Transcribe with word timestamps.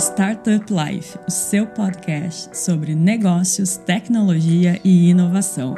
Startup 0.00 0.64
Life, 0.72 1.18
o 1.28 1.30
seu 1.30 1.66
podcast 1.66 2.56
sobre 2.56 2.94
negócios, 2.94 3.76
tecnologia 3.76 4.80
e 4.82 5.10
inovação. 5.10 5.74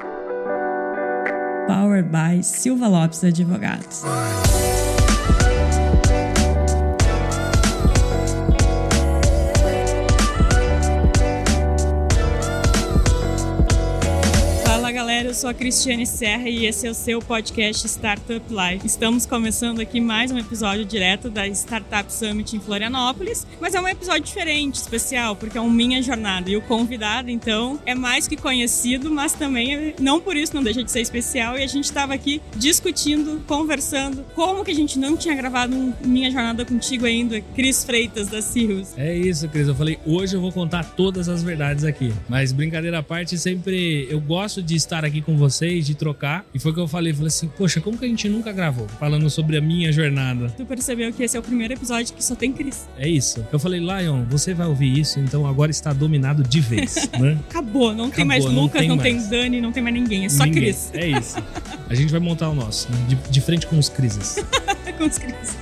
Powered 1.67 2.09
by 2.09 2.41
Silva 2.41 2.87
Lopes 2.87 3.25
Advogados. 3.25 4.03
Galera, 14.93 15.29
eu 15.29 15.35
sou 15.35 15.49
a 15.49 15.55
Cristiane 15.55 16.07
Serra 16.07 16.51
e 16.51 16.67
esse 16.67 16.87
é 16.87 16.91
o 16.91 16.95
seu 16.95 17.19
podcast 17.19 17.87
Startup 17.89 18.45
Life. 18.51 18.87
Estamos 18.87 19.25
começando 19.25 19.81
aqui 19.81 20.03
mais 20.03 20.31
um 20.31 20.37
episódio 20.37 20.85
direto 20.85 21.31
da 21.31 21.49
Startup 21.49 22.13
Summit 22.13 22.55
em 22.55 22.61
Florianópolis, 22.61 23.47
mas 23.59 23.75
é 23.75 23.81
um 23.81 23.89
episódio 23.89 24.25
diferente, 24.25 24.75
especial, 24.75 25.35
porque 25.35 25.57
é 25.57 25.61
um 25.61 25.71
Minha 25.71 26.03
Jornada. 26.03 26.51
E 26.51 26.59
o 26.59 26.63
convidado, 26.63 27.31
então, 27.31 27.81
é 27.87 27.95
mais 27.95 28.29
que 28.29 28.37
conhecido, 28.37 29.11
mas 29.11 29.33
também, 29.33 29.95
não 29.99 30.21
por 30.21 30.37
isso, 30.37 30.55
não 30.55 30.63
deixa 30.63 30.85
de 30.85 30.91
ser 30.91 31.01
especial. 31.01 31.57
E 31.57 31.63
a 31.63 31.67
gente 31.67 31.85
estava 31.85 32.13
aqui 32.13 32.43
discutindo, 32.55 33.43
conversando, 33.47 34.27
como 34.35 34.63
que 34.63 34.73
a 34.73 34.75
gente 34.75 34.99
não 34.99 35.17
tinha 35.17 35.35
gravado 35.35 35.75
um 35.75 35.95
Minha 36.05 36.31
Jornada 36.31 36.67
contigo 36.67 37.07
ainda, 37.07 37.41
Cris 37.55 37.83
Freitas, 37.83 38.29
da 38.29 38.43
Cirrus. 38.43 38.93
É 38.99 39.17
isso, 39.17 39.49
Cris. 39.49 39.69
Eu 39.69 39.75
falei, 39.75 39.99
hoje 40.05 40.37
eu 40.37 40.41
vou 40.41 40.53
contar 40.53 40.85
todas 40.85 41.31
as 41.31 41.43
verdades 41.43 41.83
aqui. 41.83 42.13
Mas 42.29 42.53
brincadeira 42.53 42.99
à 42.99 43.03
parte, 43.03 43.39
sempre 43.39 44.07
eu 44.11 44.21
gosto 44.21 44.63
de 44.63 44.82
estar 44.83 45.05
aqui 45.05 45.21
com 45.21 45.37
vocês, 45.37 45.87
de 45.87 45.95
trocar. 45.95 46.45
E 46.55 46.59
foi 46.59 46.73
o 46.73 46.75
que 46.75 46.81
eu 46.81 46.89
falei, 46.89 47.13
falei 47.13 47.29
assim, 47.29 47.49
poxa, 47.49 47.81
como 47.81 47.97
que 47.97 48.05
a 48.05 48.09
gente 48.09 48.29
nunca 48.29 48.53
gravou? 48.53 48.87
Falando 48.99 49.29
sobre 49.31 49.57
a 49.57 49.61
minha 49.61 49.93
jornada. 49.93 50.49
Tu 50.57 50.65
percebeu 50.65 51.13
que 51.13 51.23
esse 51.23 51.37
é 51.37 51.41
o 51.41 51.43
primeiro 51.43 51.73
episódio 51.73 52.15
que 52.15 52.25
só 52.25 52.35
tem 52.35 52.53
Cris. 52.53 52.89
É 52.99 53.09
isso. 53.09 53.47
Eu 53.53 53.59
falei, 53.59 53.81
Lion, 53.81 54.25
você 54.29 54.53
vai 54.53 54.67
ouvir 54.67 54.99
isso, 54.99 55.19
então 55.21 55.47
agora 55.47 55.71
está 55.71 55.93
dominado 55.93 56.43
de 56.43 56.61
vez, 56.61 57.09
né? 57.19 57.39
Acabou, 57.49 57.95
não 57.95 58.07
Acabou, 58.07 58.11
tem 58.17 58.25
mais 58.25 58.45
Lucas, 58.45 58.55
não, 58.55 58.69
tem, 58.69 58.89
não 58.89 58.97
mais. 58.97 59.29
tem 59.29 59.31
Dani, 59.31 59.61
não 59.61 59.73
tem 59.73 59.83
mais 59.83 59.95
ninguém, 59.95 60.25
é 60.25 60.29
só 60.29 60.45
ninguém. 60.45 60.63
Cris. 60.65 60.91
É 60.95 61.07
isso. 61.07 61.37
A 61.89 61.95
gente 61.95 62.11
vai 62.11 62.21
montar 62.21 62.49
o 62.49 62.55
nosso, 62.55 62.91
né? 62.91 62.99
de, 63.09 63.17
de 63.17 63.41
frente 63.41 63.67
com 63.67 63.79
os 63.79 63.89
crises. 63.89 64.37
com 64.99 65.05
os 65.05 65.19
crises. 65.19 65.57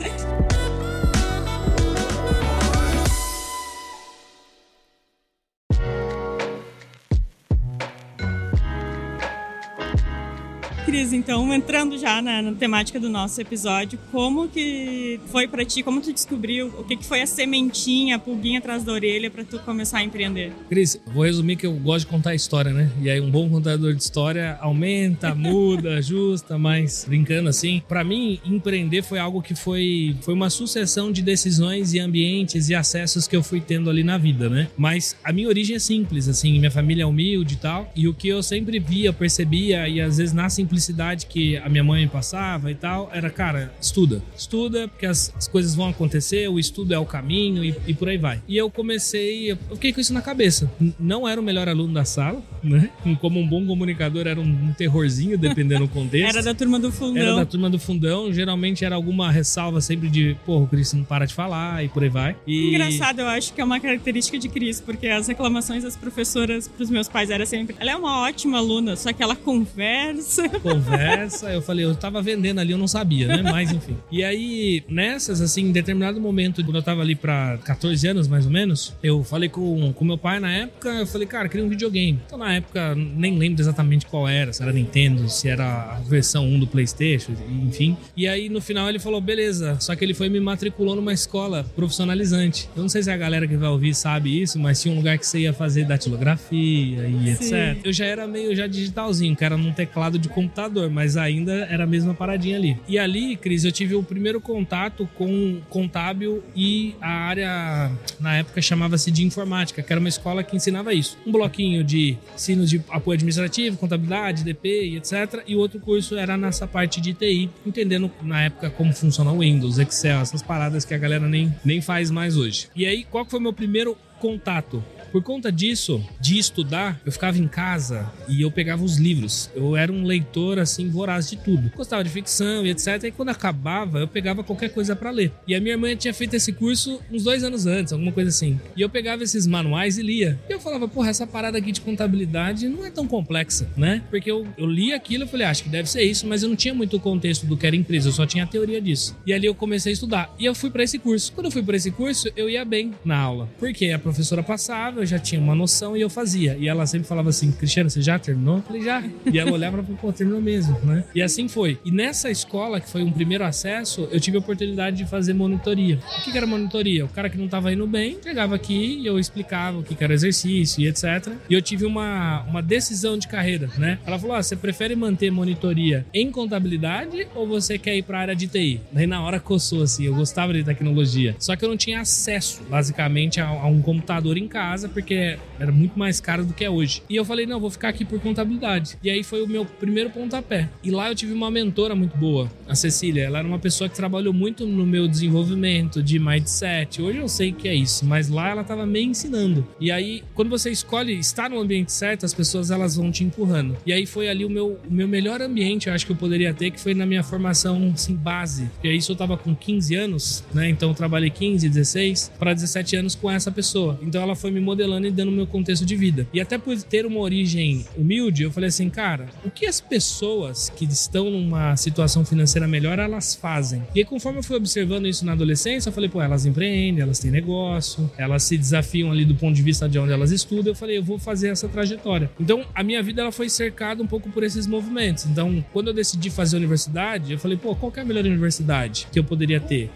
Cris, 11.01 11.15
então, 11.15 11.53
entrando 11.55 11.97
já 11.97 12.21
na, 12.21 12.43
na, 12.43 12.53
temática 12.53 13.01
do 13.01 13.09
nosso 13.09 13.41
episódio, 13.41 13.99
como 14.13 14.49
que 14.49 15.19
foi 15.29 15.49
para 15.49 15.65
ti, 15.65 15.83
como 15.83 15.99
tu 16.03 16.13
descobriu, 16.13 16.67
o 16.79 16.85
que, 16.85 16.95
que 16.95 17.07
foi 17.07 17.23
a 17.23 17.27
sementinha, 17.27 18.17
a 18.17 18.19
pulguinha 18.19 18.59
atrás 18.59 18.85
da 18.85 18.93
orelha 18.93 19.31
para 19.31 19.43
tu 19.43 19.59
começar 19.61 19.99
a 19.99 20.05
empreender? 20.05 20.53
Cris, 20.69 21.01
vou 21.07 21.25
resumir 21.25 21.57
que 21.57 21.67
eu 21.67 21.73
gosto 21.73 22.05
de 22.05 22.13
contar 22.13 22.35
história, 22.35 22.71
né? 22.71 22.91
E 23.01 23.09
aí 23.09 23.19
um 23.19 23.31
bom 23.31 23.49
contador 23.49 23.95
de 23.95 24.03
história 24.03 24.59
aumenta, 24.61 25.33
muda, 25.35 25.95
ajusta, 25.95 26.59
mas 26.59 27.07
brincando 27.09 27.49
assim, 27.49 27.83
para 27.89 28.05
mim 28.05 28.39
empreender 28.45 29.03
foi 29.03 29.19
algo 29.19 29.41
que 29.41 29.55
foi 29.55 30.15
foi 30.21 30.35
uma 30.35 30.51
sucessão 30.51 31.11
de 31.11 31.23
decisões 31.23 31.95
e 31.95 31.99
ambientes 31.99 32.69
e 32.69 32.75
acessos 32.75 33.27
que 33.27 33.35
eu 33.35 33.43
fui 33.43 33.63
tendo 33.63 33.89
ali 33.89 34.05
na 34.05 34.19
vida, 34.19 34.51
né? 34.51 34.69
Mas 34.77 35.17
a 35.25 35.33
minha 35.33 35.49
origem 35.49 35.77
é 35.77 35.79
simples, 35.79 36.29
assim, 36.29 36.59
minha 36.59 36.71
família 36.71 37.05
é 37.05 37.07
humilde 37.07 37.55
e 37.55 37.59
tal, 37.59 37.91
e 37.97 38.07
o 38.07 38.13
que 38.13 38.29
eu 38.29 38.43
sempre 38.43 38.79
via, 38.79 39.15
percebia 39.15 39.89
e 39.89 39.99
às 39.99 40.19
vezes 40.19 40.35
na 40.35 40.51
simplicidade 40.51 40.90
que 41.29 41.57
a 41.59 41.69
minha 41.69 41.85
mãe 41.85 42.07
passava 42.09 42.71
e 42.71 42.75
tal, 42.75 43.11
era, 43.13 43.31
cara, 43.31 43.73
estuda. 43.81 44.23
Estuda, 44.37 44.89
porque 44.89 45.07
as, 45.07 45.33
as 45.37 45.49
coisas 45.49 45.75
vão 45.75 45.89
acontecer, 45.89 46.49
o 46.49 46.59
estudo 46.59 46.95
é 46.95 46.99
o 46.99 47.05
caminho 47.05 47.65
e, 47.65 47.75
e, 47.87 47.95
por 47.95 48.09
aí 48.09 48.19
vai. 48.19 48.41
E 48.47 48.57
eu 48.57 48.71
comecei, 48.71 49.53
eu 49.53 49.59
fiquei 49.75 49.93
com 49.93 50.01
isso 50.01 50.13
na 50.13 50.23
cabeça. 50.23 50.71
Não 50.99 51.29
era 51.29 51.41
o 51.41 51.45
melhor 51.45 51.69
aluno 51.69 51.95
da 51.95 52.05
sala, 52.05 52.43
né? 52.63 52.91
Como 53.21 53.41
um 53.41 53.47
bom 53.47 53.67
comunicador, 53.67 54.27
era 54.27 54.41
um 54.41 54.73
terrorzinho, 54.73 55.37
dependendo 55.39 55.87
do 55.87 55.89
contexto. 55.89 56.37
era 56.37 56.43
da 56.43 56.55
turma 56.55 56.79
do 56.79 56.93
fundão. 56.93 57.23
Era 57.23 57.37
da 57.37 57.47
turma 57.47 57.71
do 57.71 57.79
fundão. 57.79 58.33
Geralmente 58.33 58.85
era 58.85 58.95
alguma 58.95 59.31
ressalva 59.31 59.81
sempre 59.81 60.09
de, 60.09 60.37
porra, 60.45 60.65
o 60.65 60.67
Cris 60.67 60.93
não 60.93 61.05
para 61.05 61.27
de 61.27 61.35
falar 61.35 61.85
e 61.85 61.89
por 61.89 62.03
aí 62.03 62.09
vai. 62.09 62.37
E... 62.47 62.69
Engraçado, 62.69 63.21
eu 63.21 63.29
acho 63.29 63.53
que 63.53 63.61
é 63.61 63.65
uma 63.65 63.81
característica 63.81 64.39
de 64.39 64.49
Cris, 64.49 64.81
porque 64.81 65.07
as 65.09 65.29
reclamações 65.29 65.85
das 65.85 65.97
professoras 65.97 66.69
pros 66.69 66.91
meus 66.91 67.09
pais 67.09 67.31
era 67.31 67.47
sempre, 67.47 67.77
ela 67.79 67.91
é 67.91 67.97
uma 67.97 68.21
ótima 68.23 68.59
aluna, 68.59 68.97
só 68.97 69.13
que 69.13 69.23
ela 69.23 69.37
conversa 69.37 70.49
conversa. 70.75 71.51
Eu 71.51 71.63
falei, 71.63 71.85
eu 71.85 71.95
tava 71.95 72.23
vendendo 72.23 72.61
ali, 72.61 72.73
eu 72.73 72.79
não 72.79 72.89
sabia, 72.89 73.27
né? 73.29 73.43
Mas 73.43 73.73
enfim. 73.73 73.97
E 74.11 74.23
aí, 74.25 74.83
nessas, 74.89 75.41
assim, 75.41 75.63
em 75.63 75.73
determinado 75.73 76.21
momento, 76.21 76.65
quando 76.65 76.77
eu 76.77 76.83
tava 76.83 77.03
ali 77.03 77.15
pra 77.15 77.59
14 77.65 78.07
anos, 78.09 78.29
mais 78.29 78.47
ou 78.47 78.53
menos, 78.53 78.95
eu 79.03 79.23
falei 79.23 79.49
com, 79.49 79.93
com 79.93 80.05
meu 80.05 80.19
pai 80.19 80.41
na 80.41 80.51
época, 80.51 80.89
eu 80.89 81.07
falei, 81.07 81.27
cara, 81.27 81.49
queria 81.49 81.65
um 81.65 81.69
videogame. 81.69 82.19
Então, 82.27 82.39
na 82.39 82.55
época, 82.55 82.95
nem 82.95 83.37
lembro 83.37 83.61
exatamente 83.61 84.07
qual 84.07 84.29
era, 84.29 84.53
se 84.53 84.63
era 84.63 84.73
Nintendo, 84.73 85.29
se 85.29 85.49
era 85.49 85.97
a 85.97 86.01
versão 86.01 86.47
1 86.47 86.61
do 86.61 86.67
PlayStation, 86.67 87.33
enfim. 87.63 87.97
E 88.17 88.27
aí, 88.27 88.49
no 88.49 88.61
final, 88.61 88.89
ele 88.89 88.99
falou, 88.99 89.21
beleza. 89.21 89.77
Só 89.81 89.95
que 89.95 90.05
ele 90.05 90.15
foi 90.15 90.27
e 90.27 90.31
me 90.31 90.41
matriculou 90.41 90.95
numa 90.95 91.13
escola 91.13 91.65
profissionalizante. 91.75 92.69
Eu 92.77 92.83
não 92.83 92.89
sei 92.89 93.03
se 93.03 93.11
a 93.11 93.17
galera 93.17 93.47
que 93.47 93.57
vai 93.57 93.69
ouvir 93.69 93.95
sabe 93.95 94.41
isso, 94.41 94.59
mas 94.59 94.81
tinha 94.81 94.93
um 94.93 94.97
lugar 94.97 95.19
que 95.19 95.27
você 95.27 95.41
ia 95.41 95.53
fazer 95.53 95.85
datilografia 95.85 97.09
e 97.09 97.37
Sim. 97.37 97.55
etc. 97.55 97.81
Eu 97.85 97.93
já 97.93 98.05
era 98.05 98.27
meio 98.27 98.55
já 98.55 98.67
digitalzinho, 98.67 99.35
que 99.35 99.45
era 99.45 99.57
num 99.57 99.73
teclado 99.73 100.19
de 100.19 100.29
computador 100.29 100.60
computador, 100.61 100.91
mas 100.91 101.17
ainda 101.17 101.53
era 101.53 101.85
a 101.85 101.87
mesma 101.87 102.13
paradinha 102.13 102.57
ali. 102.57 102.77
E 102.87 102.99
ali, 102.99 103.37
Cris, 103.37 103.65
eu 103.65 103.73
tive 103.73 103.95
o 103.95 104.03
primeiro 104.03 104.41
contato 104.41 105.09
com 105.17 105.61
contábil 105.71 106.43
e 106.55 106.95
a 107.01 107.11
área, 107.11 107.91
na 108.19 108.37
época, 108.37 108.61
chamava-se 108.61 109.11
de 109.11 109.25
informática, 109.25 109.83
que 109.83 109.93
era 109.93 109.99
uma 109.99 110.09
escola 110.09 110.43
que 110.43 110.57
ensinava 110.57 110.93
isso. 110.93 111.17
Um 111.27 111.33
bloquinho 111.33 111.83
de 111.83 112.17
ensino 112.35 112.67
de 112.67 112.83
apoio 112.91 113.15
administrativo, 113.15 113.79
contabilidade, 113.79 114.45
DP 114.45 114.97
etc. 114.97 115.43
E 115.47 115.57
outro 115.57 115.81
curso 115.81 116.17
era 116.17 116.37
nessa 116.37 116.67
parte 116.67 117.01
de 117.01 117.15
TI, 117.15 117.49
entendendo 117.65 118.11
na 118.23 118.43
época 118.43 118.71
como 118.71 118.93
funciona 118.93 119.33
o 119.33 119.39
Windows, 119.39 119.79
Excel, 119.79 120.21
essas 120.21 120.43
paradas 120.43 120.85
que 120.85 120.93
a 120.93 120.99
galera 120.99 121.27
nem, 121.29 121.55
nem 121.65 121.81
faz 121.81 122.11
mais 122.11 122.37
hoje. 122.37 122.69
E 122.75 122.87
aí, 122.87 123.05
qual 123.05 123.25
foi 123.25 123.39
o 123.39 123.43
meu 123.43 123.53
primeiro 123.53 123.97
contato 124.21 124.85
por 125.11 125.23
conta 125.23 125.51
disso, 125.51 126.01
de 126.21 126.39
estudar, 126.39 127.01
eu 127.05 127.11
ficava 127.11 127.37
em 127.37 127.49
casa 127.49 128.11
e 128.29 128.43
eu 128.43 128.51
pegava 128.51 128.85
os 128.85 128.97
livros. 128.97 129.51
Eu 129.55 129.77
era 129.77 129.93
um 129.93 130.05
leitor 130.05 130.59
assim 130.59 130.89
voraz 130.89 131.29
de 131.29 131.37
tudo. 131.37 131.71
Gostava 131.75 132.05
de 132.05 132.11
ficção 132.11 132.65
e 132.65 132.71
etc. 132.71 133.05
E 133.05 133.11
quando 133.11 133.31
acabava, 133.31 133.99
eu 133.99 134.09
pegava 134.09 134.45
qualquer 134.45 134.71
coisa 134.71 134.95
para 134.95 135.11
ler. 135.11 135.33
E 135.49 135.55
a 135.55 135.61
minha 135.61 135.75
irmã 135.75 135.95
tinha 135.97 136.15
feito 136.15 136.35
esse 136.35 136.53
curso 136.53 137.01
uns 137.11 137.25
dois 137.25 137.43
anos 137.43 137.67
antes, 137.67 137.93
alguma 137.93 138.13
coisa 138.13 138.31
assim. 138.31 138.61
E 138.77 138.81
eu 138.81 138.89
pegava 138.89 139.25
esses 139.25 139.47
manuais 139.47 139.99
e 139.99 140.03
lia. 140.03 140.39
E 140.49 140.53
eu 140.53 140.61
falava, 140.61 140.87
porra, 140.87 141.11
essa 141.11 141.27
parada 141.27 141.59
aqui 141.59 141.73
de 141.73 141.81
contabilidade 141.81 142.69
não 142.69 142.87
é 142.87 142.91
tão 142.91 143.07
complexa, 143.07 143.69
né? 143.77 144.03
Porque 144.11 144.31
eu, 144.31 144.47
eu 144.57 144.67
li 144.67 144.93
aquilo 144.93 145.25
e 145.25 145.27
falei, 145.27 145.47
ah, 145.47 145.51
acho 145.51 145.65
que 145.65 145.69
deve 145.69 145.91
ser 145.91 146.03
isso, 146.03 146.27
mas 146.27 146.43
eu 146.43 146.49
não 146.49 146.57
tinha 146.57 146.73
muito 146.73 147.01
contexto 147.01 147.47
do 147.47 147.57
que 147.57 147.67
era 147.67 147.75
empresa, 147.75 148.09
eu 148.09 148.13
só 148.13 148.27
tinha 148.27 148.45
a 148.45 148.47
teoria 148.47 148.81
disso. 148.81 149.17
E 149.27 149.33
ali 149.33 149.47
eu 149.47 149.55
comecei 149.55 149.91
a 149.91 149.95
estudar. 149.95 150.35
E 150.39 150.45
eu 150.45 150.55
fui 150.55 150.71
para 150.71 150.85
esse 150.85 150.99
curso. 150.99 151.33
Quando 151.33 151.47
eu 151.47 151.51
fui 151.51 151.63
para 151.63 151.77
esse 151.77 151.91
curso, 151.91 152.31
eu 152.37 152.49
ia 152.49 152.65
bem 152.65 152.93
na 153.05 153.19
aula. 153.19 153.49
Porque 153.59 153.91
a 153.91 153.99
professora 154.11 154.43
passava, 154.43 155.01
eu 155.01 155.07
já 155.07 155.19
tinha 155.19 155.41
uma 155.41 155.55
noção 155.55 155.97
e 155.97 156.01
eu 156.01 156.11
fazia. 156.11 156.57
E 156.59 156.69
ela 156.69 156.87
sempre 156.87 157.07
falava 157.07 157.31
assim: 157.31 157.51
Cristiano, 157.53 157.89
você 157.89 158.03
já 158.03 158.19
terminou? 158.19 158.57
Eu 158.57 158.63
falei, 158.63 158.83
já. 158.83 159.03
E 159.33 159.39
ela 159.39 159.53
olhava 159.53 159.71
falava, 159.71 160.01
pô, 160.01 160.13
terminou 160.13 160.41
mesmo, 160.41 160.79
né? 160.85 161.05
E 161.15 161.23
assim 161.23 161.49
foi. 161.49 161.79
E 161.85 161.91
nessa 161.91 162.31
escola, 162.31 162.81
que 162.81 162.89
foi 162.89 163.03
um 163.03 163.13
primeiro 163.13 163.45
acesso, 163.45 164.09
eu 164.11 164.21
tive 164.21 164.37
a 164.37 164.41
oportunidade 164.41 164.97
de 164.97 165.07
fazer 165.07 165.33
monitoria. 165.33 165.99
O 166.19 166.25
que 166.25 166.37
era 166.37 166.47
monitoria? 166.47 167.05
O 167.05 167.09
cara 167.09 167.31
que 167.31 167.39
não 167.39 167.47
estava 167.47 167.73
indo 167.73 167.87
bem 167.87 168.19
chegava 168.23 168.55
aqui 168.55 168.99
e 169.01 169.07
eu 169.07 169.19
explicava 169.19 169.79
o 169.79 169.83
que 169.83 170.03
era 170.03 170.13
exercício 170.13 170.83
e 170.83 170.89
etc. 170.89 171.33
E 171.49 171.55
eu 171.55 171.63
tive 171.63 171.85
uma, 171.85 172.43
uma 172.43 172.63
decisão 172.63 173.17
de 173.17 173.29
carreira, 173.29 173.71
né? 173.79 173.99
Ela 174.07 174.19
falou: 174.19 174.37
ah, 174.37 174.43
você 174.43 174.57
prefere 174.57 174.95
manter 174.97 175.31
monitoria 175.31 176.05
em 176.13 176.31
contabilidade 176.31 177.27
ou 177.35 177.47
você 177.47 177.79
quer 177.79 177.97
ir 177.97 178.03
para 178.03 178.19
a 178.19 178.21
área 178.23 178.37
de 178.37 178.47
TI? 178.47 178.81
Daí 178.93 179.07
na 179.07 179.23
hora 179.23 179.39
coçou 179.39 179.83
assim, 179.83 180.05
eu 180.05 180.15
gostava 180.15 180.53
de 180.53 180.65
tecnologia. 180.65 181.37
Só 181.39 181.55
que 181.57 181.65
eu 181.65 181.69
não 181.69 181.77
tinha 181.77 182.01
acesso, 182.01 182.63
basicamente, 182.69 183.41
a, 183.41 183.49
a 183.49 183.67
um 183.67 183.81
computador 183.81 184.00
em 184.37 184.49
casa, 184.49 184.89
porque 184.89 185.39
era 185.59 185.73
muito 185.73 185.99
mais 185.99 186.21
caro 186.21 186.45
do 186.45 186.53
que 186.53 186.65
é 186.65 186.71
hoje. 186.71 187.03
E 187.09 187.17
eu 187.17 187.25
falei, 187.25 187.47
não, 187.47 187.61
vou 187.61 187.71
ficar 187.71 187.89
aqui 187.89 188.05
por 188.05 188.21
contabilidade. 188.21 188.97
E 189.03 189.11
aí 189.11 189.23
foi 189.23 189.43
o 189.43 189.49
meu 189.49 189.65
primeiro 189.65 190.11
pontapé. 190.11 190.69
E 190.83 190.91
lá 190.91 191.09
eu 191.09 191.15
tive 191.15 191.33
uma 191.33 191.51
mentora 191.51 191.95
muito 191.95 192.17
boa, 192.17 192.51
a 192.69 192.75
Cecília. 192.75 193.25
Ela 193.25 193.39
era 193.39 193.49
uma 193.49 193.59
pessoa 193.59 193.89
que 193.89 193.97
trabalhou 193.97 194.33
muito 194.33 194.67
no 194.67 194.87
meu 194.87 195.09
desenvolvimento 195.09 196.03
de 196.03 196.19
mindset. 196.19 197.01
Hoje 197.01 197.19
eu 197.19 197.29
sei 197.29 197.53
que 197.53 197.69
é 197.69 197.75
isso, 197.75 198.05
mas 198.05 198.29
lá 198.29 198.51
ela 198.51 198.63
estava 198.63 198.87
me 198.87 199.03
ensinando. 199.03 199.67
E 199.81 199.91
aí, 199.91 200.23
quando 200.35 200.49
você 200.49 200.71
escolhe 200.71 201.19
estar 201.19 201.51
no 201.51 201.61
ambiente 201.61 201.93
certo, 201.93 202.25
as 202.25 202.35
pessoas 202.35 202.71
elas 202.71 202.97
vão 202.97 203.11
te 203.11 203.25
empurrando. 203.25 203.77
E 203.85 203.93
aí 203.93 204.07
foi 204.07 204.29
ali 204.29 204.45
o 204.45 204.51
meu, 204.51 204.79
o 204.89 204.93
meu 204.93 205.09
melhor 205.09 205.41
ambiente, 205.41 205.89
eu 205.89 205.95
acho 205.95 206.07
que 206.07 206.13
eu 206.13 206.17
poderia 206.17 206.53
ter, 206.53 206.71
que 206.71 206.81
foi 206.81 206.95
na 206.95 207.07
minha 207.07 207.23
formação 207.23 207.93
assim, 207.95 208.15
base. 208.15 208.69
E 208.83 208.89
aí, 208.89 208.97
isso 208.97 209.13
eu 209.13 209.17
tava 209.17 209.37
com 209.37 209.55
15 209.55 209.95
anos, 209.95 210.45
né? 210.53 210.69
Então 210.69 210.91
eu 210.91 210.95
trabalhei 210.95 211.31
15, 211.31 211.69
16 211.69 212.33
para 212.39 212.55
17 212.55 212.97
anos 212.97 213.15
com 213.15 213.31
essa 213.31 213.51
pessoa. 213.51 213.90
Pessoa. 213.91 213.99
Então 214.03 214.23
ela 214.23 214.37
foi 214.37 214.51
me 214.51 214.61
modelando 214.61 215.07
e 215.07 215.11
dando 215.11 215.33
meu 215.33 215.47
contexto 215.47 215.85
de 215.85 215.97
vida. 215.97 216.27
E 216.33 216.41
até 216.41 216.59
por 216.59 216.77
ter 216.83 217.07
uma 217.07 217.21
origem 217.21 217.85
humilde, 217.97 218.43
eu 218.43 218.51
falei 218.51 218.69
assim, 218.69 218.89
cara, 218.89 219.29
o 219.45 219.51
que 219.51 219.67
as 219.67 219.81
pessoas 219.81 220.71
que 220.71 220.85
estão 220.85 221.31
numa 221.31 221.77
situação 221.77 222.25
financeira 222.25 222.69
melhor, 222.69 222.99
elas 222.99 223.35
fazem? 223.35 223.83
E 223.95 224.01
aí, 224.01 224.05
conforme 224.05 224.39
eu 224.39 224.43
fui 224.43 224.57
observando 224.57 225.07
isso 225.07 225.25
na 225.25 225.33
adolescência, 225.33 225.89
eu 225.89 225.93
falei, 225.93 226.09
pô, 226.09 226.21
elas 226.21 226.47
empreendem, 226.47 227.03
elas 227.03 227.19
têm 227.19 227.31
negócio, 227.31 228.11
elas 228.17 228.43
se 228.43 228.57
desafiam 228.57 229.11
ali 229.11 229.25
do 229.25 229.35
ponto 229.35 229.55
de 229.55 229.63
vista 229.63 229.89
de 229.89 229.99
onde 229.99 230.13
elas 230.13 230.31
estudam. 230.31 230.73
Eu 230.73 230.77
falei, 230.77 230.99
eu 230.99 231.03
vou 231.03 231.19
fazer 231.19 231.49
essa 231.49 231.69
trajetória. 231.69 232.31
Então, 232.39 232.65
a 232.75 232.83
minha 232.83 233.03
vida 233.03 233.23
ela 233.23 233.33
foi 233.33 233.49
cercada 233.49 234.03
um 234.03 234.07
pouco 234.07 234.29
por 234.31 234.43
esses 234.43 234.67
movimentos. 234.67 235.27
Então, 235.27 235.65
quando 235.73 235.89
eu 235.89 235.95
decidi 235.95 236.31
fazer 236.31 236.57
universidade, 236.57 237.33
eu 237.33 237.39
falei, 237.39 237.57
pô, 237.57 237.75
qual 237.75 237.93
é 237.97 238.01
a 238.01 238.05
melhor 238.05 238.25
universidade 238.25 239.07
que 239.11 239.19
eu 239.19 239.25
poderia 239.25 239.61
ter? 239.61 239.91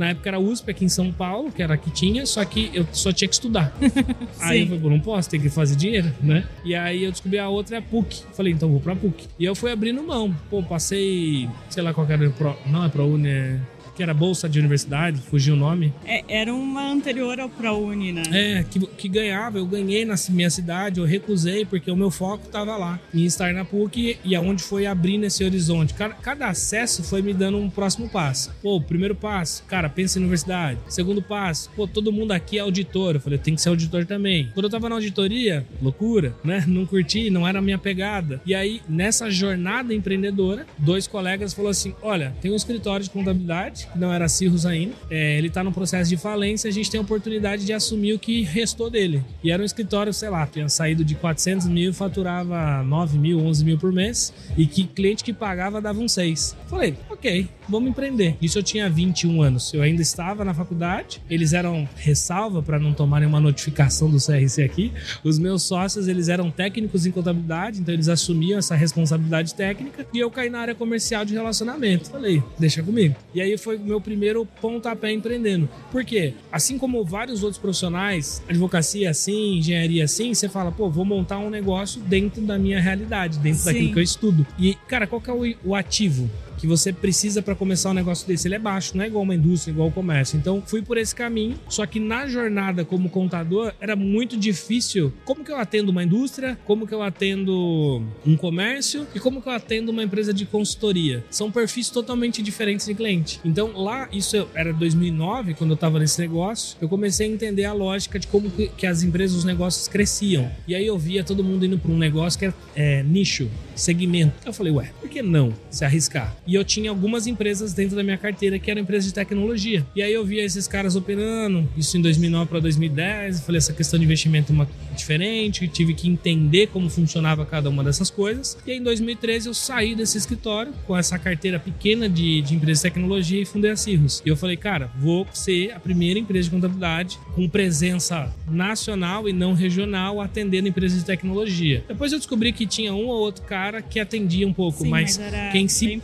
Na 0.00 0.08
época 0.08 0.30
era 0.30 0.40
USP 0.40 0.70
aqui 0.70 0.82
em 0.86 0.88
São 0.88 1.12
Paulo, 1.12 1.52
que 1.52 1.62
era 1.62 1.74
a 1.74 1.76
que 1.76 1.90
tinha, 1.90 2.24
só 2.24 2.42
que 2.42 2.70
eu 2.72 2.86
só 2.90 3.12
tinha 3.12 3.28
que 3.28 3.34
estudar. 3.34 3.70
aí 4.40 4.62
eu 4.62 4.66
falei, 4.68 4.96
não 4.96 4.98
posso, 4.98 5.28
tem 5.28 5.38
que 5.38 5.50
fazer 5.50 5.76
dinheiro, 5.76 6.10
né? 6.22 6.48
E 6.64 6.74
aí 6.74 7.04
eu 7.04 7.10
descobri 7.10 7.38
a 7.38 7.50
outra 7.50 7.76
é 7.76 7.78
a 7.80 7.82
PUC. 7.82 8.22
Falei, 8.32 8.54
então 8.54 8.70
vou 8.70 8.80
pra 8.80 8.96
PUC. 8.96 9.28
E 9.38 9.44
eu 9.44 9.54
fui 9.54 9.70
abrindo 9.70 10.02
mão. 10.02 10.34
Pô, 10.48 10.62
passei, 10.62 11.50
sei 11.68 11.82
lá 11.82 11.92
qual 11.92 12.06
era, 12.08 12.30
pro, 12.30 12.56
não 12.64 12.82
é 12.82 12.88
ProUni, 12.88 13.28
é 13.28 13.60
que 13.94 14.02
era 14.02 14.14
bolsa 14.14 14.48
de 14.48 14.58
universidade, 14.58 15.20
fugiu 15.20 15.54
o 15.54 15.56
nome. 15.56 15.92
É, 16.04 16.24
era 16.28 16.54
uma 16.54 16.90
anterior 16.90 17.38
ao 17.38 17.48
ProUni, 17.48 18.12
né? 18.12 18.22
É, 18.32 18.64
que, 18.64 18.78
que 18.80 19.08
ganhava, 19.08 19.58
eu 19.58 19.66
ganhei 19.66 20.04
na 20.04 20.14
minha 20.30 20.50
cidade, 20.50 21.00
eu 21.00 21.06
recusei 21.06 21.64
porque 21.64 21.90
o 21.90 21.96
meu 21.96 22.10
foco 22.10 22.46
estava 22.46 22.76
lá, 22.76 23.00
em 23.12 23.24
estar 23.24 23.52
na 23.52 23.64
PUC 23.64 24.18
e 24.24 24.34
aonde 24.34 24.62
foi 24.62 24.86
abrindo 24.86 25.24
esse 25.24 25.44
horizonte. 25.44 25.94
Cada, 25.94 26.14
cada 26.14 26.48
acesso 26.48 27.02
foi 27.02 27.22
me 27.22 27.32
dando 27.32 27.58
um 27.58 27.70
próximo 27.70 28.08
passo. 28.08 28.52
Pô, 28.62 28.80
primeiro 28.80 29.14
passo, 29.14 29.64
cara, 29.64 29.88
pensa 29.88 30.18
em 30.18 30.22
universidade. 30.22 30.78
Segundo 30.88 31.22
passo, 31.22 31.70
pô, 31.74 31.86
todo 31.86 32.12
mundo 32.12 32.32
aqui 32.32 32.58
é 32.58 32.60
auditor. 32.60 33.16
Eu 33.16 33.20
falei, 33.20 33.38
tem 33.38 33.54
que 33.54 33.60
ser 33.60 33.68
auditor 33.68 34.04
também. 34.04 34.50
Quando 34.54 34.64
eu 34.64 34.70
tava 34.70 34.88
na 34.88 34.96
auditoria, 34.96 35.66
loucura, 35.80 36.34
né? 36.44 36.64
Não 36.66 36.86
curti, 36.86 37.30
não 37.30 37.46
era 37.46 37.58
a 37.58 37.62
minha 37.62 37.78
pegada. 37.78 38.40
E 38.46 38.54
aí, 38.54 38.80
nessa 38.88 39.30
jornada 39.30 39.94
empreendedora, 39.94 40.66
dois 40.78 41.06
colegas 41.06 41.52
falaram 41.52 41.70
assim: 41.70 41.94
olha, 42.02 42.34
tem 42.40 42.50
um 42.50 42.56
escritório 42.56 43.04
de 43.04 43.10
contabilidade 43.10 43.79
não 43.94 44.12
era 44.12 44.28
Cirrus 44.28 44.66
ainda. 44.66 44.94
É, 45.10 45.38
ele 45.38 45.48
está 45.48 45.62
no 45.62 45.72
processo 45.72 46.08
de 46.08 46.16
falência, 46.16 46.68
a 46.68 46.72
gente 46.72 46.90
tem 46.90 46.98
a 46.98 47.02
oportunidade 47.02 47.64
de 47.64 47.72
assumir 47.72 48.12
o 48.12 48.18
que 48.18 48.42
restou 48.42 48.90
dele. 48.90 49.22
E 49.42 49.50
era 49.50 49.62
um 49.62 49.66
escritório, 49.66 50.12
sei 50.12 50.30
lá, 50.30 50.46
tinha 50.46 50.68
saído 50.68 51.04
de 51.04 51.14
400 51.14 51.66
mil, 51.66 51.92
faturava 51.92 52.82
9 52.82 53.18
mil, 53.18 53.40
11 53.40 53.64
mil 53.64 53.78
por 53.78 53.92
mês, 53.92 54.32
e 54.56 54.66
que 54.66 54.84
cliente 54.84 55.24
que 55.24 55.32
pagava 55.32 55.80
dava 55.80 56.00
um 56.00 56.08
6. 56.08 56.56
Falei, 56.68 56.94
ok, 57.08 57.48
vamos 57.68 57.90
empreender. 57.90 58.36
Isso 58.40 58.58
eu 58.58 58.62
tinha 58.62 58.88
21 58.88 59.42
anos. 59.42 59.72
Eu 59.72 59.82
ainda 59.82 60.02
estava 60.02 60.44
na 60.44 60.52
faculdade, 60.52 61.20
eles 61.28 61.52
eram 61.52 61.88
ressalva 61.96 62.62
para 62.62 62.78
não 62.78 62.92
tomarem 62.92 63.28
uma 63.28 63.40
notificação 63.40 64.10
do 64.10 64.18
CRC 64.18 64.62
aqui. 64.62 64.92
Os 65.22 65.38
meus 65.38 65.62
sócios, 65.62 66.08
eles 66.08 66.28
eram 66.28 66.50
técnicos 66.50 67.06
em 67.06 67.10
contabilidade, 67.10 67.80
então 67.80 67.94
eles 67.94 68.08
assumiam 68.08 68.58
essa 68.58 68.74
responsabilidade 68.74 69.54
técnica, 69.54 70.06
e 70.12 70.18
eu 70.18 70.30
caí 70.30 70.50
na 70.50 70.60
área 70.60 70.74
comercial 70.74 71.24
de 71.24 71.34
relacionamento. 71.34 72.10
Falei, 72.10 72.42
deixa 72.58 72.82
comigo. 72.82 73.14
E 73.34 73.40
aí 73.40 73.56
foi 73.56 73.69
o 73.76 73.80
meu 73.80 74.00
primeiro 74.00 74.46
pontapé 74.60 75.12
empreendendo. 75.12 75.68
Por 75.90 76.04
quê? 76.04 76.34
Assim 76.50 76.78
como 76.78 77.04
vários 77.04 77.42
outros 77.42 77.60
profissionais, 77.60 78.42
advocacia 78.48 79.10
assim, 79.10 79.58
engenharia 79.58 80.04
assim, 80.04 80.32
você 80.34 80.48
fala, 80.48 80.70
pô, 80.70 80.88
vou 80.88 81.04
montar 81.04 81.38
um 81.38 81.50
negócio 81.50 82.00
dentro 82.00 82.42
da 82.42 82.58
minha 82.58 82.80
realidade, 82.80 83.38
dentro 83.38 83.60
Sim. 83.60 83.64
daquilo 83.66 83.92
que 83.92 83.98
eu 83.98 84.02
estudo. 84.02 84.46
E, 84.58 84.74
cara, 84.88 85.06
qual 85.06 85.20
que 85.20 85.30
é 85.30 85.32
o, 85.32 85.70
o 85.70 85.74
ativo? 85.74 86.30
Que 86.60 86.66
você 86.66 86.92
precisa 86.92 87.40
para 87.40 87.54
começar 87.54 87.90
um 87.90 87.94
negócio 87.94 88.26
desse. 88.26 88.46
Ele 88.46 88.56
é 88.56 88.58
baixo, 88.58 88.96
não 88.96 89.04
é 89.04 89.06
igual 89.06 89.22
uma 89.22 89.34
indústria, 89.34 89.72
igual 89.72 89.88
o 89.88 89.92
comércio. 89.92 90.36
Então, 90.36 90.62
fui 90.66 90.82
por 90.82 90.98
esse 90.98 91.14
caminho. 91.14 91.58
Só 91.68 91.86
que 91.86 91.98
na 91.98 92.26
jornada 92.26 92.84
como 92.84 93.08
contador, 93.08 93.72
era 93.80 93.96
muito 93.96 94.36
difícil. 94.36 95.12
Como 95.24 95.44
que 95.44 95.50
eu 95.50 95.56
atendo 95.56 95.90
uma 95.90 96.04
indústria? 96.04 96.58
Como 96.64 96.86
que 96.86 96.94
eu 96.94 97.02
atendo 97.02 98.02
um 98.26 98.36
comércio? 98.36 99.06
E 99.14 99.20
como 99.20 99.40
que 99.40 99.48
eu 99.48 99.52
atendo 99.52 99.90
uma 99.90 100.02
empresa 100.02 100.34
de 100.34 100.44
consultoria? 100.44 101.24
São 101.30 101.50
perfis 101.50 101.88
totalmente 101.88 102.42
diferentes 102.42 102.86
de 102.86 102.94
cliente. 102.94 103.40
Então, 103.44 103.72
lá, 103.74 104.08
isso 104.12 104.46
era 104.54 104.72
2009, 104.72 105.54
quando 105.54 105.70
eu 105.70 105.74
estava 105.74 105.98
nesse 105.98 106.20
negócio, 106.20 106.76
eu 106.80 106.88
comecei 106.88 107.26
a 107.26 107.30
entender 107.30 107.64
a 107.64 107.72
lógica 107.72 108.18
de 108.18 108.26
como 108.26 108.50
que, 108.50 108.86
as 108.86 109.02
empresas, 109.02 109.38
os 109.38 109.44
negócios 109.44 109.88
cresciam. 109.88 110.50
E 110.68 110.74
aí 110.74 110.86
eu 110.86 110.98
via 110.98 111.24
todo 111.24 111.42
mundo 111.42 111.64
indo 111.64 111.78
para 111.78 111.90
um 111.90 111.98
negócio 111.98 112.38
que 112.38 112.46
é, 112.46 112.52
é 112.74 113.02
nicho, 113.02 113.50
segmento. 113.74 114.34
Eu 114.44 114.52
falei, 114.52 114.72
ué, 114.72 114.92
por 115.00 115.08
que 115.08 115.22
não 115.22 115.54
se 115.70 115.84
arriscar? 115.84 116.36
E 116.50 116.56
eu 116.56 116.64
tinha 116.64 116.90
algumas 116.90 117.28
empresas 117.28 117.72
dentro 117.72 117.94
da 117.94 118.02
minha 118.02 118.18
carteira 118.18 118.58
que 118.58 118.68
eram 118.68 118.80
empresas 118.80 119.06
de 119.06 119.14
tecnologia. 119.14 119.86
E 119.94 120.02
aí 120.02 120.12
eu 120.12 120.24
via 120.24 120.44
esses 120.44 120.66
caras 120.66 120.96
operando, 120.96 121.68
isso 121.76 121.96
em 121.96 122.02
2009 122.02 122.50
para 122.50 122.58
2010. 122.58 123.38
Eu 123.38 123.44
falei, 123.44 123.58
essa 123.58 123.72
questão 123.72 123.96
de 123.96 124.04
investimento 124.04 124.50
é 124.50 124.54
uma 124.56 124.68
diferente, 124.96 125.68
tive 125.68 125.94
que 125.94 126.08
entender 126.08 126.66
como 126.66 126.90
funcionava 126.90 127.46
cada 127.46 127.70
uma 127.70 127.84
dessas 127.84 128.10
coisas. 128.10 128.58
E 128.66 128.72
aí 128.72 128.78
em 128.78 128.82
2013 128.82 129.46
eu 129.46 129.54
saí 129.54 129.94
desse 129.94 130.18
escritório 130.18 130.72
com 130.88 130.96
essa 130.96 131.16
carteira 131.20 131.60
pequena 131.60 132.08
de, 132.08 132.42
de 132.42 132.56
empresa 132.56 132.78
de 132.78 132.82
tecnologia 132.82 133.40
e 133.40 133.44
fundei 133.44 133.70
a 133.70 133.76
Cirrus. 133.76 134.20
E 134.26 134.28
eu 134.28 134.36
falei, 134.36 134.56
cara, 134.56 134.90
vou 134.98 135.28
ser 135.32 135.70
a 135.70 135.78
primeira 135.78 136.18
empresa 136.18 136.48
de 136.48 136.50
contabilidade 136.50 137.16
com 137.32 137.48
presença 137.48 138.28
nacional 138.50 139.28
e 139.28 139.32
não 139.32 139.54
regional 139.54 140.20
atendendo 140.20 140.66
empresas 140.66 140.98
de 140.98 141.04
tecnologia. 141.04 141.84
Depois 141.86 142.10
eu 142.10 142.18
descobri 142.18 142.52
que 142.52 142.66
tinha 142.66 142.92
um 142.92 143.06
ou 143.06 143.20
outro 143.20 143.44
cara 143.44 143.80
que 143.80 144.00
atendia 144.00 144.48
um 144.48 144.52
pouco, 144.52 144.82
Sim, 144.82 144.88
mas, 144.88 145.16
mas 145.16 145.52
quem 145.52 145.68
se 145.68 146.00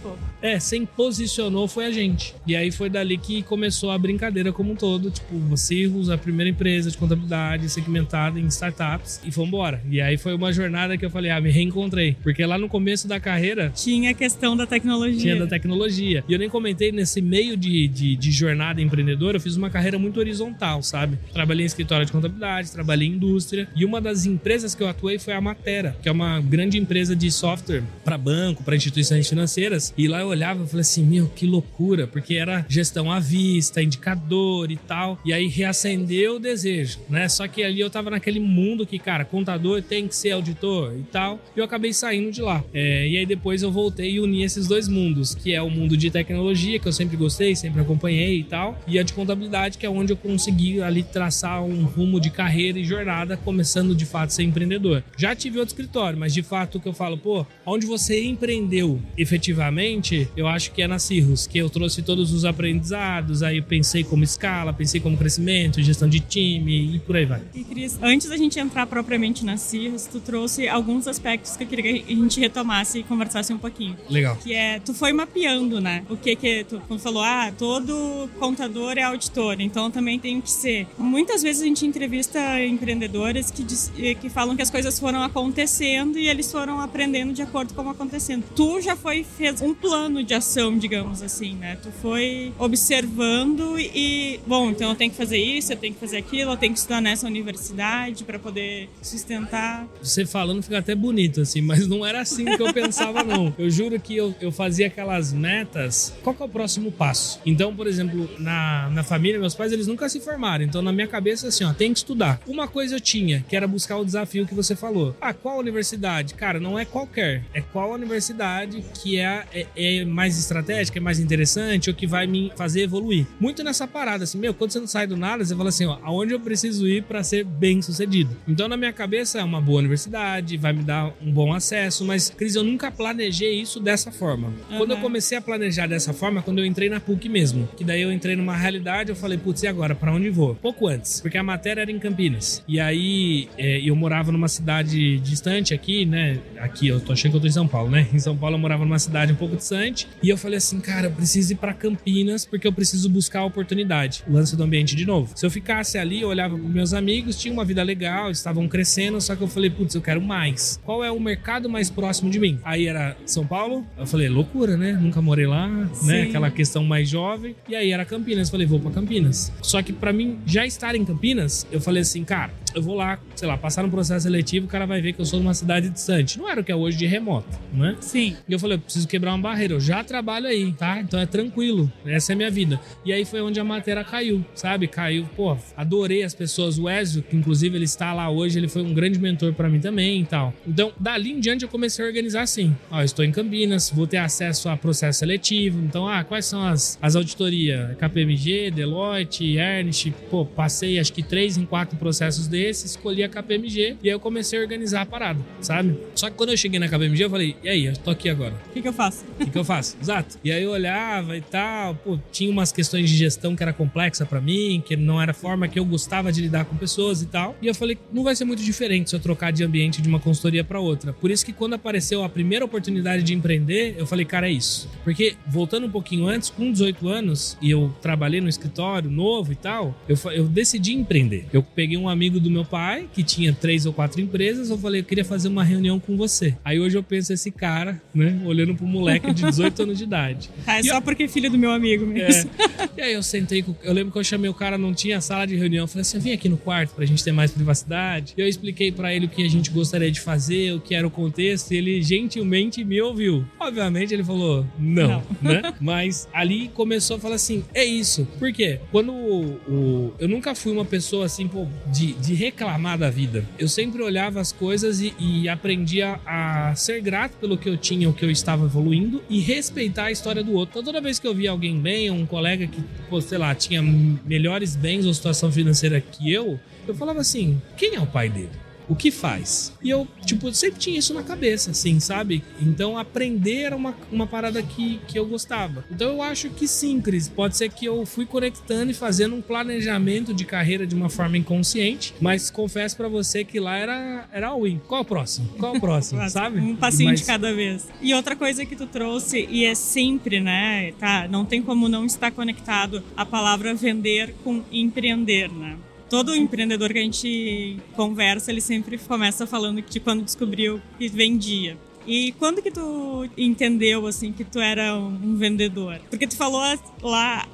é, 0.46 0.60
sem 0.60 0.86
posicionou 0.86 1.66
foi 1.66 1.86
a 1.86 1.90
gente. 1.90 2.34
E 2.46 2.54
aí 2.54 2.70
foi 2.70 2.88
dali 2.88 3.18
que 3.18 3.42
começou 3.42 3.90
a 3.90 3.98
brincadeira 3.98 4.52
como 4.52 4.72
um 4.72 4.76
todo. 4.76 5.10
Tipo, 5.10 5.56
Cirrus, 5.56 6.08
a 6.08 6.16
primeira 6.16 6.50
empresa 6.50 6.90
de 6.90 6.96
contabilidade 6.96 7.68
segmentada 7.68 8.38
em 8.38 8.46
startups. 8.46 9.20
E 9.24 9.32
fomos 9.32 9.48
embora. 9.48 9.82
E 9.90 10.00
aí 10.00 10.16
foi 10.16 10.34
uma 10.34 10.52
jornada 10.52 10.96
que 10.96 11.04
eu 11.04 11.10
falei, 11.10 11.30
ah, 11.30 11.40
me 11.40 11.50
reencontrei. 11.50 12.16
Porque 12.22 12.44
lá 12.44 12.58
no 12.58 12.68
começo 12.68 13.08
da 13.08 13.18
carreira... 13.18 13.72
Tinha 13.74 14.10
a 14.10 14.14
questão 14.14 14.56
da 14.56 14.66
tecnologia. 14.66 15.20
Tinha 15.20 15.36
da 15.36 15.46
tecnologia. 15.46 16.24
E 16.28 16.32
eu 16.32 16.38
nem 16.38 16.48
comentei, 16.48 16.92
nesse 16.92 17.20
meio 17.20 17.56
de, 17.56 17.88
de, 17.88 18.16
de 18.16 18.30
jornada 18.30 18.80
empreendedora, 18.80 19.36
eu 19.36 19.40
fiz 19.40 19.56
uma 19.56 19.70
carreira 19.70 19.98
muito 19.98 20.20
horizontal, 20.20 20.82
sabe? 20.82 21.18
Trabalhei 21.32 21.64
em 21.64 21.66
escritório 21.66 22.06
de 22.06 22.12
contabilidade, 22.12 22.70
trabalhei 22.70 23.08
em 23.08 23.12
indústria. 23.12 23.68
E 23.74 23.84
uma 23.84 24.00
das 24.00 24.26
empresas 24.26 24.74
que 24.74 24.82
eu 24.82 24.88
atuei 24.88 25.18
foi 25.18 25.34
a 25.34 25.40
Matera, 25.40 25.96
que 26.02 26.08
é 26.08 26.12
uma 26.12 26.40
grande 26.40 26.78
empresa 26.78 27.16
de 27.16 27.30
software 27.30 27.82
para 28.04 28.16
banco, 28.16 28.62
para 28.62 28.76
instituições 28.76 29.28
financeiras. 29.28 29.92
E 29.96 30.06
lá 30.06 30.20
eu 30.20 30.30
olhava 30.36 30.62
e 30.62 30.66
falei 30.66 30.82
assim, 30.82 31.04
meu, 31.04 31.26
que 31.28 31.46
loucura, 31.46 32.06
porque 32.06 32.34
era 32.34 32.64
gestão 32.68 33.10
à 33.10 33.18
vista, 33.18 33.82
indicador 33.82 34.70
e 34.70 34.76
tal. 34.76 35.18
E 35.24 35.32
aí 35.32 35.48
reacendeu 35.48 36.36
o 36.36 36.38
desejo, 36.38 36.98
né? 37.08 37.28
Só 37.28 37.48
que 37.48 37.64
ali 37.64 37.80
eu 37.80 37.90
tava 37.90 38.10
naquele 38.10 38.38
mundo 38.38 38.86
que, 38.86 38.98
cara, 38.98 39.24
contador 39.24 39.82
tem 39.82 40.06
que 40.06 40.14
ser 40.14 40.32
auditor 40.32 40.94
e 40.96 41.02
tal. 41.04 41.40
E 41.56 41.58
eu 41.58 41.64
acabei 41.64 41.92
saindo 41.92 42.30
de 42.30 42.42
lá. 42.42 42.62
É, 42.72 43.08
e 43.08 43.16
aí 43.16 43.26
depois 43.26 43.62
eu 43.62 43.72
voltei 43.72 44.12
e 44.12 44.20
uni 44.20 44.42
esses 44.42 44.68
dois 44.68 44.88
mundos, 44.88 45.34
que 45.34 45.52
é 45.52 45.62
o 45.62 45.70
mundo 45.70 45.96
de 45.96 46.10
tecnologia, 46.10 46.78
que 46.78 46.86
eu 46.86 46.92
sempre 46.92 47.16
gostei, 47.16 47.56
sempre 47.56 47.80
acompanhei 47.80 48.40
e 48.40 48.44
tal, 48.44 48.78
e 48.86 48.98
a 48.98 49.02
de 49.02 49.12
contabilidade, 49.12 49.78
que 49.78 49.86
é 49.86 49.90
onde 49.90 50.12
eu 50.12 50.16
consegui 50.16 50.80
ali 50.82 51.02
traçar 51.02 51.62
um 51.62 51.84
rumo 51.84 52.20
de 52.20 52.30
carreira 52.30 52.78
e 52.78 52.84
jornada, 52.84 53.36
começando 53.36 53.94
de 53.94 54.04
fato 54.04 54.28
a 54.28 54.30
ser 54.30 54.42
empreendedor. 54.42 55.02
Já 55.16 55.34
tive 55.34 55.58
outro 55.58 55.72
escritório, 55.72 56.18
mas 56.18 56.34
de 56.34 56.42
fato 56.42 56.76
o 56.76 56.80
que 56.80 56.88
eu 56.88 56.92
falo, 56.92 57.16
pô, 57.16 57.46
onde 57.64 57.86
você 57.86 58.22
empreendeu 58.24 59.00
efetivamente, 59.16 60.15
eu 60.36 60.46
acho 60.46 60.72
que 60.72 60.82
é 60.82 60.86
na 60.86 60.98
Cirrus, 60.98 61.46
que 61.46 61.58
eu 61.58 61.68
trouxe 61.68 62.02
todos 62.02 62.32
os 62.32 62.44
aprendizados, 62.44 63.42
aí 63.42 63.58
eu 63.58 63.62
pensei 63.62 64.04
como 64.04 64.22
escala, 64.22 64.72
pensei 64.72 65.00
como 65.00 65.16
crescimento, 65.16 65.82
gestão 65.82 66.08
de 66.08 66.20
time 66.20 66.96
e 66.96 66.98
por 67.00 67.16
aí 67.16 67.24
vai. 67.24 67.42
E 67.54 67.64
Cris, 67.64 67.98
antes 68.02 68.28
da 68.28 68.36
gente 68.36 68.58
entrar 68.58 68.86
propriamente 68.86 69.44
na 69.44 69.56
Cirrus, 69.56 70.06
tu 70.06 70.20
trouxe 70.20 70.68
alguns 70.68 71.08
aspectos 71.08 71.56
que 71.56 71.64
eu 71.64 71.68
queria 71.68 72.02
que 72.02 72.12
a 72.12 72.16
gente 72.16 72.38
retomasse 72.40 73.00
e 73.00 73.02
conversasse 73.02 73.52
um 73.52 73.58
pouquinho. 73.58 73.96
Legal. 74.08 74.36
Que 74.36 74.54
é, 74.54 74.78
tu 74.80 74.94
foi 74.94 75.12
mapeando, 75.12 75.80
né? 75.80 76.04
O 76.08 76.16
que 76.16 76.36
que 76.36 76.64
tu 76.64 76.80
falou, 76.98 77.22
ah, 77.22 77.52
todo 77.56 78.28
contador 78.38 78.96
é 78.96 79.02
auditor, 79.02 79.60
então 79.60 79.90
também 79.90 80.18
tem 80.18 80.40
que 80.40 80.50
ser. 80.50 80.86
Muitas 80.98 81.42
vezes 81.42 81.62
a 81.62 81.64
gente 81.64 81.86
entrevista 81.86 82.38
empreendedores 82.64 83.50
que, 83.50 83.62
diz, 83.62 83.90
que 84.20 84.28
falam 84.28 84.54
que 84.54 84.62
as 84.62 84.70
coisas 84.70 84.98
foram 84.98 85.22
acontecendo 85.22 86.18
e 86.18 86.28
eles 86.28 86.50
foram 86.50 86.80
aprendendo 86.80 87.32
de 87.32 87.42
acordo 87.42 87.72
com 87.74 87.86
acontecendo. 87.88 88.44
Tu 88.54 88.80
já 88.80 88.96
foi 88.96 89.24
fez 89.24 89.60
um 89.60 89.74
plano 89.74 90.05
plano 90.06 90.22
de 90.22 90.34
ação, 90.34 90.78
digamos 90.78 91.20
assim, 91.20 91.54
né? 91.54 91.76
Tu 91.82 91.90
foi 92.00 92.52
observando 92.60 93.76
e, 93.76 94.38
bom, 94.46 94.70
então 94.70 94.90
eu 94.90 94.94
tenho 94.94 95.10
que 95.10 95.16
fazer 95.16 95.36
isso, 95.36 95.72
eu 95.72 95.76
tenho 95.76 95.94
que 95.94 95.98
fazer 95.98 96.18
aquilo, 96.18 96.52
eu 96.52 96.56
tenho 96.56 96.72
que 96.72 96.78
estudar 96.78 97.00
nessa 97.00 97.26
universidade 97.26 98.22
para 98.22 98.38
poder 98.38 98.88
sustentar. 99.02 99.84
Você 100.00 100.24
falando 100.24 100.62
fica 100.62 100.78
até 100.78 100.94
bonito, 100.94 101.40
assim, 101.40 101.60
mas 101.60 101.88
não 101.88 102.06
era 102.06 102.20
assim 102.20 102.44
que 102.44 102.62
eu 102.62 102.72
pensava, 102.72 103.24
não. 103.24 103.52
Eu 103.58 103.70
juro 103.70 103.98
que 103.98 104.14
eu, 104.16 104.34
eu 104.40 104.52
fazia 104.52 104.86
aquelas 104.86 105.32
metas. 105.32 106.12
Qual 106.22 106.34
que 106.34 106.42
é 106.42 106.46
o 106.46 106.48
próximo 106.48 106.92
passo? 106.92 107.40
Então, 107.44 107.74
por 107.74 107.86
exemplo, 107.86 108.28
na, 108.38 108.90
na 108.90 109.02
família, 109.02 109.40
meus 109.40 109.54
pais, 109.54 109.72
eles 109.72 109.86
nunca 109.86 110.08
se 110.08 110.20
formaram. 110.20 110.62
Então, 110.62 110.82
na 110.82 110.92
minha 110.92 111.06
cabeça, 111.06 111.48
assim, 111.48 111.64
ó, 111.64 111.72
tem 111.72 111.92
que 111.92 111.98
estudar. 111.98 112.40
Uma 112.46 112.68
coisa 112.68 112.96
eu 112.96 113.00
tinha, 113.00 113.44
que 113.48 113.56
era 113.56 113.66
buscar 113.66 113.96
o 113.96 114.04
desafio 114.04 114.46
que 114.46 114.54
você 114.54 114.76
falou. 114.76 115.16
Ah, 115.20 115.32
qual 115.32 115.58
universidade? 115.58 116.34
Cara, 116.34 116.60
não 116.60 116.78
é 116.78 116.84
qualquer. 116.84 117.44
É 117.54 117.60
qual 117.60 117.92
universidade 117.92 118.84
que 119.02 119.18
é, 119.18 119.44
é, 119.52 119.66
é 119.74 119.95
é 119.98 120.04
mais 120.04 120.38
estratégica, 120.38 120.98
é 120.98 121.00
mais 121.00 121.18
interessante, 121.18 121.90
ou 121.90 121.96
que 121.96 122.06
vai 122.06 122.26
me 122.26 122.52
fazer 122.56 122.82
evoluir. 122.82 123.26
Muito 123.40 123.62
nessa 123.62 123.86
parada, 123.86 124.24
assim, 124.24 124.38
meu, 124.38 124.54
quando 124.54 124.70
você 124.70 124.80
não 124.80 124.86
sai 124.86 125.06
do 125.06 125.16
nada, 125.16 125.44
você 125.44 125.54
fala 125.54 125.68
assim, 125.68 125.86
ó, 125.86 125.98
aonde 126.02 126.34
eu 126.34 126.40
preciso 126.40 126.86
ir 126.86 127.02
para 127.02 127.22
ser 127.22 127.44
bem 127.44 127.80
sucedido. 127.82 128.36
Então, 128.46 128.68
na 128.68 128.76
minha 128.76 128.92
cabeça, 128.92 129.38
é 129.38 129.44
uma 129.44 129.60
boa 129.60 129.78
universidade, 129.78 130.56
vai 130.56 130.72
me 130.72 130.82
dar 130.82 131.12
um 131.22 131.32
bom 131.32 131.52
acesso, 131.52 132.04
mas, 132.04 132.30
Cris, 132.30 132.54
eu 132.54 132.64
nunca 132.64 132.90
planejei 132.90 133.60
isso 133.60 133.80
dessa 133.80 134.10
forma. 134.10 134.48
Uhum. 134.48 134.78
Quando 134.78 134.90
eu 134.92 134.96
comecei 134.98 135.38
a 135.38 135.40
planejar 135.40 135.86
dessa 135.86 136.12
forma, 136.12 136.42
quando 136.42 136.58
eu 136.58 136.64
entrei 136.64 136.88
na 136.88 137.00
PUC 137.00 137.28
mesmo, 137.28 137.68
que 137.76 137.84
daí 137.84 138.02
eu 138.02 138.12
entrei 138.12 138.36
numa 138.36 138.56
realidade, 138.56 139.10
eu 139.10 139.16
falei, 139.16 139.38
putz, 139.38 139.62
e 139.62 139.66
agora, 139.66 139.94
para 139.94 140.12
onde 140.12 140.30
vou? 140.30 140.54
Pouco 140.54 140.88
antes, 140.88 141.20
porque 141.20 141.38
a 141.38 141.42
matéria 141.42 141.82
era 141.82 141.90
em 141.90 141.98
Campinas. 141.98 142.62
E 142.66 142.78
aí, 142.80 143.48
é, 143.56 143.80
eu 143.80 143.94
morava 143.96 144.32
numa 144.32 144.48
cidade 144.48 145.18
distante 145.20 145.74
aqui, 145.74 146.04
né? 146.04 146.38
Aqui, 146.58 146.88
eu 146.88 147.00
tô 147.00 147.12
achando 147.12 147.32
que 147.32 147.36
eu 147.36 147.40
tô 147.40 147.46
em 147.46 147.52
São 147.52 147.66
Paulo, 147.66 147.90
né? 147.90 148.06
Em 148.14 148.18
São 148.18 148.36
Paulo 148.36 148.56
eu 148.56 148.60
morava 148.60 148.84
numa 148.84 148.98
cidade 148.98 149.32
um 149.32 149.36
pouco 149.36 149.56
distante. 149.56 149.85
E 150.22 150.28
eu 150.28 150.36
falei 150.36 150.58
assim, 150.58 150.80
cara, 150.80 151.06
eu 151.06 151.10
preciso 151.10 151.52
ir 151.52 151.56
para 151.56 151.72
Campinas 151.72 152.44
porque 152.44 152.66
eu 152.66 152.72
preciso 152.72 153.08
buscar 153.08 153.40
a 153.40 153.44
oportunidade. 153.44 154.22
O 154.28 154.32
lance 154.32 154.56
do 154.56 154.62
ambiente 154.62 154.96
de 154.96 155.04
novo. 155.04 155.32
Se 155.34 155.44
eu 155.44 155.50
ficasse 155.50 155.98
ali, 155.98 156.22
eu 156.22 156.28
olhava 156.28 156.56
pros 156.56 156.70
meus 156.70 156.92
amigos, 156.92 157.36
tinha 157.36 157.52
uma 157.52 157.64
vida 157.64 157.82
legal, 157.82 158.30
estavam 158.30 158.68
crescendo, 158.68 159.20
só 159.20 159.36
que 159.36 159.42
eu 159.42 159.48
falei, 159.48 159.70
putz, 159.70 159.94
eu 159.94 160.02
quero 160.02 160.20
mais. 160.20 160.80
Qual 160.84 161.04
é 161.04 161.10
o 161.10 161.20
mercado 161.20 161.68
mais 161.68 161.90
próximo 161.90 162.30
de 162.30 162.38
mim? 162.38 162.58
Aí 162.64 162.86
era 162.86 163.16
São 163.26 163.46
Paulo. 163.46 163.86
Eu 163.98 164.06
falei, 164.06 164.28
loucura, 164.28 164.76
né? 164.76 164.92
Nunca 164.92 165.20
morei 165.20 165.46
lá, 165.46 165.68
né? 165.68 165.88
Sim. 165.92 166.06
né? 166.06 166.22
Aquela 166.22 166.50
questão 166.50 166.84
mais 166.84 167.08
jovem. 167.08 167.54
E 167.68 167.74
aí 167.74 167.90
era 167.90 168.04
Campinas. 168.04 168.48
Eu 168.48 168.52
falei, 168.52 168.66
vou 168.66 168.80
para 168.80 168.90
Campinas. 168.90 169.52
Só 169.62 169.82
que 169.82 169.92
para 169.92 170.12
mim 170.12 170.38
já 170.46 170.66
estar 170.66 170.94
em 170.94 171.04
Campinas, 171.04 171.66
eu 171.70 171.80
falei 171.80 172.02
assim, 172.02 172.24
cara, 172.24 172.52
eu 172.76 172.82
vou 172.82 172.94
lá, 172.94 173.18
sei 173.34 173.48
lá, 173.48 173.56
passar 173.56 173.82
no 173.82 173.90
processo 173.90 174.24
seletivo, 174.24 174.66
o 174.66 174.68
cara 174.68 174.84
vai 174.84 175.00
ver 175.00 175.14
que 175.14 175.20
eu 175.20 175.24
sou 175.24 175.40
de 175.40 175.46
uma 175.46 175.54
cidade 175.54 175.88
distante. 175.88 176.38
Não 176.38 176.46
era 176.48 176.60
o 176.60 176.64
que 176.64 176.70
é 176.70 176.76
hoje 176.76 176.98
de 176.98 177.06
remoto, 177.06 177.48
né? 177.72 177.96
Sim. 178.00 178.36
E 178.46 178.52
eu 178.52 178.58
falei, 178.58 178.76
eu 178.76 178.80
preciso 178.80 179.08
quebrar 179.08 179.32
uma 179.32 179.38
barreira. 179.38 179.72
Eu 179.72 179.80
já 179.80 180.04
trabalho 180.04 180.46
aí, 180.46 180.70
tá? 180.72 181.00
Então 181.00 181.18
é 181.18 181.24
tranquilo. 181.24 181.90
Essa 182.04 182.32
é 182.32 182.34
a 182.34 182.36
minha 182.36 182.50
vida. 182.50 182.78
E 183.02 183.14
aí 183.14 183.24
foi 183.24 183.40
onde 183.40 183.58
a 183.58 183.64
matéria 183.64 184.04
caiu, 184.04 184.44
sabe? 184.54 184.86
Caiu. 184.86 185.26
Pô, 185.34 185.56
adorei 185.74 186.22
as 186.22 186.34
pessoas. 186.34 186.78
O 186.78 186.86
Ezio, 186.86 187.22
que 187.22 187.34
inclusive 187.34 187.74
ele 187.74 187.86
está 187.86 188.12
lá 188.12 188.28
hoje, 188.28 188.58
ele 188.58 188.68
foi 188.68 188.82
um 188.82 188.92
grande 188.92 189.18
mentor 189.18 189.54
para 189.54 189.70
mim 189.70 189.80
também 189.80 190.20
e 190.20 190.26
tal. 190.26 190.52
Então, 190.66 190.92
dali 191.00 191.32
em 191.32 191.40
diante 191.40 191.62
eu 191.62 191.70
comecei 191.70 192.04
a 192.04 192.08
organizar 192.08 192.42
assim. 192.42 192.76
Ó, 192.90 193.00
estou 193.02 193.24
em 193.24 193.32
Campinas, 193.32 193.90
vou 193.90 194.06
ter 194.06 194.18
acesso 194.18 194.68
a 194.68 194.76
processo 194.76 195.20
seletivo. 195.20 195.80
Então, 195.80 196.06
ah, 196.06 196.22
quais 196.22 196.44
são 196.44 196.62
as, 196.62 196.98
as 197.00 197.16
auditorias? 197.16 197.96
KPMG, 197.96 198.70
Deloitte, 198.70 199.56
Ernst. 199.56 200.10
Pô, 200.30 200.44
passei 200.44 200.98
acho 200.98 201.12
que 201.12 201.22
três 201.22 201.56
em 201.56 201.64
quatro 201.64 201.96
processos 201.96 202.46
desses, 202.66 202.90
escolhi 202.90 203.22
a 203.22 203.28
KPMG 203.28 203.96
e 204.02 204.08
aí 204.08 204.14
eu 204.14 204.20
comecei 204.20 204.58
a 204.58 204.62
organizar 204.62 205.02
a 205.02 205.06
parada, 205.06 205.40
sabe? 205.60 205.96
Só 206.14 206.28
que 206.28 206.36
quando 206.36 206.50
eu 206.50 206.56
cheguei 206.56 206.78
na 206.78 206.88
KPMG, 206.88 207.24
eu 207.24 207.30
falei, 207.30 207.56
e 207.62 207.68
aí, 207.68 207.86
eu 207.86 207.96
tô 207.96 208.10
aqui 208.10 208.28
agora. 208.28 208.54
O 208.70 208.72
que, 208.72 208.82
que 208.82 208.88
eu 208.88 208.92
faço? 208.92 209.24
O 209.38 209.44
que, 209.44 209.50
que 209.50 209.58
eu 209.58 209.64
faço? 209.64 209.96
Exato. 210.02 210.38
E 210.42 210.50
aí 210.50 210.62
eu 210.62 210.70
olhava 210.70 211.36
e 211.36 211.40
tal, 211.40 211.94
pô, 211.94 212.18
tinha 212.32 212.50
umas 212.50 212.72
questões 212.72 213.08
de 213.08 213.16
gestão 213.16 213.54
que 213.54 213.62
era 213.62 213.72
complexa 213.72 214.26
para 214.26 214.40
mim, 214.40 214.82
que 214.84 214.96
não 214.96 215.20
era 215.20 215.30
a 215.30 215.34
forma 215.34 215.68
que 215.68 215.78
eu 215.78 215.84
gostava 215.84 216.32
de 216.32 216.40
lidar 216.42 216.64
com 216.64 216.76
pessoas 216.76 217.22
e 217.22 217.26
tal. 217.26 217.56
E 217.62 217.66
eu 217.66 217.74
falei, 217.74 217.96
não 218.12 218.24
vai 218.24 218.34
ser 218.34 218.44
muito 218.44 218.62
diferente 218.62 219.10
se 219.10 219.16
eu 219.16 219.20
trocar 219.20 219.52
de 219.52 219.62
ambiente 219.62 220.02
de 220.02 220.08
uma 220.08 220.18
consultoria 220.18 220.64
para 220.64 220.80
outra. 220.80 221.12
Por 221.12 221.30
isso 221.30 221.44
que 221.44 221.52
quando 221.52 221.74
apareceu 221.74 222.24
a 222.24 222.28
primeira 222.28 222.64
oportunidade 222.64 223.22
de 223.22 223.34
empreender, 223.34 223.94
eu 223.98 224.06
falei, 224.06 224.24
cara, 224.24 224.48
é 224.48 224.52
isso. 224.52 224.88
Porque 225.04 225.36
voltando 225.46 225.86
um 225.86 225.90
pouquinho 225.90 226.26
antes, 226.26 226.50
com 226.50 226.70
18 226.72 227.08
anos, 227.08 227.56
e 227.60 227.70
eu 227.70 227.94
trabalhei 228.02 228.40
no 228.40 228.48
escritório 228.48 229.10
novo 229.10 229.52
e 229.52 229.56
tal, 229.56 229.94
eu, 230.08 230.16
eu 230.32 230.44
decidi 230.48 230.94
empreender. 230.94 231.46
Eu 231.52 231.62
peguei 231.62 231.96
um 231.96 232.08
amigo 232.08 232.40
do 232.40 232.50
meu 232.50 232.55
pai, 232.64 233.08
que 233.12 233.22
tinha 233.22 233.52
três 233.52 233.86
ou 233.86 233.92
quatro 233.92 234.20
empresas, 234.20 234.70
eu 234.70 234.78
falei, 234.78 235.00
eu 235.00 235.04
queria 235.04 235.24
fazer 235.24 235.48
uma 235.48 235.64
reunião 235.64 235.98
com 235.98 236.16
você. 236.16 236.56
Aí 236.64 236.78
hoje 236.78 236.96
eu 236.96 237.02
penso 237.02 237.32
esse 237.32 237.50
cara, 237.50 238.00
né, 238.14 238.40
olhando 238.44 238.74
pro 238.74 238.86
moleque 238.86 239.32
de 239.32 239.42
18 239.42 239.82
anos 239.82 239.98
de 239.98 240.04
idade. 240.04 240.50
Ah, 240.66 240.80
é 240.80 240.82
só 240.82 240.96
eu... 240.96 241.02
porque 241.02 241.24
é 241.24 241.28
filho 241.28 241.48
do 241.48 241.56
meu 241.56 241.70
amigo 241.70 242.04
mesmo. 242.04 242.50
É. 242.58 242.88
E 242.96 243.00
aí 243.00 243.12
eu 243.12 243.22
sentei, 243.22 243.62
com... 243.62 243.74
eu 243.84 243.92
lembro 243.92 244.12
que 244.12 244.18
eu 244.18 244.24
chamei 244.24 244.50
o 244.50 244.54
cara, 244.54 244.76
não 244.76 244.92
tinha 244.92 245.20
sala 245.20 245.46
de 245.46 245.54
reunião, 245.54 245.84
eu 245.84 245.88
falei 245.88 246.00
assim, 246.00 246.18
vem 246.18 246.32
aqui 246.32 246.48
no 246.48 246.56
quarto 246.56 246.94
pra 246.94 247.04
gente 247.04 247.22
ter 247.22 247.30
mais 247.30 247.52
privacidade. 247.52 248.34
E 248.36 248.40
eu 248.40 248.48
expliquei 248.48 248.90
para 248.90 249.14
ele 249.14 249.26
o 249.26 249.28
que 249.28 249.44
a 249.44 249.48
gente 249.48 249.70
gostaria 249.70 250.10
de 250.10 250.20
fazer, 250.20 250.74
o 250.74 250.80
que 250.80 250.94
era 250.94 251.06
o 251.06 251.10
contexto, 251.10 251.72
e 251.72 251.76
ele 251.76 252.02
gentilmente 252.02 252.84
me 252.84 253.00
ouviu. 253.00 253.44
Obviamente 253.60 254.12
ele 254.12 254.24
falou, 254.24 254.66
não, 254.78 255.22
não. 255.40 255.52
né? 255.52 255.74
Mas 255.80 256.28
ali 256.32 256.68
começou 256.68 257.16
a 257.16 257.20
falar 257.20 257.36
assim, 257.36 257.64
é 257.72 257.84
isso. 257.84 258.26
Por 258.38 258.52
quê? 258.52 258.80
Quando 258.90 259.12
o, 259.12 259.44
o... 259.68 260.14
eu 260.18 260.28
nunca 260.28 260.54
fui 260.54 260.72
uma 260.72 260.84
pessoa 260.84 261.26
assim, 261.26 261.46
pô, 261.46 261.66
de, 261.92 262.12
de 262.14 262.34
reclamar 262.46 262.96
da 262.96 263.10
vida. 263.10 263.44
Eu 263.58 263.68
sempre 263.68 264.02
olhava 264.02 264.40
as 264.40 264.52
coisas 264.52 265.00
e, 265.00 265.12
e 265.18 265.48
aprendia 265.48 266.20
a 266.24 266.74
ser 266.74 267.00
grato 267.00 267.36
pelo 267.38 267.58
que 267.58 267.68
eu 267.68 267.76
tinha, 267.76 268.08
o 268.08 268.12
que 268.12 268.24
eu 268.24 268.30
estava 268.30 268.64
evoluindo 268.64 269.22
e 269.28 269.40
respeitar 269.40 270.04
a 270.04 270.12
história 270.12 270.42
do 270.44 270.52
outro. 270.52 270.78
Então, 270.78 270.84
toda 270.84 271.00
vez 271.00 271.18
que 271.18 271.26
eu 271.26 271.34
via 271.34 271.50
alguém 271.50 271.78
bem, 271.80 272.10
um 272.10 272.24
colega 272.24 272.66
que, 272.66 272.80
pô, 273.10 273.20
sei 273.20 273.38
lá, 273.38 273.54
tinha 273.54 273.82
melhores 273.82 274.76
bens 274.76 275.06
ou 275.06 275.12
situação 275.12 275.50
financeira 275.50 276.00
que 276.00 276.32
eu, 276.32 276.58
eu 276.86 276.94
falava 276.94 277.20
assim: 277.20 277.60
quem 277.76 277.96
é 277.96 278.00
o 278.00 278.06
pai 278.06 278.28
dele? 278.28 278.65
O 278.88 278.94
que 278.94 279.10
faz. 279.10 279.72
E 279.82 279.90
eu, 279.90 280.06
tipo, 280.24 280.52
sempre 280.54 280.78
tinha 280.78 280.98
isso 280.98 281.12
na 281.14 281.22
cabeça, 281.22 281.70
assim, 281.70 281.98
sabe? 282.00 282.42
Então 282.60 282.98
aprender 282.98 283.62
era 283.62 283.76
uma, 283.76 283.94
uma 284.10 284.26
parada 284.26 284.62
que, 284.62 285.00
que 285.08 285.18
eu 285.18 285.26
gostava. 285.26 285.84
Então 285.90 286.08
eu 286.08 286.22
acho 286.22 286.50
que 286.50 286.66
sim, 286.66 287.00
Cris. 287.00 287.28
Pode 287.28 287.56
ser 287.56 287.70
que 287.70 287.86
eu 287.86 288.04
fui 288.06 288.26
conectando 288.26 288.90
e 288.90 288.94
fazendo 288.94 289.34
um 289.34 289.42
planejamento 289.42 290.32
de 290.32 290.44
carreira 290.44 290.86
de 290.86 290.94
uma 290.94 291.08
forma 291.08 291.36
inconsciente, 291.36 292.14
mas 292.20 292.50
confesso 292.50 292.96
para 292.96 293.08
você 293.08 293.44
que 293.44 293.58
lá 293.60 293.76
era, 293.76 294.28
era 294.32 294.54
win. 294.54 294.80
Qual 294.86 295.02
o 295.02 295.04
próximo? 295.04 295.48
Qual 295.58 295.76
o 295.76 295.80
próximo, 295.80 296.20
sabe? 296.30 296.60
Um 296.60 296.76
passinho 296.76 297.10
mas... 297.10 297.20
de 297.20 297.26
cada 297.26 297.54
vez. 297.54 297.88
E 298.00 298.14
outra 298.14 298.36
coisa 298.36 298.64
que 298.64 298.76
tu 298.76 298.86
trouxe, 298.86 299.46
e 299.50 299.64
é 299.64 299.74
sempre, 299.74 300.40
né? 300.40 300.92
Tá, 300.98 301.26
não 301.28 301.44
tem 301.44 301.62
como 301.62 301.88
não 301.88 302.04
estar 302.04 302.30
conectado 302.30 303.02
a 303.16 303.24
palavra 303.24 303.74
vender 303.74 304.34
com 304.44 304.62
empreender, 304.70 305.50
né? 305.50 305.76
Todo 306.08 306.34
empreendedor 306.34 306.92
que 306.92 306.98
a 306.98 307.02
gente 307.02 307.78
conversa, 307.94 308.50
ele 308.50 308.60
sempre 308.60 308.98
começa 308.98 309.46
falando 309.46 309.82
de 309.82 310.00
quando 310.00 310.24
descobriu 310.24 310.80
que 310.98 311.08
vendia. 311.08 311.76
E 312.06 312.32
quando 312.32 312.62
que 312.62 312.70
tu 312.70 313.28
entendeu, 313.36 314.06
assim, 314.06 314.32
que 314.32 314.44
tu 314.44 314.60
era 314.60 314.94
um 314.96 315.36
vendedor? 315.36 316.00
Porque 316.08 316.26
tu 316.26 316.36
falou 316.36 316.62
lá, 317.02 317.46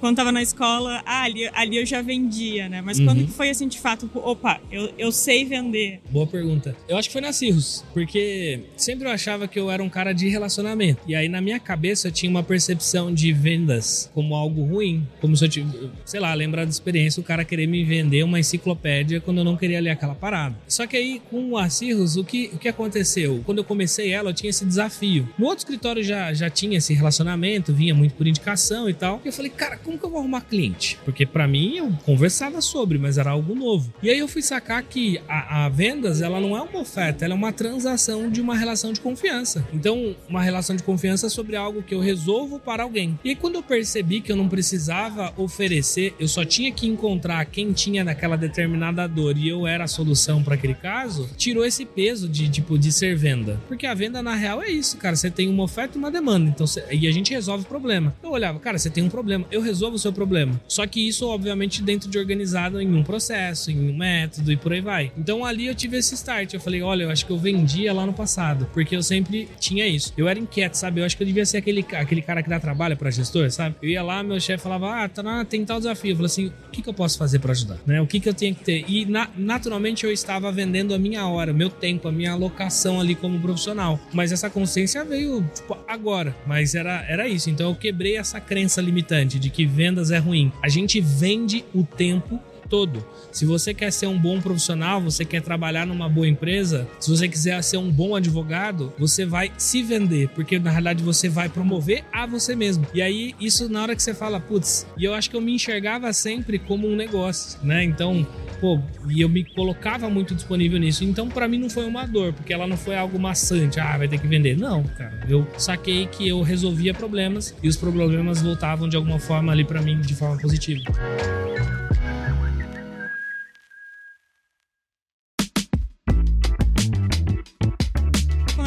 quando 0.00 0.16
tava 0.16 0.32
na 0.32 0.42
escola, 0.42 1.02
ah, 1.04 1.22
ali, 1.22 1.48
ali 1.52 1.76
eu 1.76 1.86
já 1.86 2.00
vendia, 2.00 2.68
né? 2.68 2.80
Mas 2.80 2.98
uhum. 2.98 3.04
quando 3.04 3.26
que 3.26 3.32
foi, 3.32 3.50
assim, 3.50 3.68
de 3.68 3.78
fato, 3.78 4.10
opa, 4.14 4.60
eu, 4.70 4.90
eu 4.96 5.12
sei 5.12 5.44
vender? 5.44 6.00
Boa 6.10 6.26
pergunta. 6.26 6.74
Eu 6.88 6.96
acho 6.96 7.08
que 7.08 7.12
foi 7.12 7.20
na 7.20 7.32
Cirrus, 7.32 7.84
porque 7.92 8.60
sempre 8.76 9.06
eu 9.06 9.12
achava 9.12 9.46
que 9.46 9.58
eu 9.58 9.70
era 9.70 9.82
um 9.82 9.88
cara 9.88 10.12
de 10.12 10.28
relacionamento. 10.28 11.02
E 11.06 11.14
aí, 11.14 11.28
na 11.28 11.40
minha 11.40 11.60
cabeça, 11.60 12.08
eu 12.08 12.12
tinha 12.12 12.30
uma 12.30 12.42
percepção 12.42 13.12
de 13.12 13.32
vendas 13.32 14.10
como 14.14 14.34
algo 14.34 14.64
ruim. 14.64 15.06
Como 15.20 15.36
se 15.36 15.44
eu, 15.44 15.48
tivesse, 15.48 15.90
sei 16.04 16.20
lá, 16.20 16.32
lembrar 16.32 16.64
da 16.64 16.70
experiência, 16.70 17.20
o 17.20 17.24
cara 17.24 17.44
querer 17.44 17.66
me 17.66 17.84
vender 17.84 18.22
uma 18.22 18.40
enciclopédia 18.40 19.20
quando 19.20 19.38
eu 19.38 19.44
não 19.44 19.56
queria 19.56 19.80
ler 19.80 19.90
aquela 19.90 20.14
parada. 20.14 20.56
Só 20.66 20.86
que 20.86 20.96
aí, 20.96 21.20
com 21.30 21.56
a 21.56 21.68
Cirrus, 21.68 22.16
o 22.16 22.24
que, 22.24 22.50
o 22.54 22.58
que 22.58 22.68
aconteceu? 22.68 23.42
Quando 23.44 23.58
eu 23.58 23.64
comecei 23.64 23.97
ela, 24.06 24.30
eu 24.30 24.34
tinha 24.34 24.50
esse 24.50 24.64
desafio. 24.64 25.28
No 25.38 25.46
outro 25.46 25.58
escritório 25.58 26.02
já, 26.02 26.32
já 26.32 26.50
tinha 26.50 26.78
esse 26.78 26.92
relacionamento, 26.94 27.72
vinha 27.72 27.94
muito 27.94 28.14
por 28.14 28.26
indicação 28.26 28.88
e 28.88 28.94
tal. 28.94 29.20
E 29.24 29.28
eu 29.28 29.32
falei, 29.32 29.50
cara, 29.50 29.76
como 29.76 29.98
que 29.98 30.04
eu 30.04 30.10
vou 30.10 30.20
arrumar 30.20 30.42
cliente? 30.42 30.98
Porque 31.04 31.24
para 31.24 31.46
mim 31.46 31.76
eu 31.76 31.92
conversava 32.04 32.60
sobre, 32.60 32.98
mas 32.98 33.18
era 33.18 33.30
algo 33.30 33.54
novo. 33.54 33.92
E 34.02 34.10
aí 34.10 34.18
eu 34.18 34.28
fui 34.28 34.42
sacar 34.42 34.82
que 34.82 35.20
a, 35.28 35.64
a 35.64 35.68
vendas, 35.68 36.20
ela 36.20 36.40
não 36.40 36.56
é 36.56 36.60
uma 36.60 36.80
oferta, 36.80 37.24
ela 37.24 37.34
é 37.34 37.36
uma 37.36 37.52
transação 37.52 38.30
de 38.30 38.40
uma 38.40 38.56
relação 38.56 38.92
de 38.92 39.00
confiança. 39.00 39.66
Então, 39.72 40.14
uma 40.28 40.42
relação 40.42 40.76
de 40.76 40.82
confiança 40.82 41.28
sobre 41.28 41.56
algo 41.56 41.82
que 41.82 41.94
eu 41.94 42.00
resolvo 42.00 42.58
para 42.58 42.82
alguém. 42.82 43.18
E 43.24 43.30
aí, 43.30 43.36
quando 43.36 43.56
eu 43.56 43.62
percebi 43.62 44.20
que 44.20 44.30
eu 44.30 44.36
não 44.36 44.48
precisava 44.48 45.32
oferecer, 45.36 46.14
eu 46.18 46.28
só 46.28 46.44
tinha 46.44 46.72
que 46.72 46.86
encontrar 46.86 47.44
quem 47.46 47.72
tinha 47.72 48.04
naquela 48.04 48.36
determinada 48.36 49.06
dor 49.06 49.36
e 49.36 49.48
eu 49.48 49.66
era 49.66 49.84
a 49.84 49.88
solução 49.88 50.42
para 50.42 50.54
aquele 50.54 50.74
caso, 50.74 51.28
tirou 51.36 51.64
esse 51.64 51.84
peso 51.84 52.28
de 52.28 52.48
tipo 52.48 52.78
de 52.78 52.92
ser 52.92 53.16
venda. 53.16 53.60
Porque 53.68 53.86
a 53.88 53.94
venda, 53.94 54.22
na 54.22 54.34
real, 54.34 54.62
é 54.62 54.70
isso, 54.70 54.96
cara. 54.96 55.16
Você 55.16 55.30
tem 55.30 55.48
uma 55.48 55.64
oferta 55.64 55.96
e 55.96 55.98
uma 55.98 56.10
demanda. 56.10 56.48
Então, 56.50 56.66
e 56.90 57.06
a 57.06 57.12
gente 57.12 57.32
resolve 57.32 57.64
o 57.64 57.68
problema. 57.68 58.14
Eu 58.22 58.30
olhava, 58.30 58.58
cara, 58.58 58.78
você 58.78 58.90
tem 58.90 59.02
um 59.02 59.08
problema, 59.08 59.46
eu 59.50 59.60
resolvo 59.60 59.96
o 59.96 59.98
seu 59.98 60.12
problema. 60.12 60.60
Só 60.68 60.86
que 60.86 61.06
isso, 61.06 61.26
obviamente, 61.26 61.82
dentro 61.82 62.08
de 62.08 62.18
organizado 62.18 62.80
em 62.80 62.94
um 62.94 63.02
processo, 63.02 63.70
em 63.70 63.90
um 63.90 63.96
método 63.96 64.52
e 64.52 64.56
por 64.56 64.72
aí 64.72 64.80
vai. 64.80 65.12
Então 65.16 65.44
ali 65.44 65.66
eu 65.66 65.74
tive 65.74 65.96
esse 65.96 66.14
start. 66.14 66.54
Eu 66.54 66.60
falei, 66.60 66.82
olha, 66.82 67.04
eu 67.04 67.10
acho 67.10 67.24
que 67.24 67.32
eu 67.32 67.38
vendia 67.38 67.92
lá 67.92 68.06
no 68.06 68.12
passado, 68.12 68.68
porque 68.72 68.94
eu 68.94 69.02
sempre 69.02 69.48
tinha 69.58 69.86
isso. 69.86 70.12
Eu 70.16 70.28
era 70.28 70.38
inquieto, 70.38 70.74
sabe? 70.74 71.00
Eu 71.00 71.04
acho 71.04 71.16
que 71.16 71.22
eu 71.22 71.26
devia 71.26 71.46
ser 71.46 71.58
aquele, 71.58 71.84
aquele 71.92 72.22
cara 72.22 72.42
que 72.42 72.48
dá 72.48 72.60
trabalho 72.60 72.96
para 72.96 73.10
gestor, 73.10 73.50
sabe? 73.50 73.76
Eu 73.82 73.88
ia 73.88 74.02
lá, 74.02 74.22
meu 74.22 74.40
chefe 74.40 74.62
falava, 74.62 75.04
ah, 75.04 75.08
tá 75.08 75.22
na, 75.22 75.44
tem 75.44 75.64
tal 75.64 75.78
desafio. 75.78 76.12
Eu 76.12 76.16
falei 76.16 76.26
assim, 76.26 76.46
o 76.46 76.70
que, 76.70 76.82
que 76.82 76.88
eu 76.88 76.94
posso 76.94 77.18
fazer 77.18 77.38
para 77.38 77.52
ajudar? 77.52 77.78
Né? 77.86 78.00
O 78.00 78.06
que, 78.06 78.20
que 78.20 78.28
eu 78.28 78.34
tenho 78.34 78.54
que 78.54 78.64
ter? 78.64 78.84
E 78.88 79.06
na, 79.06 79.28
naturalmente 79.36 80.04
eu 80.04 80.12
estava 80.12 80.50
vendendo 80.50 80.94
a 80.94 80.98
minha 80.98 81.26
hora, 81.26 81.52
meu 81.52 81.70
tempo, 81.70 82.08
a 82.08 82.12
minha 82.12 82.32
alocação 82.32 83.00
ali 83.00 83.14
como 83.14 83.38
profissional 83.40 83.67
profissional. 83.68 84.00
Mas 84.12 84.32
essa 84.32 84.48
consciência 84.48 85.04
veio, 85.04 85.44
tipo, 85.54 85.76
agora. 85.86 86.34
Mas 86.46 86.74
era, 86.74 87.04
era 87.08 87.28
isso. 87.28 87.50
Então 87.50 87.68
eu 87.70 87.74
quebrei 87.74 88.16
essa 88.16 88.40
crença 88.40 88.80
limitante 88.80 89.38
de 89.38 89.50
que 89.50 89.66
vendas 89.66 90.10
é 90.10 90.18
ruim. 90.18 90.52
A 90.62 90.68
gente 90.68 91.00
vende 91.00 91.64
o 91.74 91.84
tempo 91.84 92.40
todo. 92.68 93.04
Se 93.32 93.46
você 93.46 93.72
quer 93.72 93.90
ser 93.90 94.06
um 94.06 94.18
bom 94.18 94.40
profissional, 94.40 95.00
você 95.00 95.24
quer 95.24 95.40
trabalhar 95.40 95.86
numa 95.86 96.08
boa 96.08 96.28
empresa, 96.28 96.86
se 97.00 97.08
você 97.10 97.26
quiser 97.26 97.62
ser 97.62 97.78
um 97.78 97.90
bom 97.90 98.14
advogado, 98.14 98.92
você 98.98 99.24
vai 99.24 99.50
se 99.56 99.82
vender, 99.82 100.28
porque 100.30 100.58
na 100.58 100.70
realidade 100.70 101.02
você 101.02 101.30
vai 101.30 101.48
promover 101.48 102.04
a 102.12 102.26
você 102.26 102.54
mesmo. 102.54 102.86
E 102.92 103.00
aí, 103.00 103.34
isso 103.40 103.70
na 103.70 103.82
hora 103.82 103.96
que 103.96 104.02
você 104.02 104.12
fala, 104.12 104.38
putz, 104.38 104.86
e 104.98 105.04
eu 105.04 105.14
acho 105.14 105.30
que 105.30 105.36
eu 105.36 105.40
me 105.40 105.54
enxergava 105.54 106.12
sempre 106.12 106.58
como 106.58 106.86
um 106.86 106.94
negócio, 106.94 107.58
né? 107.62 107.82
Então, 107.82 108.26
pô, 108.60 108.80
e 109.08 109.20
eu 109.20 109.28
me 109.28 109.44
colocava 109.44 110.08
muito 110.10 110.34
disponível 110.34 110.78
nisso. 110.78 111.04
Então, 111.04 111.28
para 111.28 111.48
mim 111.48 111.58
não 111.58 111.70
foi 111.70 111.86
uma 111.86 112.06
dor, 112.06 112.32
porque 112.32 112.52
ela 112.52 112.66
não 112.66 112.76
foi 112.76 112.96
algo 112.96 113.18
maçante, 113.18 113.80
ah, 113.80 113.96
vai 113.96 114.08
ter 114.08 114.18
que 114.18 114.26
vender. 114.26 114.56
Não, 114.56 114.82
cara, 114.84 115.26
eu 115.28 115.46
saquei 115.56 116.06
que 116.06 116.28
eu 116.28 116.42
resolvia 116.42 116.92
problemas 116.94 117.54
e 117.62 117.68
os 117.68 117.76
problemas 117.76 118.42
voltavam 118.42 118.88
de 118.88 118.96
alguma 118.96 119.18
forma 119.18 119.52
ali 119.52 119.64
para 119.64 119.80
mim 119.82 120.00
de 120.00 120.14
forma 120.14 120.36
positiva. 120.38 120.82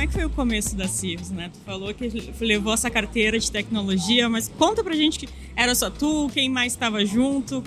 É 0.01 0.07
foi 0.07 0.25
o 0.25 0.29
começo 0.29 0.75
da 0.75 0.87
Cirrus, 0.87 1.29
né? 1.29 1.49
Tu 1.53 1.59
falou 1.65 1.93
que 1.93 2.11
levou 2.41 2.73
essa 2.73 2.89
carteira 2.89 3.39
de 3.39 3.49
tecnologia, 3.49 4.27
mas 4.27 4.49
conta 4.49 4.83
pra 4.83 4.93
gente 4.93 5.17
que 5.17 5.29
era 5.55 5.73
só 5.73 5.89
tu, 5.89 6.29
quem 6.33 6.49
mais 6.49 6.73
estava 6.73 7.05
junto, 7.05 7.61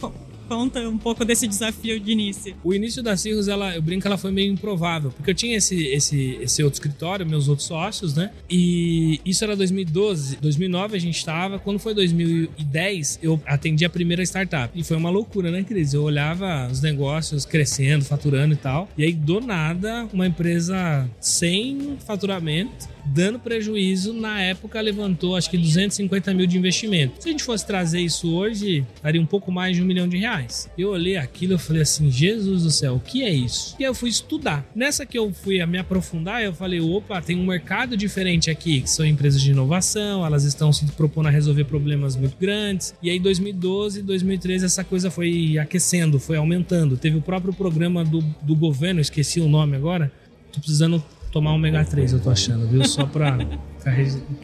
Conta 0.48 0.80
um 0.88 0.98
pouco 0.98 1.24
desse 1.24 1.46
desafio 1.46 1.98
de 1.98 2.12
início. 2.12 2.54
O 2.62 2.74
início 2.74 3.02
da 3.02 3.16
Cirrus, 3.16 3.48
ela, 3.48 3.74
eu 3.74 3.82
brinco, 3.82 4.06
ela 4.06 4.18
foi 4.18 4.30
meio 4.30 4.52
improvável, 4.52 5.10
porque 5.10 5.30
eu 5.30 5.34
tinha 5.34 5.56
esse, 5.56 5.86
esse, 5.86 6.38
esse 6.40 6.62
outro 6.62 6.76
escritório, 6.76 7.26
meus 7.26 7.48
outros 7.48 7.66
sócios, 7.66 8.14
né? 8.14 8.30
E 8.48 9.20
isso 9.24 9.42
era 9.44 9.56
2012, 9.56 10.36
2009 10.36 10.96
a 10.96 11.00
gente 11.00 11.16
estava. 11.16 11.58
Quando 11.58 11.78
foi 11.78 11.94
2010, 11.94 13.20
eu 13.22 13.40
atendi 13.46 13.84
a 13.84 13.90
primeira 13.90 14.22
startup. 14.22 14.78
E 14.78 14.84
foi 14.84 14.96
uma 14.96 15.10
loucura, 15.10 15.50
né, 15.50 15.62
Cris? 15.62 15.94
Eu 15.94 16.02
olhava 16.02 16.68
os 16.70 16.80
negócios 16.80 17.44
crescendo, 17.44 18.04
faturando 18.04 18.54
e 18.54 18.56
tal. 18.56 18.88
E 18.96 19.04
aí, 19.04 19.12
do 19.12 19.40
nada, 19.40 20.08
uma 20.12 20.26
empresa 20.26 21.08
sem 21.20 21.96
faturamento 22.04 22.94
dando 23.04 23.38
prejuízo, 23.38 24.12
na 24.12 24.40
época 24.40 24.80
levantou 24.80 25.36
acho 25.36 25.50
que 25.50 25.58
250 25.58 26.32
mil 26.32 26.46
de 26.46 26.56
investimento. 26.56 27.22
Se 27.22 27.28
a 27.28 27.32
gente 27.32 27.44
fosse 27.44 27.66
trazer 27.66 28.00
isso 28.00 28.34
hoje, 28.34 28.84
daria 29.02 29.20
um 29.20 29.26
pouco 29.26 29.52
mais 29.52 29.76
de 29.76 29.82
um 29.82 29.86
milhão 29.86 30.08
de 30.08 30.16
reais. 30.16 30.33
Eu 30.76 30.90
olhei 30.90 31.16
aquilo 31.16 31.54
e 31.54 31.58
falei 31.58 31.82
assim, 31.82 32.10
Jesus 32.10 32.62
do 32.62 32.70
céu, 32.70 32.96
o 32.96 33.00
que 33.00 33.22
é 33.22 33.30
isso? 33.30 33.76
E 33.78 33.82
eu 33.82 33.94
fui 33.94 34.08
estudar. 34.08 34.64
Nessa 34.74 35.06
que 35.06 35.18
eu 35.18 35.32
fui 35.32 35.60
a 35.60 35.66
me 35.66 35.78
aprofundar, 35.78 36.42
eu 36.42 36.52
falei, 36.52 36.80
opa, 36.80 37.20
tem 37.20 37.36
um 37.36 37.46
mercado 37.46 37.96
diferente 37.96 38.50
aqui, 38.50 38.80
que 38.80 38.90
são 38.90 39.04
empresas 39.04 39.40
de 39.40 39.50
inovação, 39.50 40.24
elas 40.24 40.44
estão 40.44 40.72
se 40.72 40.84
propondo 40.92 41.26
a 41.26 41.30
resolver 41.30 41.64
problemas 41.64 42.16
muito 42.16 42.36
grandes. 42.38 42.94
E 43.02 43.10
aí 43.10 43.18
2012, 43.18 44.02
2013 44.02 44.64
essa 44.64 44.84
coisa 44.84 45.10
foi 45.10 45.58
aquecendo, 45.58 46.18
foi 46.18 46.36
aumentando. 46.36 46.96
Teve 46.96 47.16
o 47.16 47.22
próprio 47.22 47.52
programa 47.52 48.04
do, 48.04 48.20
do 48.42 48.54
governo, 48.54 49.00
esqueci 49.00 49.40
o 49.40 49.48
nome 49.48 49.76
agora, 49.76 50.12
tô 50.52 50.60
precisando 50.60 51.02
tomar 51.34 51.52
ômega 51.52 51.84
3, 51.84 52.12
eu 52.12 52.20
tô 52.20 52.30
achando, 52.30 52.68
viu? 52.68 52.84
Só 52.86 53.04
pra. 53.04 53.36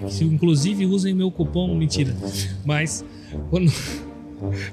Se, 0.09 0.25
inclusive 0.25 0.85
usem 0.85 1.15
meu 1.15 1.31
cupom, 1.31 1.75
mentira. 1.75 2.15
Mas 2.65 3.05
quando. 3.49 3.73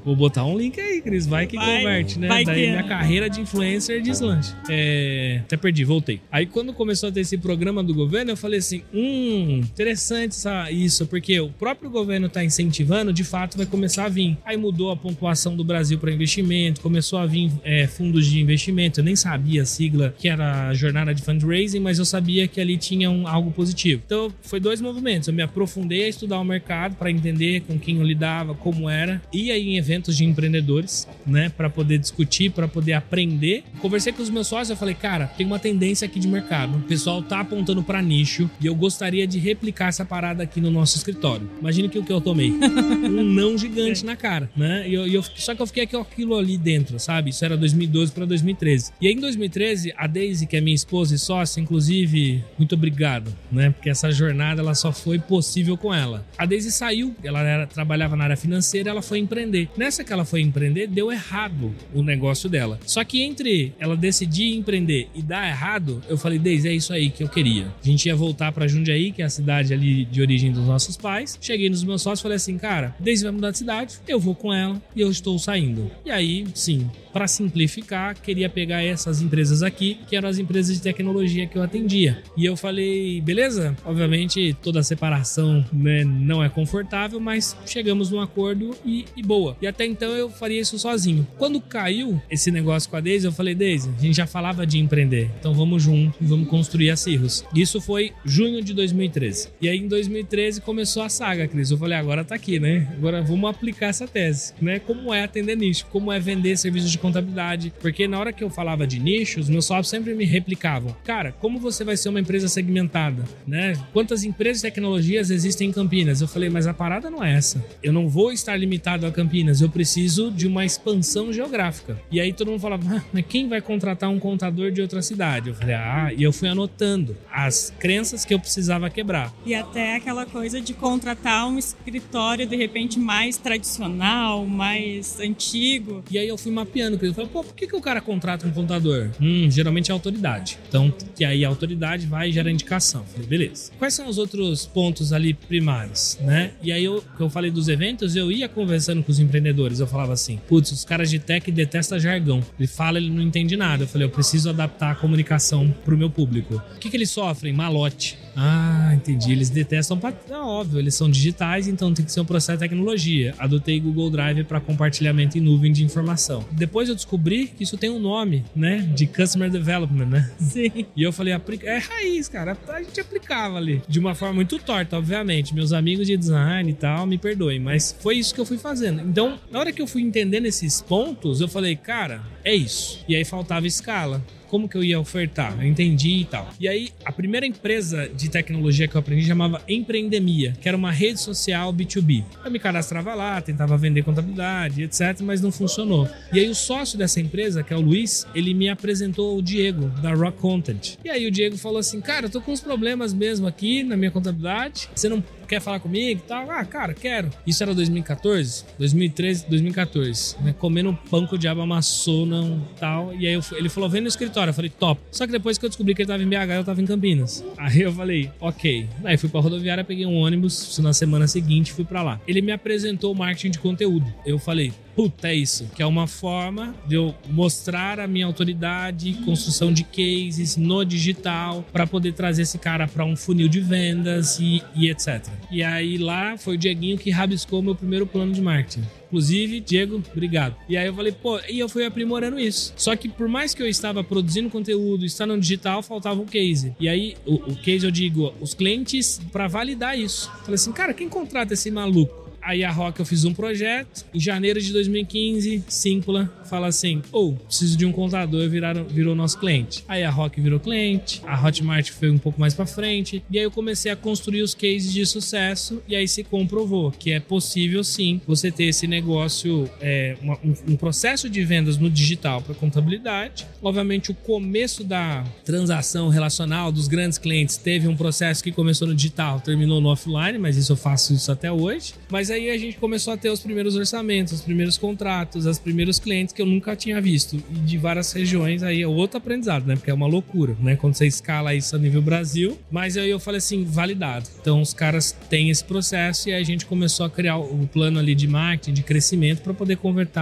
Vou 0.03 0.15
botar 0.15 0.45
um 0.45 0.57
link 0.57 0.79
aí, 0.79 1.01
Cris. 1.01 1.25
Vai 1.25 1.47
que 1.47 1.55
vai, 1.55 1.77
converte, 1.77 2.19
né? 2.19 2.27
Daí 2.27 2.45
que... 2.45 2.51
minha 2.51 2.79
é. 2.79 2.83
carreira 2.83 3.29
de 3.29 3.41
influencer 3.41 4.01
deslanche. 4.01 4.53
É... 4.69 5.41
Até 5.43 5.57
perdi, 5.57 5.83
voltei. 5.83 6.21
Aí 6.31 6.45
quando 6.45 6.73
começou 6.73 7.09
a 7.09 7.11
ter 7.11 7.21
esse 7.21 7.37
programa 7.37 7.83
do 7.83 7.93
governo, 7.93 8.31
eu 8.31 8.37
falei 8.37 8.59
assim: 8.59 8.81
hum, 8.93 9.59
interessante 9.63 10.37
isso, 10.71 11.05
porque 11.05 11.39
o 11.39 11.49
próprio 11.49 11.89
governo 11.89 12.29
tá 12.29 12.43
incentivando, 12.43 13.11
de 13.11 13.23
fato 13.23 13.57
vai 13.57 13.65
começar 13.65 14.05
a 14.05 14.09
vir. 14.09 14.37
Aí 14.45 14.57
mudou 14.57 14.91
a 14.91 14.95
pontuação 14.95 15.55
do 15.55 15.63
Brasil 15.63 15.97
para 15.97 16.11
investimento, 16.11 16.81
começou 16.81 17.19
a 17.19 17.25
vir 17.25 17.51
é, 17.63 17.87
fundos 17.87 18.25
de 18.25 18.39
investimento. 18.39 18.99
Eu 18.99 19.03
nem 19.03 19.15
sabia 19.15 19.63
a 19.63 19.65
sigla 19.65 20.13
que 20.17 20.27
era 20.27 20.73
jornada 20.73 21.13
de 21.13 21.21
fundraising, 21.21 21.79
mas 21.79 21.99
eu 21.99 22.05
sabia 22.05 22.47
que 22.47 22.61
ali 22.61 22.77
tinha 22.77 23.09
um, 23.09 23.27
algo 23.27 23.51
positivo. 23.51 24.01
Então 24.05 24.31
foi 24.41 24.59
dois 24.59 24.81
movimentos. 24.81 25.27
Eu 25.27 25.33
me 25.33 25.41
aprofundei 25.41 26.05
a 26.05 26.07
estudar 26.07 26.39
o 26.39 26.43
mercado 26.43 26.95
para 26.95 27.11
entender 27.11 27.61
com 27.61 27.77
quem 27.77 27.97
eu 27.97 28.03
lidava, 28.03 28.53
como 28.53 28.89
era. 28.89 29.21
E 29.33 29.51
aí 29.51 29.56
em 29.63 29.77
eventos 29.77 30.15
de 30.15 30.25
empreendedores, 30.25 31.07
né, 31.25 31.49
para 31.49 31.69
poder 31.69 31.97
discutir, 31.97 32.51
para 32.51 32.67
poder 32.67 32.93
aprender. 32.93 33.63
Conversei 33.79 34.13
com 34.13 34.21
os 34.21 34.29
meus 34.29 34.47
sócios, 34.47 34.69
eu 34.69 34.77
falei, 34.77 34.95
cara, 34.95 35.27
tem 35.27 35.45
uma 35.45 35.59
tendência 35.59 36.05
aqui 36.05 36.19
de 36.19 36.27
mercado. 36.27 36.77
O 36.77 36.81
pessoal 36.81 37.21
tá 37.21 37.39
apontando 37.39 37.83
para 37.83 38.01
nicho 38.01 38.49
e 38.59 38.65
eu 38.65 38.75
gostaria 38.75 39.27
de 39.27 39.39
replicar 39.39 39.89
essa 39.89 40.05
parada 40.05 40.43
aqui 40.43 40.59
no 40.61 40.71
nosso 40.71 40.97
escritório. 40.97 41.49
Imagine 41.59 41.89
que 41.89 41.99
o 41.99 42.03
que 42.03 42.11
eu 42.11 42.21
tomei, 42.21 42.51
um 42.51 43.23
não 43.23 43.57
gigante 43.57 44.05
na 44.05 44.15
cara, 44.15 44.49
né? 44.55 44.87
E 44.87 44.93
eu, 44.93 45.07
eu, 45.07 45.23
só 45.23 45.53
que 45.53 45.61
eu 45.61 45.67
fiquei 45.67 45.83
aquilo 45.83 46.37
ali 46.37 46.57
dentro, 46.57 46.99
sabe? 46.99 47.29
Isso 47.29 47.43
era 47.43 47.57
2012 47.57 48.11
para 48.11 48.25
2013. 48.25 48.91
E 49.01 49.07
aí 49.07 49.13
em 49.13 49.19
2013, 49.19 49.93
a 49.97 50.07
Daisy, 50.07 50.45
que 50.47 50.57
é 50.57 50.61
minha 50.61 50.75
esposa 50.75 51.15
e 51.15 51.17
sócia, 51.17 51.59
inclusive, 51.59 52.43
muito 52.57 52.75
obrigado, 52.75 53.33
né? 53.51 53.69
Porque 53.69 53.89
essa 53.89 54.11
jornada 54.11 54.61
ela 54.61 54.75
só 54.75 54.91
foi 54.91 55.19
possível 55.19 55.77
com 55.77 55.93
ela. 55.93 56.25
A 56.37 56.45
Daisy 56.45 56.71
saiu, 56.71 57.15
ela 57.23 57.41
era, 57.41 57.67
trabalhava 57.67 58.15
na 58.15 58.25
área 58.25 58.37
financeira, 58.37 58.89
ela 58.89 59.01
foi 59.01 59.19
empreender 59.19 59.46
empreender. 59.47 59.69
Nessa 59.77 60.03
que 60.03 60.13
ela 60.13 60.25
foi 60.25 60.41
empreender, 60.41 60.87
deu 60.87 61.11
errado 61.11 61.73
o 61.93 62.03
negócio 62.03 62.49
dela. 62.49 62.79
Só 62.85 63.03
que 63.03 63.21
entre 63.21 63.73
ela 63.79 63.95
decidir 63.95 64.55
empreender 64.55 65.07
e 65.15 65.21
dar 65.21 65.47
errado, 65.47 66.01
eu 66.07 66.17
falei, 66.17 66.37
Deise, 66.37 66.67
é 66.67 66.73
isso 66.73 66.93
aí 66.93 67.09
que 67.09 67.23
eu 67.23 67.29
queria. 67.29 67.73
A 67.81 67.85
gente 67.85 68.05
ia 68.05 68.15
voltar 68.15 68.51
para 68.51 68.67
Jundiaí, 68.67 69.11
que 69.11 69.21
é 69.21 69.25
a 69.25 69.29
cidade 69.29 69.73
ali 69.73 70.05
de 70.05 70.21
origem 70.21 70.51
dos 70.51 70.65
nossos 70.65 70.97
pais. 70.97 71.37
Cheguei 71.41 71.69
nos 71.69 71.83
meus 71.83 72.01
sócios 72.01 72.19
e 72.19 72.23
falei 72.23 72.35
assim, 72.35 72.57
cara, 72.57 72.95
Deise 72.99 73.23
vai 73.23 73.31
mudar 73.31 73.51
de 73.51 73.57
cidade, 73.57 73.97
eu 74.07 74.19
vou 74.19 74.35
com 74.35 74.53
ela 74.53 74.81
e 74.95 75.01
eu 75.01 75.09
estou 75.09 75.37
saindo. 75.39 75.89
E 76.05 76.11
aí, 76.11 76.45
sim, 76.53 76.89
para 77.17 77.27
simplificar, 77.27 78.15
queria 78.21 78.49
pegar 78.49 78.83
essas 78.83 79.21
empresas 79.21 79.63
aqui, 79.63 79.99
que 80.07 80.15
eram 80.15 80.29
as 80.29 80.37
empresas 80.37 80.75
de 80.75 80.81
tecnologia 80.81 81.47
que 81.47 81.57
eu 81.57 81.63
atendia. 81.63 82.21
E 82.35 82.45
eu 82.45 82.55
falei, 82.55 83.21
beleza? 83.21 83.75
Obviamente, 83.83 84.55
toda 84.61 84.83
separação 84.83 85.65
né, 85.73 86.03
não 86.03 86.43
é 86.43 86.49
confortável, 86.49 87.19
mas 87.19 87.57
chegamos 87.65 88.11
num 88.11 88.19
acordo 88.19 88.75
e, 88.85 89.05
e 89.15 89.23
boa 89.23 89.47
boa. 89.47 89.57
E 89.61 89.67
até 89.67 89.85
então 89.85 90.09
eu 90.11 90.29
faria 90.29 90.59
isso 90.59 90.77
sozinho. 90.79 91.25
Quando 91.37 91.61
caiu 91.61 92.21
esse 92.29 92.51
negócio 92.51 92.89
com 92.89 92.95
a 92.95 92.99
Daisy, 92.99 93.25
eu 93.25 93.31
falei, 93.31 93.53
Daisy, 93.53 93.89
a 93.97 94.01
gente 94.01 94.17
já 94.17 94.25
falava 94.25 94.65
de 94.65 94.79
empreender. 94.79 95.29
Então 95.39 95.53
vamos 95.53 95.83
junto 95.83 96.17
e 96.21 96.25
vamos 96.25 96.47
construir 96.49 96.89
a 96.89 96.95
Cirrus. 96.95 97.45
Isso 97.55 97.79
foi 97.79 98.11
junho 98.25 98.63
de 98.63 98.73
2013. 98.73 99.49
E 99.61 99.69
aí 99.69 99.77
em 99.77 99.87
2013 99.87 100.61
começou 100.61 101.03
a 101.03 101.09
saga, 101.09 101.47
Cris. 101.47 101.71
Eu 101.71 101.77
falei, 101.77 101.97
agora 101.97 102.25
tá 102.25 102.35
aqui, 102.35 102.59
né? 102.59 102.91
Agora 102.97 103.21
vamos 103.21 103.49
aplicar 103.49 103.87
essa 103.87 104.07
tese, 104.07 104.53
né? 104.61 104.79
Como 104.79 105.13
é 105.13 105.23
atender 105.23 105.55
nicho, 105.55 105.85
como 105.91 106.11
é 106.11 106.19
vender 106.19 106.57
serviços 106.57 106.91
de 106.91 106.97
contabilidade. 107.07 107.73
Porque 107.79 108.07
na 108.07 108.19
hora 108.19 108.33
que 108.33 108.43
eu 108.43 108.49
falava 108.49 108.85
de 108.85 108.99
nichos, 108.99 109.49
meus 109.49 109.65
sócios 109.65 109.89
sempre 109.89 110.13
me 110.13 110.25
replicavam. 110.25 110.95
Cara, 111.03 111.31
como 111.31 111.59
você 111.59 111.83
vai 111.83 111.97
ser 111.97 112.09
uma 112.09 112.19
empresa 112.19 112.47
segmentada, 112.47 113.23
né? 113.45 113.73
Quantas 113.93 114.23
empresas 114.23 114.61
de 114.61 114.67
tecnologias 114.67 115.29
existem 115.29 115.69
em 115.69 115.71
Campinas? 115.71 116.21
Eu 116.21 116.27
falei, 116.27 116.49
mas 116.49 116.67
a 116.67 116.73
parada 116.73 117.09
não 117.09 117.23
é 117.23 117.33
essa. 117.33 117.63
Eu 117.81 117.93
não 117.93 118.07
vou 118.07 118.31
estar 118.31 118.55
limitado 118.55 119.05
a 119.05 119.11
Campinas 119.11 119.61
eu 119.61 119.69
preciso 119.69 120.31
de 120.31 120.47
uma 120.47 120.65
expansão 120.65 121.31
geográfica. 121.31 121.99
E 122.11 122.19
aí 122.19 122.33
todo 122.33 122.51
mundo 122.51 122.59
falava, 122.59 122.97
ah, 122.97 123.03
mas 123.11 123.25
quem 123.27 123.47
vai 123.47 123.61
contratar 123.61 124.09
um 124.09 124.19
contador 124.19 124.71
de 124.71 124.81
outra 124.81 125.01
cidade? 125.01 125.49
Eu 125.49 125.55
falei, 125.55 125.75
ah, 125.75 126.11
e 126.15 126.23
eu 126.23 126.33
fui 126.33 126.47
anotando 126.47 127.15
as 127.31 127.73
crenças 127.79 128.25
que 128.25 128.33
eu 128.33 128.39
precisava 128.39 128.89
quebrar. 128.89 129.33
E 129.45 129.53
até 129.53 129.95
aquela 129.95 130.25
coisa 130.25 130.59
de 130.59 130.73
contratar 130.73 131.47
um 131.47 131.57
escritório 131.57 132.45
de 132.45 132.55
repente 132.55 132.99
mais 132.99 133.37
tradicional, 133.37 134.45
mais 134.45 135.19
antigo. 135.19 136.03
E 136.09 136.17
aí 136.17 136.27
eu 136.27 136.37
fui 136.37 136.51
mapeando, 136.51 136.96
eu 137.05 137.13
falei, 137.13 137.29
pô, 137.29 137.43
por 137.43 137.55
que, 137.55 137.67
que 137.67 137.75
o 137.75 137.81
cara 137.81 138.01
contrata 138.01 138.47
um 138.47 138.51
contador? 138.51 139.09
Hum, 139.21 139.49
geralmente 139.49 139.91
é 139.91 139.93
autoridade. 139.93 140.57
Então, 140.67 140.93
que 141.15 141.23
aí 141.23 141.45
a 141.45 141.47
autoridade 141.47 142.05
vai 142.05 142.29
e 142.29 142.31
gera 142.31 142.51
indicação. 142.51 143.01
Eu 143.01 143.07
falei, 143.07 143.27
beleza. 143.27 143.71
Quais 143.77 143.93
são 143.93 144.07
os 144.07 144.17
outros 144.17 144.65
pontos 144.65 145.13
ali 145.13 145.33
primários, 145.33 146.17
né? 146.21 146.51
E 146.61 146.71
aí 146.71 146.83
eu, 146.83 147.03
que 147.15 147.21
eu 147.21 147.29
falei 147.29 147.51
dos 147.51 147.67
eventos, 147.67 148.15
eu 148.15 148.31
ia 148.31 148.47
conversando 148.47 149.03
com 149.03 149.11
os 149.11 149.19
empreendedores. 149.19 149.79
Eu 149.79 149.87
falava 149.87 150.13
assim: 150.13 150.39
putz, 150.47 150.71
os 150.71 150.83
caras 150.83 151.09
de 151.09 151.19
tech 151.19 151.51
detestam 151.51 151.99
jargão. 151.99 152.41
Ele 152.57 152.67
fala, 152.67 152.97
ele 152.97 153.09
não 153.09 153.21
entende 153.21 153.55
nada. 153.55 153.83
Eu 153.83 153.87
falei: 153.87 154.07
eu 154.07 154.11
preciso 154.11 154.49
adaptar 154.49 154.91
a 154.91 154.95
comunicação 154.95 155.73
pro 155.85 155.97
meu 155.97 156.09
público. 156.09 156.61
O 156.75 156.79
que, 156.79 156.89
que 156.89 156.97
eles 156.97 157.09
sofrem? 157.09 157.53
Malote. 157.53 158.17
Ah, 158.39 158.91
entendi. 158.93 159.31
Eles 159.31 159.49
detestam. 159.49 159.99
É 160.29 160.33
óbvio, 160.35 160.79
eles 160.79 160.93
são 160.93 161.09
digitais, 161.09 161.67
então 161.67 161.91
tem 161.91 162.05
que 162.05 162.11
ser 162.11 162.21
um 162.21 162.25
processo 162.25 162.59
de 162.59 162.69
tecnologia. 162.69 163.33
Adotei 163.39 163.79
Google 163.79 164.11
Drive 164.11 164.43
para 164.43 164.61
compartilhamento 164.61 165.37
em 165.39 165.41
nuvem 165.41 165.71
de 165.71 165.83
informação. 165.83 166.45
Depois 166.51 166.87
eu 166.87 166.93
descobri 166.93 167.47
que 167.47 167.63
isso 167.63 167.77
tem 167.77 167.89
um 167.89 167.99
nome, 167.99 168.45
né? 168.55 168.77
De 168.95 169.07
Customer 169.07 169.49
Development, 169.49 170.05
né? 170.05 170.31
Sim. 170.37 170.85
E 170.95 171.01
eu 171.01 171.11
falei: 171.11 171.33
é 171.63 171.77
raiz, 171.77 172.27
cara. 172.29 172.55
A 172.67 172.83
gente 172.83 172.99
aplicava 172.99 173.57
ali. 173.57 173.81
De 173.87 173.97
uma 173.99 174.13
forma 174.13 174.35
muito 174.35 174.59
torta, 174.59 174.97
obviamente. 174.97 175.55
Meus 175.55 175.73
amigos 175.73 176.05
de 176.05 176.15
design 176.15 176.69
e 176.69 176.73
tal, 176.75 177.07
me 177.07 177.17
perdoem, 177.17 177.59
mas 177.59 177.95
foi 177.99 178.17
isso 178.17 178.35
que 178.35 178.39
eu 178.39 178.45
fui 178.45 178.59
fazendo. 178.59 179.01
Então, 179.01 179.39
na 179.51 179.59
hora 179.59 179.71
que 179.71 179.81
eu 179.81 179.87
fui 179.87 180.03
entendendo 180.03 180.45
esses 180.45 180.79
pontos, 180.79 181.41
eu 181.41 181.47
falei, 181.47 181.75
cara, 181.75 182.21
é 182.43 182.53
isso. 182.53 183.03
E 183.07 183.15
aí 183.15 183.25
faltava 183.25 183.65
escala. 183.65 184.23
Como 184.47 184.67
que 184.67 184.77
eu 184.77 184.83
ia 184.83 184.99
ofertar. 184.99 185.55
Eu 185.59 185.67
entendi 185.67 186.21
e 186.21 186.25
tal. 186.25 186.49
E 186.59 186.67
aí, 186.67 186.89
a 187.05 187.11
primeira 187.11 187.45
empresa 187.45 188.09
de 188.09 188.29
tecnologia 188.29 188.87
que 188.87 188.95
eu 188.95 188.99
aprendi 188.99 189.25
chamava 189.25 189.61
Empreendemia, 189.67 190.53
que 190.59 190.67
era 190.67 190.77
uma 190.77 190.91
rede 190.91 191.19
social 191.19 191.73
B2B. 191.73 192.23
Eu 192.43 192.51
me 192.51 192.59
cadastrava 192.59 193.13
lá, 193.13 193.41
tentava 193.41 193.77
vender 193.77 194.03
contabilidade, 194.03 194.83
etc, 194.83 195.21
mas 195.21 195.41
não 195.41 195.51
funcionou. 195.51 196.07
E 196.31 196.39
aí 196.39 196.49
o 196.49 196.55
sócio 196.55 196.97
dessa 196.97 197.19
empresa, 197.19 197.63
que 197.63 197.73
é 197.73 197.77
o 197.77 197.81
Luiz, 197.81 198.25
ele 198.33 198.53
me 198.53 198.69
apresentou 198.69 199.37
o 199.37 199.41
Diego 199.41 199.89
da 200.01 200.13
Rock 200.13 200.37
Content. 200.37 200.95
E 201.03 201.09
aí 201.09 201.25
o 201.27 201.31
Diego 201.31 201.57
falou 201.57 201.79
assim: 201.79 202.01
"Cara, 202.01 202.27
eu 202.27 202.29
tô 202.29 202.41
com 202.41 202.51
uns 202.51 202.61
problemas 202.61 203.13
mesmo 203.13 203.47
aqui 203.47 203.83
na 203.83 203.97
minha 203.97 204.11
contabilidade. 204.11 204.89
Você 204.95 205.09
não 205.09 205.23
quer 205.47 205.61
falar 205.61 205.79
comigo 205.79 206.21
e 206.23 206.27
tal? 206.27 206.49
Ah, 206.51 206.63
cara, 206.65 206.93
quero. 206.93 207.29
Isso 207.45 207.63
era 207.63 207.73
2014, 207.73 208.65
2013, 208.77 209.45
2014, 209.49 210.35
né? 210.41 210.55
Comendo 210.57 210.89
um 210.89 210.95
pão 210.95 211.25
que 211.25 211.35
o 211.35 211.37
diabo 211.37 211.61
amassou, 211.61 212.25
não 212.25 212.61
tal. 212.79 213.13
E 213.15 213.27
aí 213.27 213.33
eu, 213.33 213.41
ele 213.53 213.69
falou: 213.69 213.89
vem 213.89 214.01
no 214.01 214.07
escritório. 214.07 214.51
Eu 214.51 214.53
falei: 214.53 214.69
top. 214.69 215.01
Só 215.11 215.25
que 215.25 215.31
depois 215.31 215.57
que 215.57 215.65
eu 215.65 215.69
descobri 215.69 215.95
que 215.95 216.01
ele 216.01 216.07
tava 216.07 216.21
em 216.21 216.27
BH, 216.27 216.51
eu 216.55 216.63
tava 216.63 216.81
em 216.81 216.85
Campinas. 216.85 217.43
Aí 217.57 217.81
eu 217.81 217.93
falei: 217.93 218.31
ok. 218.39 218.87
Aí 219.03 219.17
fui 219.17 219.29
pra 219.29 219.39
rodoviária, 219.39 219.83
peguei 219.83 220.05
um 220.05 220.15
ônibus. 220.15 220.77
Na 220.79 220.93
semana 220.93 221.27
seguinte 221.27 221.73
fui 221.73 221.85
para 221.85 222.03
lá. 222.03 222.21
Ele 222.27 222.41
me 222.41 222.51
apresentou 222.51 223.11
o 223.11 223.15
marketing 223.15 223.51
de 223.51 223.59
conteúdo. 223.59 224.05
Eu 224.25 224.37
falei: 224.37 224.73
puta, 224.97 225.27
é 225.27 225.35
isso. 225.35 225.69
Que 225.75 225.83
é 225.83 225.85
uma 225.85 226.07
forma 226.07 226.75
de 226.87 226.95
eu 226.95 227.13
mostrar 227.29 227.99
a 227.99 228.07
minha 228.07 228.25
autoridade, 228.25 229.13
construção 229.23 229.71
de 229.71 229.83
cases 229.83 230.57
no 230.57 230.83
digital, 230.83 231.63
para 231.71 231.85
poder 231.85 232.13
trazer 232.13 232.41
esse 232.41 232.57
cara 232.57 232.87
para 232.87 233.05
um 233.05 233.15
funil 233.15 233.47
de 233.47 233.59
vendas 233.59 234.39
e, 234.39 234.63
e 234.75 234.89
etc. 234.89 235.27
E 235.51 235.63
aí 235.63 235.97
lá 235.97 236.37
foi 236.37 236.55
o 236.55 236.57
Dieguinho 236.57 236.97
que 236.97 237.09
rabiscou 237.09 237.61
meu 237.61 237.75
primeiro 237.75 238.05
plano 238.05 238.33
de 238.33 238.41
marketing. 238.41 238.83
Inclusive, 239.07 239.61
Diego, 239.61 240.03
obrigado. 240.11 240.55
E 240.67 240.75
aí 240.75 240.87
eu 240.87 240.93
falei, 240.93 241.13
pô, 241.13 241.39
e 241.49 241.59
eu 241.59 241.69
fui 241.69 241.85
aprimorando 241.85 242.39
isso. 242.39 242.73
Só 242.75 242.95
que 242.95 243.07
por 243.07 243.27
mais 243.27 243.53
que 243.53 243.61
eu 243.61 243.67
estava 243.67 244.03
produzindo 244.03 244.49
conteúdo, 244.49 245.05
estando 245.05 245.35
no 245.35 245.41
digital, 245.41 245.81
faltava 245.81 246.19
um 246.19 246.25
case. 246.25 246.75
E 246.79 246.89
aí, 246.89 247.15
o, 247.25 247.35
o 247.35 247.55
case 247.55 247.85
eu 247.85 247.91
digo, 247.91 248.33
os 248.41 248.53
clientes, 248.53 249.21
para 249.31 249.47
validar 249.47 249.97
isso. 249.97 250.29
Falei 250.41 250.55
assim, 250.55 250.71
cara, 250.73 250.93
quem 250.93 251.07
contrata 251.07 251.53
esse 251.53 251.71
maluco? 251.71 252.26
Aí 252.47 252.63
a 252.63 252.71
Rock 252.71 253.01
eu 253.01 253.05
fiz 253.05 253.25
um 253.25 253.33
projeto. 253.33 254.05
Em 254.13 254.19
janeiro 254.21 254.61
de 254.61 254.71
2015, 254.71 255.65
Simpla 255.67 256.31
fala 256.45 256.67
assim: 256.67 257.01
ou 257.11 257.33
oh, 257.33 257.45
preciso 257.45 257.77
de 257.77 257.85
um 257.85 257.91
contador, 257.91 258.49
viraram, 258.49 258.85
virou 258.85 259.13
nosso 259.13 259.37
cliente. 259.37 259.83
Aí 259.85 260.01
a 260.01 260.09
Rock 260.09 260.39
virou 260.39 260.57
cliente, 260.57 261.21
a 261.27 261.45
Hotmart 261.45 261.91
foi 261.91 262.09
um 262.09 262.17
pouco 262.17 262.39
mais 262.39 262.53
para 262.53 262.65
frente. 262.65 263.21
E 263.29 263.37
aí 263.37 263.43
eu 263.43 263.51
comecei 263.51 263.91
a 263.91 263.97
construir 263.97 264.43
os 264.43 264.55
cases 264.55 264.93
de 264.93 265.05
sucesso. 265.05 265.83
E 265.89 265.93
aí 265.93 266.07
se 266.07 266.23
comprovou 266.23 266.89
que 266.89 267.11
é 267.11 267.19
possível 267.19 267.83
sim 267.83 268.21
você 268.25 268.49
ter 268.49 268.63
esse 268.63 268.87
negócio, 268.87 269.69
é, 269.81 270.15
uma, 270.21 270.35
um, 270.35 270.53
um 270.69 270.77
processo 270.77 271.29
de 271.29 271.43
vendas 271.43 271.77
no 271.77 271.89
digital 271.89 272.41
para 272.41 272.55
contabilidade. 272.55 273.45
Obviamente, 273.61 274.11
o 274.11 274.13
começo 274.13 274.85
da 274.85 275.25
transação 275.43 276.07
relacional 276.07 276.71
dos 276.71 276.87
grandes 276.87 277.17
clientes 277.17 277.57
teve 277.57 277.89
um 277.89 277.95
processo 277.97 278.41
que 278.41 278.53
começou 278.53 278.87
no 278.87 278.95
digital, 278.95 279.41
terminou 279.41 279.81
no 279.81 279.89
offline, 279.89 280.37
mas 280.37 280.55
isso 280.55 280.71
eu 280.71 280.77
faço 280.77 281.13
isso 281.13 281.29
até 281.29 281.51
hoje. 281.51 281.93
Mas 282.09 282.31
aí 282.37 282.49
a 282.49 282.57
gente 282.57 282.77
começou 282.77 283.13
a 283.13 283.17
ter 283.17 283.29
os 283.29 283.39
primeiros 283.39 283.75
orçamentos, 283.75 284.33
os 284.33 284.41
primeiros 284.41 284.77
contratos, 284.77 285.45
os 285.45 285.59
primeiros 285.59 285.99
clientes 285.99 286.33
que 286.33 286.41
eu 286.41 286.45
nunca 286.45 286.75
tinha 286.75 287.01
visto. 287.01 287.35
E 287.35 287.59
de 287.59 287.77
várias 287.77 288.11
regiões, 288.11 288.63
aí 288.63 288.81
é 288.81 288.87
outro 288.87 289.17
aprendizado, 289.17 289.65
né? 289.65 289.75
Porque 289.75 289.91
é 289.91 289.93
uma 289.93 290.07
loucura, 290.07 290.55
né? 290.59 290.75
Quando 290.75 290.95
você 290.95 291.05
escala 291.05 291.53
isso 291.53 291.75
a 291.75 291.79
nível 291.79 292.01
Brasil. 292.01 292.57
Mas 292.71 292.95
aí 292.97 293.09
eu 293.09 293.19
falei 293.19 293.39
assim, 293.39 293.63
validado. 293.63 294.29
Então 294.39 294.61
os 294.61 294.73
caras 294.73 295.15
têm 295.29 295.49
esse 295.49 295.63
processo 295.63 296.29
e 296.29 296.33
a 296.33 296.43
gente 296.43 296.65
começou 296.65 297.05
a 297.05 297.09
criar 297.09 297.37
o 297.37 297.67
plano 297.67 297.99
ali 297.99 298.15
de 298.15 298.27
marketing, 298.27 298.73
de 298.73 298.83
crescimento, 298.83 299.41
para 299.41 299.53
poder 299.53 299.77
converter 299.77 300.21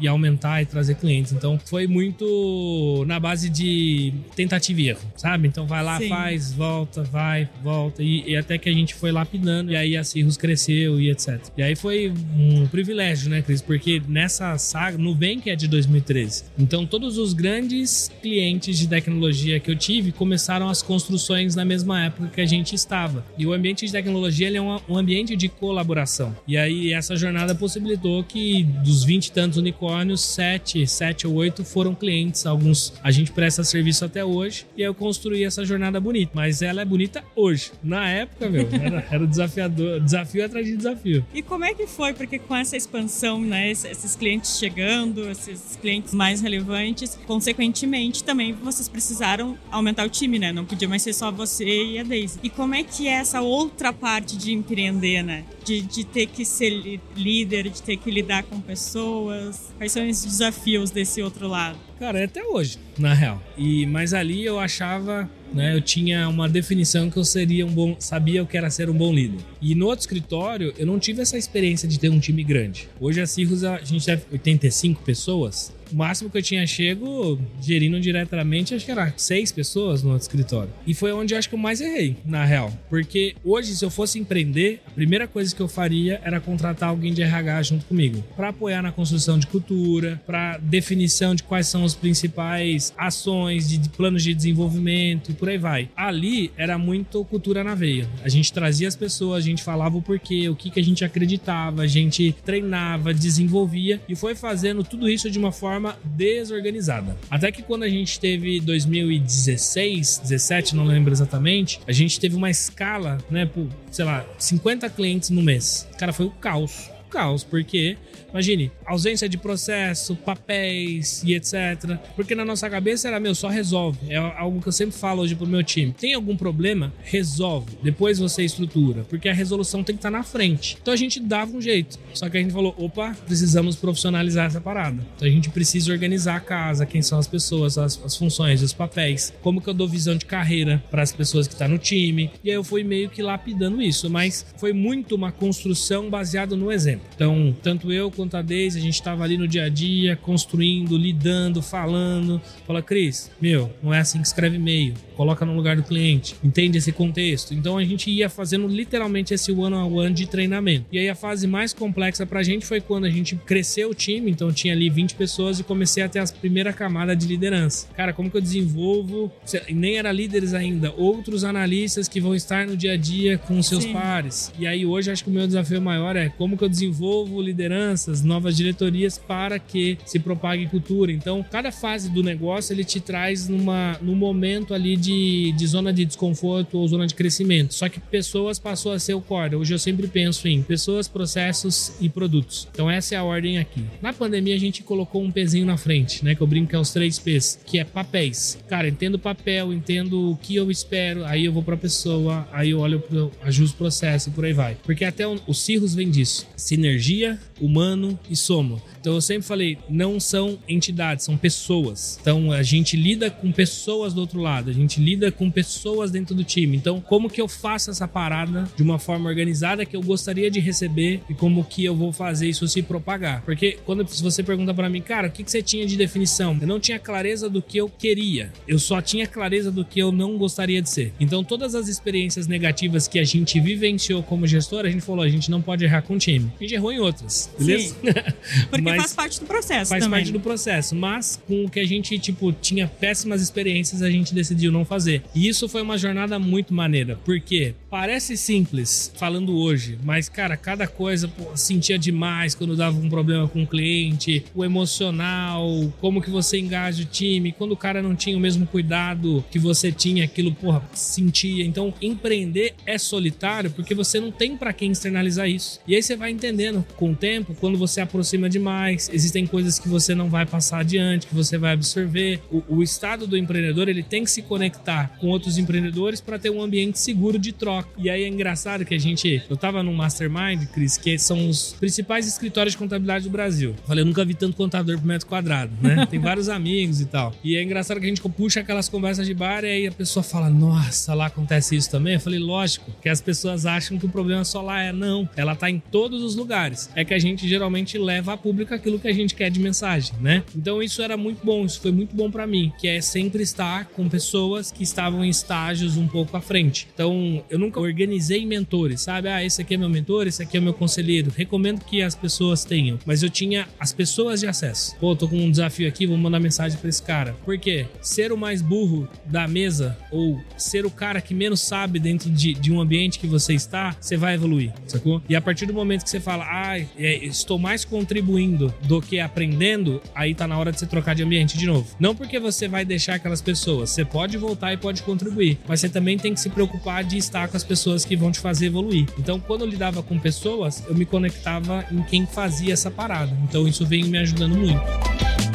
e 0.00 0.08
aumentar 0.08 0.62
e 0.62 0.66
trazer 0.66 0.94
clientes. 0.94 1.32
Então 1.32 1.58
foi 1.64 1.86
muito 1.86 3.04
na 3.06 3.20
base 3.20 3.48
de 3.48 4.12
tentativa 4.34 4.80
e 4.80 4.88
erro, 4.88 5.00
sabe? 5.16 5.48
Então 5.48 5.66
vai 5.66 5.82
lá, 5.82 5.98
Sim. 5.98 6.08
faz, 6.08 6.52
volta, 6.52 7.02
vai, 7.02 7.48
volta. 7.62 8.02
E, 8.02 8.30
e 8.30 8.36
até 8.36 8.58
que 8.58 8.68
a 8.68 8.72
gente 8.72 8.94
foi 8.94 9.12
lapidando, 9.12 9.72
e 9.72 9.76
aí 9.76 9.96
a 9.96 10.04
Cirrus 10.04 10.36
cresceu 10.36 11.00
e 11.00 11.10
etc. 11.10 11.37
E 11.56 11.62
aí 11.62 11.76
foi 11.76 12.12
um 12.36 12.66
privilégio, 12.66 13.30
né, 13.30 13.42
Cris? 13.42 13.62
Porque 13.62 14.02
nessa 14.08 14.56
saga, 14.58 14.98
no 14.98 15.14
Bank 15.14 15.48
é 15.48 15.56
de 15.56 15.68
2013. 15.68 16.44
Então 16.58 16.86
todos 16.86 17.18
os 17.18 17.32
grandes 17.32 18.10
clientes 18.22 18.78
de 18.78 18.86
tecnologia 18.86 19.60
que 19.60 19.70
eu 19.70 19.76
tive 19.76 20.12
começaram 20.12 20.68
as 20.68 20.82
construções 20.82 21.54
na 21.54 21.64
mesma 21.64 22.04
época 22.04 22.28
que 22.28 22.40
a 22.40 22.46
gente 22.46 22.74
estava. 22.74 23.24
E 23.36 23.46
o 23.46 23.52
ambiente 23.52 23.86
de 23.86 23.92
tecnologia 23.92 24.48
é 24.56 24.60
um, 24.60 24.96
ambiente 24.96 25.36
de 25.36 25.48
colaboração. 25.48 26.34
E 26.46 26.56
aí 26.56 26.92
essa 26.92 27.16
jornada 27.16 27.54
possibilitou 27.54 28.22
que 28.24 28.64
dos 28.84 29.04
20 29.04 29.26
e 29.26 29.32
tantos 29.32 29.58
unicórnios, 29.58 30.20
7, 30.22 30.86
7 30.86 31.26
ou 31.26 31.34
8 31.34 31.64
foram 31.64 31.94
clientes. 31.94 32.46
Alguns 32.46 32.92
a 33.02 33.10
gente 33.10 33.32
presta 33.32 33.62
serviço 33.64 34.04
até 34.04 34.24
hoje. 34.24 34.66
E 34.76 34.82
eu 34.82 34.94
construí 34.94 35.44
essa 35.44 35.64
jornada 35.64 36.00
bonita. 36.00 36.32
Mas 36.34 36.62
ela 36.62 36.82
é 36.82 36.84
bonita 36.84 37.22
hoje. 37.34 37.72
Na 37.82 38.08
época, 38.08 38.48
meu, 38.48 38.68
era, 38.72 39.06
era 39.10 39.26
desafiador, 39.26 40.00
desafio 40.00 40.44
atrás 40.44 40.66
de 40.66 40.76
desafio. 40.76 41.24
E 41.32 41.42
como 41.42 41.64
é 41.64 41.74
que 41.74 41.86
foi? 41.86 42.14
Porque 42.14 42.38
com 42.38 42.56
essa 42.56 42.76
expansão, 42.76 43.40
né, 43.40 43.70
esses 43.70 44.16
clientes 44.16 44.58
chegando, 44.58 45.28
esses 45.30 45.76
clientes 45.76 46.14
mais 46.14 46.40
relevantes, 46.40 47.18
consequentemente 47.26 48.24
também 48.24 48.52
vocês 48.52 48.88
precisaram 48.88 49.56
aumentar 49.70 50.06
o 50.06 50.08
time, 50.08 50.38
né? 50.38 50.52
Não 50.52 50.64
podia 50.64 50.88
mais 50.88 51.02
ser 51.02 51.12
só 51.12 51.30
você 51.30 51.84
e 51.84 51.98
a 51.98 52.02
Daisy. 52.02 52.38
E 52.42 52.48
como 52.48 52.74
é 52.74 52.82
que 52.82 53.06
é 53.06 53.12
essa 53.12 53.40
outra 53.40 53.92
parte 53.92 54.36
de 54.36 54.52
empreender, 54.52 55.22
né? 55.22 55.44
De, 55.64 55.82
de 55.82 56.04
ter 56.04 56.26
que 56.26 56.44
ser 56.44 57.00
líder, 57.14 57.68
de 57.68 57.82
ter 57.82 57.96
que 57.98 58.10
lidar 58.10 58.42
com 58.44 58.58
pessoas. 58.60 59.70
Quais 59.76 59.92
são 59.92 60.08
os 60.08 60.24
desafios 60.24 60.90
desse 60.90 61.20
outro 61.20 61.46
lado? 61.46 61.78
Cara, 61.98 62.20
é 62.20 62.24
até 62.24 62.44
hoje, 62.44 62.78
na 62.96 63.12
real. 63.12 63.42
E 63.56 63.84
mas 63.86 64.14
ali 64.14 64.44
eu 64.44 64.58
achava 64.58 65.28
né? 65.52 65.74
Eu 65.74 65.80
tinha 65.80 66.28
uma 66.28 66.48
definição 66.48 67.10
que 67.10 67.16
eu 67.16 67.24
seria 67.24 67.66
um 67.66 67.70
bom, 67.70 67.96
sabia 67.98 68.42
o 68.42 68.46
que 68.46 68.56
era 68.56 68.70
ser 68.70 68.88
um 68.90 68.94
bom 68.94 69.12
líder. 69.12 69.40
E 69.60 69.74
no 69.74 69.86
outro 69.86 70.00
escritório, 70.00 70.72
eu 70.78 70.86
não 70.86 70.98
tive 70.98 71.22
essa 71.22 71.36
experiência 71.36 71.88
de 71.88 71.98
ter 71.98 72.08
um 72.08 72.18
time 72.18 72.42
grande. 72.44 72.88
Hoje 73.00 73.20
a 73.20 73.26
Cirrus 73.26 73.64
a 73.64 73.78
gente 73.78 74.06
deve 74.06 74.22
85 74.32 75.02
pessoas. 75.02 75.72
O 75.92 75.96
máximo 75.96 76.30
que 76.30 76.38
eu 76.38 76.42
tinha 76.42 76.66
chego 76.66 77.38
gerindo 77.60 78.00
diretamente, 78.00 78.74
acho 78.74 78.84
que 78.84 78.90
era 78.90 79.12
seis 79.16 79.50
pessoas 79.52 80.02
no 80.02 80.16
escritório. 80.16 80.70
E 80.86 80.94
foi 80.94 81.12
onde 81.12 81.34
acho 81.34 81.48
que 81.48 81.54
eu 81.54 81.58
mais 81.58 81.80
errei, 81.80 82.16
na 82.24 82.44
real. 82.44 82.72
Porque 82.88 83.34
hoje, 83.44 83.74
se 83.74 83.84
eu 83.84 83.90
fosse 83.90 84.18
empreender, 84.18 84.80
a 84.86 84.90
primeira 84.90 85.26
coisa 85.26 85.54
que 85.54 85.60
eu 85.60 85.68
faria 85.68 86.20
era 86.24 86.40
contratar 86.40 86.88
alguém 86.88 87.12
de 87.12 87.22
RH 87.22 87.62
junto 87.62 87.84
comigo. 87.86 88.22
para 88.36 88.48
apoiar 88.48 88.82
na 88.82 88.92
construção 88.92 89.38
de 89.38 89.46
cultura, 89.46 90.20
para 90.26 90.58
definição 90.58 91.34
de 91.34 91.42
quais 91.42 91.66
são 91.66 91.84
as 91.84 91.94
principais 91.94 92.92
ações, 92.96 93.68
de 93.68 93.88
planos 93.90 94.22
de 94.22 94.34
desenvolvimento 94.34 95.30
e 95.30 95.34
por 95.34 95.48
aí 95.48 95.58
vai. 95.58 95.88
Ali 95.96 96.52
era 96.56 96.78
muito 96.78 97.24
cultura 97.24 97.64
na 97.64 97.74
veia. 97.74 98.08
A 98.22 98.28
gente 98.28 98.52
trazia 98.52 98.88
as 98.88 98.96
pessoas, 98.96 99.44
a 99.44 99.46
gente 99.46 99.62
falava 99.62 99.96
o 99.96 100.02
porquê, 100.02 100.48
o 100.48 100.56
que, 100.56 100.70
que 100.70 100.80
a 100.80 100.84
gente 100.84 101.04
acreditava, 101.04 101.82
a 101.82 101.86
gente 101.86 102.34
treinava, 102.44 103.12
desenvolvia 103.12 104.00
e 104.08 104.14
foi 104.14 104.34
fazendo 104.34 104.84
tudo 104.84 105.08
isso 105.08 105.30
de 105.30 105.38
uma 105.38 105.52
forma 105.52 105.77
forma 105.78 105.96
desorganizada. 106.04 107.16
Até 107.30 107.52
que 107.52 107.62
quando 107.62 107.84
a 107.84 107.88
gente 107.88 108.18
teve 108.18 108.60
2016, 108.60 110.18
17, 110.24 110.74
não 110.74 110.84
lembro 110.84 111.12
exatamente, 111.12 111.80
a 111.86 111.92
gente 111.92 112.18
teve 112.18 112.34
uma 112.34 112.50
escala, 112.50 113.18
né, 113.30 113.46
por, 113.46 113.68
sei 113.90 114.04
lá, 114.04 114.26
50 114.38 114.90
clientes 114.90 115.30
no 115.30 115.40
mês. 115.40 115.88
Cara, 115.96 116.12
foi 116.12 116.26
o 116.26 116.30
caos 116.30 116.90
caos, 117.08 117.44
porque 117.44 117.96
Imagine, 118.30 118.70
ausência 118.84 119.28
de 119.28 119.38
processo, 119.38 120.14
papéis 120.14 121.22
e 121.24 121.34
etc. 121.34 121.98
Porque 122.14 122.34
na 122.34 122.44
nossa 122.44 122.68
cabeça 122.68 123.08
era, 123.08 123.18
meu, 123.18 123.34
só 123.34 123.48
resolve. 123.48 123.98
É 124.10 124.16
algo 124.16 124.60
que 124.60 124.68
eu 124.68 124.72
sempre 124.72 124.96
falo 124.96 125.22
hoje 125.22 125.34
pro 125.34 125.46
meu 125.46 125.62
time. 125.64 125.94
Tem 125.98 126.12
algum 126.12 126.36
problema? 126.36 126.92
Resolve. 127.02 127.78
Depois 127.82 128.18
você 128.18 128.44
estrutura. 128.44 129.04
Porque 129.08 129.28
a 129.28 129.34
resolução 129.34 129.82
tem 129.82 129.94
que 129.94 130.00
estar 130.00 130.10
tá 130.10 130.18
na 130.18 130.22
frente. 130.22 130.76
Então 130.80 130.92
a 130.92 130.96
gente 130.96 131.20
dava 131.20 131.56
um 131.56 131.60
jeito. 131.60 131.98
Só 132.12 132.28
que 132.28 132.36
a 132.36 132.40
gente 132.40 132.52
falou, 132.52 132.74
opa, 132.78 133.16
precisamos 133.26 133.76
profissionalizar 133.76 134.46
essa 134.46 134.60
parada. 134.60 135.02
Então 135.16 135.26
a 135.26 135.30
gente 135.30 135.48
precisa 135.48 135.90
organizar 135.90 136.36
a 136.36 136.40
casa, 136.40 136.84
quem 136.84 137.00
são 137.00 137.18
as 137.18 137.26
pessoas, 137.26 137.78
as, 137.78 138.00
as 138.04 138.16
funções, 138.16 138.62
os 138.62 138.74
papéis. 138.74 139.32
Como 139.40 139.60
que 139.60 139.68
eu 139.68 139.74
dou 139.74 139.88
visão 139.88 140.16
de 140.16 140.26
carreira 140.26 140.82
para 140.90 141.02
as 141.02 141.12
pessoas 141.12 141.46
que 141.46 141.54
estão 141.54 141.66
tá 141.66 141.72
no 141.72 141.78
time. 141.78 142.30
E 142.44 142.50
aí 142.50 142.56
eu 142.56 142.64
fui 142.64 142.84
meio 142.84 143.08
que 143.08 143.22
lapidando 143.22 143.80
isso. 143.80 144.10
Mas 144.10 144.44
foi 144.58 144.74
muito 144.74 145.14
uma 145.14 145.32
construção 145.32 146.10
baseada 146.10 146.54
no 146.54 146.70
exemplo. 146.70 146.97
Então, 147.14 147.54
tanto 147.62 147.92
eu 147.92 148.10
quanto 148.10 148.36
a 148.36 148.42
Daisy, 148.42 148.78
a 148.78 148.82
gente 148.82 148.94
estava 148.94 149.24
ali 149.24 149.36
no 149.36 149.48
dia 149.48 149.64
a 149.64 149.68
dia, 149.68 150.16
construindo, 150.16 150.96
lidando, 150.96 151.62
falando. 151.62 152.40
Fala, 152.66 152.82
Cris, 152.82 153.30
meu, 153.40 153.70
não 153.82 153.92
é 153.92 154.00
assim 154.00 154.20
que 154.20 154.26
escreve 154.26 154.56
e-mail. 154.56 154.94
Coloca 155.16 155.44
no 155.44 155.54
lugar 155.54 155.76
do 155.76 155.82
cliente, 155.82 156.36
entende 156.44 156.78
esse 156.78 156.92
contexto. 156.92 157.52
Então 157.52 157.76
a 157.76 157.84
gente 157.84 158.10
ia 158.10 158.28
fazendo 158.28 158.68
literalmente 158.68 159.34
esse 159.34 159.50
one-on-one 159.50 159.90
-on 159.90 160.10
-one 160.10 160.14
de 160.14 160.26
treinamento. 160.26 160.86
E 160.92 160.98
aí 160.98 161.08
a 161.08 161.14
fase 161.14 161.46
mais 161.46 161.72
complexa 161.72 162.24
pra 162.24 162.42
gente 162.42 162.64
foi 162.64 162.80
quando 162.80 163.04
a 163.04 163.10
gente 163.10 163.34
cresceu 163.34 163.90
o 163.90 163.94
time, 163.94 164.30
então 164.30 164.52
tinha 164.52 164.72
ali 164.72 164.88
20 164.88 165.14
pessoas 165.14 165.58
e 165.58 165.64
comecei 165.64 166.02
a 166.02 166.08
ter 166.08 166.20
a 166.20 166.26
primeira 166.26 166.72
camada 166.72 167.16
de 167.16 167.26
liderança. 167.26 167.88
Cara, 167.96 168.12
como 168.12 168.30
que 168.30 168.36
eu 168.36 168.40
desenvolvo, 168.40 169.30
nem 169.70 169.98
era 169.98 170.12
líderes 170.12 170.54
ainda, 170.54 170.92
outros 170.96 171.42
analistas 171.42 172.06
que 172.06 172.20
vão 172.20 172.34
estar 172.34 172.66
no 172.66 172.76
dia 172.76 172.92
a 172.92 172.96
dia 172.96 173.38
com 173.38 173.60
seus 173.62 173.84
Sim. 173.84 173.92
pares. 173.92 174.52
E 174.58 174.66
aí 174.66 174.86
hoje 174.86 175.10
acho 175.10 175.24
que 175.24 175.30
o 175.30 175.32
meu 175.32 175.46
desafio 175.46 175.80
maior 175.80 176.16
é 176.16 176.28
como 176.28 176.56
que 176.56 176.64
eu 176.64 176.68
desenvolvo 176.68 176.87
desenvolvo 176.88 177.40
lideranças, 177.40 178.22
novas 178.22 178.56
diretorias 178.56 179.18
para 179.18 179.58
que 179.58 179.98
se 180.04 180.18
propague 180.18 180.66
cultura. 180.66 181.12
Então, 181.12 181.44
cada 181.48 181.70
fase 181.70 182.10
do 182.10 182.22
negócio 182.22 182.72
ele 182.72 182.84
te 182.84 183.00
traz 183.00 183.48
numa, 183.48 183.98
num 184.00 184.14
momento 184.14 184.74
ali 184.74 184.96
de, 184.96 185.52
de 185.52 185.66
zona 185.66 185.92
de 185.92 186.04
desconforto 186.04 186.78
ou 186.78 186.88
zona 186.88 187.06
de 187.06 187.14
crescimento. 187.14 187.74
Só 187.74 187.88
que 187.88 188.00
pessoas 188.00 188.58
passou 188.58 188.92
a 188.92 188.98
ser 188.98 189.14
o 189.14 189.20
core. 189.20 189.56
Hoje 189.56 189.74
eu 189.74 189.78
sempre 189.78 190.08
penso 190.08 190.48
em 190.48 190.62
pessoas, 190.62 191.06
processos 191.06 191.92
e 192.00 192.08
produtos. 192.08 192.68
Então, 192.72 192.90
essa 192.90 193.14
é 193.14 193.18
a 193.18 193.24
ordem 193.24 193.58
aqui. 193.58 193.84
Na 194.00 194.12
pandemia, 194.12 194.54
a 194.54 194.58
gente 194.58 194.82
colocou 194.82 195.22
um 195.22 195.30
pezinho 195.30 195.66
na 195.66 195.76
frente, 195.76 196.24
né? 196.24 196.34
Que 196.34 196.40
eu 196.40 196.46
brinco 196.46 196.70
que 196.70 196.76
é 196.76 196.78
os 196.78 196.90
três 196.90 197.18
P's, 197.18 197.58
que 197.64 197.78
é 197.78 197.84
papéis. 197.84 198.58
Cara, 198.68 198.88
entendo 198.88 199.18
papel, 199.18 199.72
entendo 199.72 200.32
o 200.32 200.36
que 200.36 200.56
eu 200.56 200.70
espero, 200.70 201.24
aí 201.24 201.44
eu 201.44 201.52
vou 201.52 201.62
pra 201.62 201.76
pessoa, 201.76 202.48
aí 202.52 202.70
eu 202.70 202.80
olho, 202.80 203.02
ajusto 203.42 203.74
o 203.74 203.78
processo 203.78 204.28
e 204.28 204.32
por 204.32 204.44
aí 204.44 204.52
vai. 204.52 204.76
Porque 204.82 205.04
até 205.04 205.26
o, 205.26 205.38
o 205.46 205.54
Cirrus 205.54 205.94
vem 205.94 206.10
disso. 206.10 206.46
Sinergia, 206.78 207.36
humano 207.60 208.16
e 208.30 208.36
soma. 208.36 208.80
Então 209.00 209.14
eu 209.14 209.20
sempre 209.20 209.42
falei, 209.42 209.78
não 209.88 210.20
são 210.20 210.58
entidades, 210.68 211.24
são 211.24 211.36
pessoas. 211.36 212.18
Então 212.20 212.52
a 212.52 212.62
gente 212.62 212.96
lida 212.96 213.30
com 213.30 213.50
pessoas 213.50 214.14
do 214.14 214.20
outro 214.20 214.40
lado, 214.40 214.70
a 214.70 214.72
gente 214.72 215.00
lida 215.00 215.32
com 215.32 215.50
pessoas 215.50 216.12
dentro 216.12 216.36
do 216.36 216.44
time. 216.44 216.76
Então 216.76 217.00
como 217.00 217.28
que 217.28 217.40
eu 217.40 217.48
faço 217.48 217.90
essa 217.90 218.06
parada 218.06 218.68
de 218.76 218.82
uma 218.82 218.98
forma 218.98 219.28
organizada 219.28 219.84
que 219.84 219.96
eu 219.96 220.02
gostaria 220.02 220.48
de 220.48 220.60
receber 220.60 221.20
e 221.28 221.34
como 221.34 221.64
que 221.64 221.84
eu 221.84 221.96
vou 221.96 222.12
fazer 222.12 222.48
isso 222.48 222.68
se 222.68 222.80
propagar? 222.80 223.42
Porque 223.42 223.78
quando 223.84 224.04
você 224.04 224.42
pergunta 224.42 224.72
para 224.72 224.88
mim, 224.88 225.00
cara, 225.00 225.26
o 225.26 225.30
que, 225.30 225.42
que 225.42 225.50
você 225.50 225.62
tinha 225.62 225.84
de 225.84 225.96
definição? 225.96 226.56
Eu 226.60 226.66
não 226.68 226.78
tinha 226.78 226.98
clareza 226.98 227.50
do 227.50 227.60
que 227.60 227.78
eu 227.78 227.88
queria, 227.88 228.52
eu 228.68 228.78
só 228.78 229.02
tinha 229.02 229.26
clareza 229.26 229.72
do 229.72 229.84
que 229.84 229.98
eu 229.98 230.12
não 230.12 230.38
gostaria 230.38 230.80
de 230.80 230.90
ser. 230.90 231.12
Então 231.18 231.42
todas 231.42 231.74
as 231.74 231.88
experiências 231.88 232.46
negativas 232.46 233.08
que 233.08 233.18
a 233.18 233.24
gente 233.24 233.58
vivenciou 233.58 234.22
como 234.22 234.46
gestor, 234.46 234.84
a 234.84 234.90
gente 234.90 235.02
falou, 235.02 235.24
a 235.24 235.28
gente 235.28 235.50
não 235.50 235.60
pode 235.60 235.84
errar 235.84 236.02
com 236.02 236.14
o 236.14 236.18
time. 236.18 236.52
A 236.60 236.66
gente 236.68 236.74
errou 236.74 236.92
em 236.92 236.98
outras, 236.98 237.50
beleza? 237.58 237.96
Porque 238.68 238.82
Mas 238.82 238.96
faz 238.96 239.14
parte 239.14 239.40
do 239.40 239.46
processo 239.46 239.88
faz 239.88 240.04
também. 240.04 240.20
parte 240.20 240.32
do 240.32 240.40
processo. 240.40 240.94
Mas 240.94 241.40
com 241.46 241.64
o 241.64 241.70
que 241.70 241.80
a 241.80 241.86
gente, 241.86 242.18
tipo, 242.18 242.52
tinha 242.52 242.86
péssimas 242.86 243.40
experiências, 243.40 244.02
a 244.02 244.10
gente 244.10 244.34
decidiu 244.34 244.70
não 244.70 244.84
fazer. 244.84 245.22
E 245.34 245.48
isso 245.48 245.68
foi 245.68 245.80
uma 245.82 245.96
jornada 245.96 246.38
muito 246.38 246.74
maneira. 246.74 247.18
Porque 247.24 247.74
parece 247.90 248.36
simples 248.36 249.10
falando 249.16 249.56
hoje, 249.56 249.98
mas, 250.04 250.28
cara, 250.28 250.56
cada 250.56 250.86
coisa, 250.86 251.26
pô, 251.28 251.56
sentia 251.56 251.98
demais 251.98 252.54
quando 252.54 252.76
dava 252.76 252.98
um 252.98 253.08
problema 253.08 253.48
com 253.48 253.62
o 253.62 253.66
cliente, 253.66 254.44
o 254.54 254.64
emocional, 254.64 255.92
como 256.00 256.20
que 256.20 256.30
você 256.30 256.58
engaja 256.58 257.02
o 257.02 257.06
time, 257.06 257.52
quando 257.52 257.72
o 257.72 257.76
cara 257.76 258.02
não 258.02 258.14
tinha 258.14 258.36
o 258.36 258.40
mesmo 258.40 258.66
cuidado 258.66 259.44
que 259.50 259.58
você 259.58 259.90
tinha, 259.90 260.24
aquilo, 260.24 260.52
porra, 260.52 260.82
sentia. 260.92 261.64
Então, 261.64 261.94
empreender 262.02 262.74
é 262.84 262.98
solitário 262.98 263.70
porque 263.70 263.94
você 263.94 264.20
não 264.20 264.30
tem 264.30 264.56
para 264.56 264.72
quem 264.72 264.90
externalizar 264.90 265.48
isso. 265.48 265.80
E 265.86 265.94
aí 265.94 266.02
você 266.02 266.16
vai 266.16 266.30
entendendo 266.58 266.84
com 266.96 267.12
o 267.12 267.14
tempo, 267.14 267.54
quando 267.54 267.78
você 267.78 268.00
aproxima 268.00 268.50
demais, 268.50 269.08
existem 269.12 269.46
coisas 269.46 269.78
que 269.78 269.88
você 269.88 270.14
não 270.14 270.28
vai 270.28 270.44
passar 270.44 270.80
adiante, 270.80 271.26
que 271.28 271.34
você 271.34 271.56
vai 271.56 271.72
absorver. 271.72 272.40
O, 272.50 272.76
o 272.76 272.82
estado 272.82 273.26
do 273.26 273.36
empreendedor, 273.36 273.88
ele 273.88 274.02
tem 274.02 274.24
que 274.24 274.30
se 274.30 274.42
conectar 274.42 275.16
com 275.20 275.28
outros 275.28 275.56
empreendedores 275.56 276.20
para 276.20 276.38
ter 276.38 276.50
um 276.50 276.60
ambiente 276.60 276.98
seguro 276.98 277.38
de 277.38 277.52
troca. 277.52 277.88
E 277.96 278.10
aí 278.10 278.24
é 278.24 278.28
engraçado 278.28 278.84
que 278.84 278.94
a 278.94 278.98
gente, 278.98 279.42
eu 279.48 279.56
tava 279.56 279.82
num 279.82 279.94
mastermind, 279.94 280.66
Cris, 280.72 280.98
que 280.98 281.16
são 281.18 281.48
os 281.48 281.74
principais 281.78 282.26
escritórios 282.26 282.72
de 282.72 282.78
contabilidade 282.78 283.24
do 283.24 283.30
Brasil. 283.30 283.74
falei, 283.86 284.02
eu 284.02 284.06
nunca 284.06 284.24
vi 284.24 284.34
tanto 284.34 284.56
contador 284.56 284.98
por 284.98 285.06
metro 285.06 285.28
quadrado, 285.28 285.72
né? 285.80 286.06
Tem 286.10 286.18
vários 286.18 286.48
amigos 286.48 287.00
e 287.00 287.06
tal. 287.06 287.32
E 287.44 287.56
é 287.56 287.62
engraçado 287.62 288.00
que 288.00 288.06
a 288.06 288.08
gente 288.08 288.20
puxa 288.20 288.60
aquelas 288.60 288.88
conversas 288.88 289.26
de 289.26 289.34
bar 289.34 289.64
e 289.64 289.68
aí 289.68 289.86
a 289.86 289.92
pessoa 289.92 290.22
fala, 290.22 290.50
nossa, 290.50 291.14
lá 291.14 291.26
acontece 291.26 291.76
isso 291.76 291.90
também. 291.90 292.14
Eu 292.14 292.20
falei, 292.20 292.38
lógico, 292.38 292.90
que 293.00 293.08
as 293.08 293.20
pessoas 293.20 293.64
acham 293.64 293.98
que 293.98 294.06
o 294.06 294.08
problema 294.08 294.44
só 294.44 294.60
lá 294.60 294.82
é 294.82 294.92
não. 294.92 295.28
Ela 295.36 295.54
tá 295.54 295.70
em 295.70 295.78
todos 295.78 296.22
os 296.22 296.34
lugares. 296.34 296.47
É 296.94 297.04
que 297.04 297.14
a 297.14 297.18
gente 297.18 297.48
geralmente 297.48 297.98
leva 297.98 298.32
a 298.32 298.36
público 298.36 298.74
aquilo 298.74 298.98
que 298.98 299.08
a 299.08 299.12
gente 299.12 299.34
quer 299.34 299.50
de 299.50 299.60
mensagem, 299.60 300.14
né? 300.20 300.42
Então 300.54 300.82
isso 300.82 301.02
era 301.02 301.16
muito 301.16 301.44
bom, 301.44 301.64
isso 301.64 301.80
foi 301.80 301.92
muito 301.92 302.14
bom 302.14 302.30
para 302.30 302.46
mim, 302.46 302.72
que 302.78 302.88
é 302.88 303.00
sempre 303.00 303.42
estar 303.42 303.86
com 303.86 304.08
pessoas 304.08 304.72
que 304.72 304.82
estavam 304.82 305.24
em 305.24 305.28
estágios 305.28 305.96
um 305.96 306.06
pouco 306.06 306.36
à 306.36 306.40
frente. 306.40 306.88
Então 306.92 307.44
eu 307.48 307.58
nunca 307.58 307.80
organizei 307.80 308.44
mentores, 308.46 309.02
sabe? 309.02 309.28
Ah, 309.28 309.44
esse 309.44 309.62
aqui 309.62 309.74
é 309.74 309.76
meu 309.76 309.88
mentor, 309.88 310.26
esse 310.26 310.42
aqui 310.42 310.56
é 310.56 310.60
meu 310.60 310.74
conselheiro. 310.74 311.32
Recomendo 311.36 311.84
que 311.84 312.02
as 312.02 312.14
pessoas 312.14 312.64
tenham, 312.64 312.98
mas 313.04 313.22
eu 313.22 313.30
tinha 313.30 313.68
as 313.78 313.92
pessoas 313.92 314.40
de 314.40 314.46
acesso. 314.46 314.96
Pô, 314.98 315.14
tô 315.14 315.28
com 315.28 315.36
um 315.36 315.50
desafio 315.50 315.88
aqui, 315.88 316.06
vou 316.06 316.16
mandar 316.16 316.40
mensagem 316.40 316.78
para 316.78 316.88
esse 316.88 317.02
cara. 317.02 317.36
Por 317.44 317.58
quê? 317.58 317.86
Ser 318.00 318.32
o 318.32 318.36
mais 318.36 318.62
burro 318.62 319.08
da 319.26 319.46
mesa 319.46 319.96
ou 320.10 320.40
ser 320.56 320.86
o 320.86 320.90
cara 320.90 321.20
que 321.20 321.34
menos 321.34 321.60
sabe 321.60 321.98
dentro 321.98 322.30
de, 322.30 322.54
de 322.54 322.72
um 322.72 322.80
ambiente 322.80 323.18
que 323.18 323.26
você 323.26 323.54
está, 323.54 323.96
você 324.00 324.16
vai 324.16 324.34
evoluir, 324.34 324.72
sacou? 324.86 325.22
E 325.28 325.36
a 325.36 325.40
partir 325.40 325.66
do 325.66 325.74
momento 325.74 326.04
que 326.04 326.10
você 326.10 326.20
fala, 326.20 326.37
ah, 326.42 326.78
é, 326.78 327.24
estou 327.24 327.58
mais 327.58 327.84
contribuindo 327.84 328.72
do 328.82 329.00
que 329.00 329.20
aprendendo, 329.20 330.00
aí 330.14 330.34
tá 330.34 330.46
na 330.46 330.58
hora 330.58 330.72
de 330.72 330.78
você 330.78 330.86
trocar 330.86 331.14
de 331.14 331.22
ambiente 331.22 331.56
de 331.56 331.66
novo. 331.66 331.86
Não 331.98 332.14
porque 332.14 332.38
você 332.38 332.68
vai 332.68 332.84
deixar 332.84 333.14
aquelas 333.14 333.40
pessoas, 333.40 333.90
você 333.90 334.04
pode 334.04 334.36
voltar 334.36 334.72
e 334.72 334.76
pode 334.76 335.02
contribuir, 335.02 335.58
mas 335.66 335.80
você 335.80 335.88
também 335.88 336.18
tem 336.18 336.34
que 336.34 336.40
se 336.40 336.48
preocupar 336.48 337.04
de 337.04 337.16
estar 337.16 337.48
com 337.48 337.56
as 337.56 337.64
pessoas 337.64 338.04
que 338.04 338.16
vão 338.16 338.30
te 338.30 338.40
fazer 338.40 338.66
evoluir. 338.66 339.06
Então, 339.18 339.40
quando 339.40 339.62
eu 339.62 339.68
lidava 339.68 340.02
com 340.02 340.18
pessoas, 340.18 340.84
eu 340.86 340.94
me 340.94 341.04
conectava 341.04 341.84
em 341.90 342.02
quem 342.02 342.26
fazia 342.26 342.72
essa 342.72 342.90
parada. 342.90 343.36
Então, 343.44 343.66
isso 343.66 343.86
vem 343.86 344.04
me 344.04 344.18
ajudando 344.18 344.56
muito. 344.56 345.47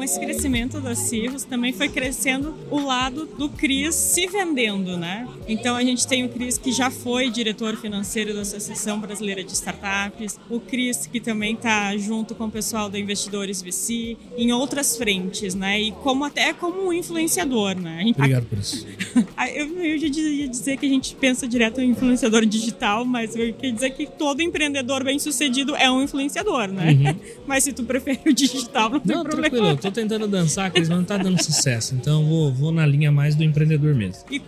Com 0.00 0.04
esse 0.04 0.18
crescimento 0.18 0.80
da 0.80 0.94
Cirrus, 0.94 1.44
também 1.44 1.74
foi 1.74 1.86
crescendo 1.86 2.54
o 2.70 2.80
lado 2.80 3.26
do 3.26 3.50
Cris 3.50 3.94
se 3.94 4.26
vendendo, 4.26 4.96
né? 4.96 5.28
Então 5.46 5.76
a 5.76 5.84
gente 5.84 6.06
tem 6.06 6.24
o 6.24 6.30
Cris 6.30 6.56
que 6.56 6.72
já 6.72 6.90
foi 6.90 7.28
diretor 7.28 7.76
financeiro 7.76 8.32
da 8.32 8.40
Associação 8.40 8.98
Brasileira 8.98 9.44
de 9.44 9.52
Startups, 9.52 10.40
o 10.48 10.58
Cris 10.58 11.06
que 11.06 11.20
também 11.20 11.52
está 11.52 11.94
junto 11.98 12.34
com 12.34 12.46
o 12.46 12.50
pessoal 12.50 12.88
da 12.88 12.98
Investidores 12.98 13.60
VC, 13.60 14.16
em 14.38 14.50
outras 14.52 14.96
frentes, 14.96 15.54
né? 15.54 15.78
E 15.78 15.92
como 15.92 16.24
até 16.24 16.54
como 16.54 16.86
um 16.86 16.94
influenciador, 16.94 17.78
né? 17.78 18.02
Obrigado 18.16 18.46
por 18.46 18.56
isso. 18.56 18.86
eu, 19.48 19.66
eu 19.78 19.98
já 19.98 20.06
ia 20.06 20.48
dizer 20.48 20.76
que 20.76 20.86
a 20.86 20.88
gente 20.88 21.14
pensa 21.16 21.46
direto 21.46 21.80
em 21.80 21.90
influenciador 21.90 22.44
digital, 22.44 23.04
mas 23.04 23.34
eu 23.34 23.52
queria 23.54 23.72
dizer 23.72 23.90
que 23.90 24.06
todo 24.06 24.40
empreendedor 24.42 25.04
bem 25.04 25.18
sucedido 25.18 25.74
é 25.76 25.90
um 25.90 26.02
influenciador, 26.02 26.68
né? 26.68 26.92
Uhum. 26.92 27.20
Mas 27.46 27.64
se 27.64 27.72
tu 27.72 27.82
prefere 27.82 28.20
o 28.26 28.32
digital, 28.32 28.90
não, 28.90 28.98
não 28.98 29.00
tem 29.00 29.22
problema. 29.22 29.50
Tranquilo, 29.50 29.76
tô 29.76 29.90
tentando 29.90 30.28
dançar, 30.28 30.70
mas 30.74 30.88
não 30.88 31.02
tá 31.02 31.16
dando 31.16 31.42
sucesso. 31.42 31.94
Então 31.94 32.24
vou, 32.24 32.52
vou 32.52 32.70
na 32.70 32.86
linha 32.86 33.10
mais 33.10 33.34
do 33.34 33.42
empreendedor 33.42 33.94
mesmo. 33.94 34.24
E 34.30 34.40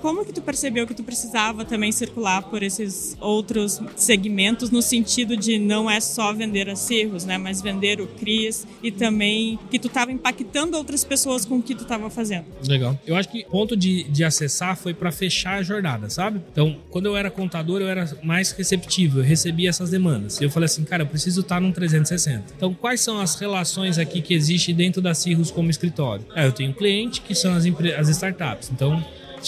como 0.00 0.24
que 0.24 0.32
tu 0.32 0.42
percebeu 0.42 0.86
que 0.86 0.94
tu 0.94 1.02
precisava 1.02 1.64
também 1.64 1.90
circular 1.90 2.42
por 2.42 2.62
esses 2.62 3.16
outros 3.20 3.80
segmentos 3.96 4.70
no 4.70 4.82
sentido 4.82 5.36
de 5.36 5.58
não 5.58 5.90
é 5.90 6.00
só 6.00 6.32
vender 6.32 6.68
acerros, 6.68 7.24
né? 7.24 7.38
Mas 7.38 7.62
vender 7.62 8.00
o 8.00 8.06
Cris 8.06 8.66
e 8.82 8.90
também 8.90 9.58
que 9.70 9.78
tu 9.78 9.88
tava 9.88 10.12
impactando 10.12 10.76
outras 10.76 11.04
pessoas 11.04 11.44
com 11.44 11.58
o 11.58 11.62
que 11.62 11.74
tu 11.74 11.84
tava 11.84 12.10
fazendo. 12.10 12.44
Legal. 12.66 12.98
Eu 13.06 13.16
acho 13.16 13.28
que 13.28 13.44
ponto 13.44 13.76
de, 13.76 14.04
de 14.04 14.24
acessar 14.40 14.76
foi 14.76 14.94
para 14.94 15.12
fechar 15.12 15.58
a 15.58 15.62
jornada, 15.62 16.08
sabe? 16.08 16.40
Então, 16.50 16.76
quando 16.90 17.06
eu 17.06 17.16
era 17.16 17.30
contador, 17.30 17.80
eu 17.80 17.88
era 17.88 18.08
mais 18.22 18.52
receptivo, 18.52 19.20
eu 19.20 19.24
recebia 19.24 19.68
essas 19.68 19.90
demandas. 19.90 20.40
E 20.40 20.44
eu 20.44 20.50
falei 20.50 20.66
assim, 20.66 20.84
cara, 20.84 21.02
eu 21.02 21.06
preciso 21.06 21.42
estar 21.42 21.60
num 21.60 21.72
360. 21.72 22.54
Então, 22.56 22.72
quais 22.74 23.00
são 23.00 23.20
as 23.20 23.34
relações 23.38 23.98
aqui 23.98 24.22
que 24.22 24.34
existem 24.34 24.74
dentro 24.74 25.02
da 25.02 25.14
Cirrus 25.14 25.50
como 25.50 25.70
escritório? 25.70 26.24
Ah, 26.34 26.44
eu 26.44 26.52
tenho 26.52 26.72
cliente 26.72 27.20
que 27.20 27.34
são 27.34 27.54
as, 27.54 27.64
as 27.98 28.08
startups. 28.08 28.70
Então, 28.70 29.04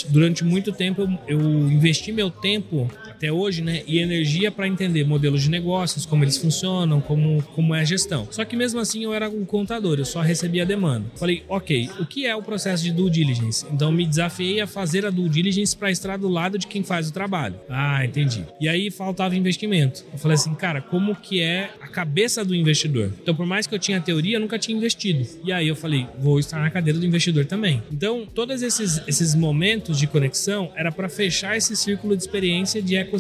durante 0.09 0.45
muito 0.45 0.73
tempo 0.73 1.03
eu, 1.03 1.39
eu 1.39 1.41
investi 1.71 2.13
meu 2.13 2.31
tempo 2.31 2.91
até 3.23 3.31
hoje, 3.31 3.63
né, 3.63 3.85
e 3.87 4.01
energia 4.01 4.51
para 4.51 4.67
entender 4.67 5.05
modelos 5.05 5.45
de 5.45 5.49
negócios, 5.49 6.05
como 6.05 6.25
eles 6.25 6.37
funcionam, 6.37 7.01
como, 7.01 7.41
como 7.55 7.73
é 7.73 7.83
a 7.83 7.85
gestão. 7.85 8.27
Só 8.33 8.45
que 8.45 8.57
mesmo 8.57 8.81
assim 8.81 9.05
eu 9.05 9.15
era 9.15 9.31
um 9.31 9.45
contador, 9.45 10.01
eu 10.01 10.05
só 10.05 10.21
recebia 10.21 10.67
demanda. 10.67 11.07
Falei, 11.15 11.45
ok, 11.49 11.89
o 12.01 12.05
que 12.05 12.27
é 12.27 12.35
o 12.35 12.43
processo 12.43 12.83
de 12.83 12.91
due 12.91 13.09
diligence? 13.09 13.65
Então 13.71 13.93
me 13.93 14.05
desafiei 14.05 14.61
a 14.61 14.67
fazer 14.67 15.07
a 15.07 15.11
due 15.11 15.29
diligence 15.29 15.77
para 15.77 15.89
estar 15.93 16.19
do 16.19 16.29
lado 16.29 16.59
de 16.59 16.67
quem 16.67 16.83
faz 16.83 17.09
o 17.09 17.13
trabalho. 17.13 17.55
Ah, 17.69 18.05
entendi. 18.05 18.45
E 18.61 18.69
aí 18.69 18.91
faltava 18.91 19.37
investimento. 19.37 20.05
Eu 20.13 20.19
falei 20.19 20.35
assim, 20.35 20.53
cara, 20.55 20.81
como 20.81 21.15
que 21.15 21.41
é 21.41 21.71
a 21.81 21.87
cabeça 21.87 22.45
do 22.45 22.57
investidor? 22.57 23.13
Então, 23.23 23.37
por 23.37 23.47
mais 23.47 23.69
que 23.69 23.75
eu 23.75 23.79
tinha 23.79 24.01
teoria, 24.01 24.37
eu 24.37 24.41
nunca 24.41 24.59
tinha 24.59 24.77
investido. 24.77 25.25
E 25.45 25.53
aí 25.53 25.69
eu 25.69 25.77
falei, 25.77 26.09
vou 26.19 26.41
estar 26.41 26.59
na 26.59 26.71
cadeira 26.71 26.99
do 26.99 27.07
investidor 27.07 27.47
também. 27.47 27.81
Então, 27.93 28.27
todos 28.35 28.63
esses, 28.63 29.01
esses 29.07 29.33
momentos 29.37 29.97
de 29.97 30.09
conexão 30.09 30.73
era 30.75 30.91
para 30.91 31.09
fechar 31.09 31.57
esse 31.57 31.77
círculo 31.77 32.17
de 32.17 32.23
experiência 32.25 32.83
de 32.83 32.97
ecossistema. 32.97 33.12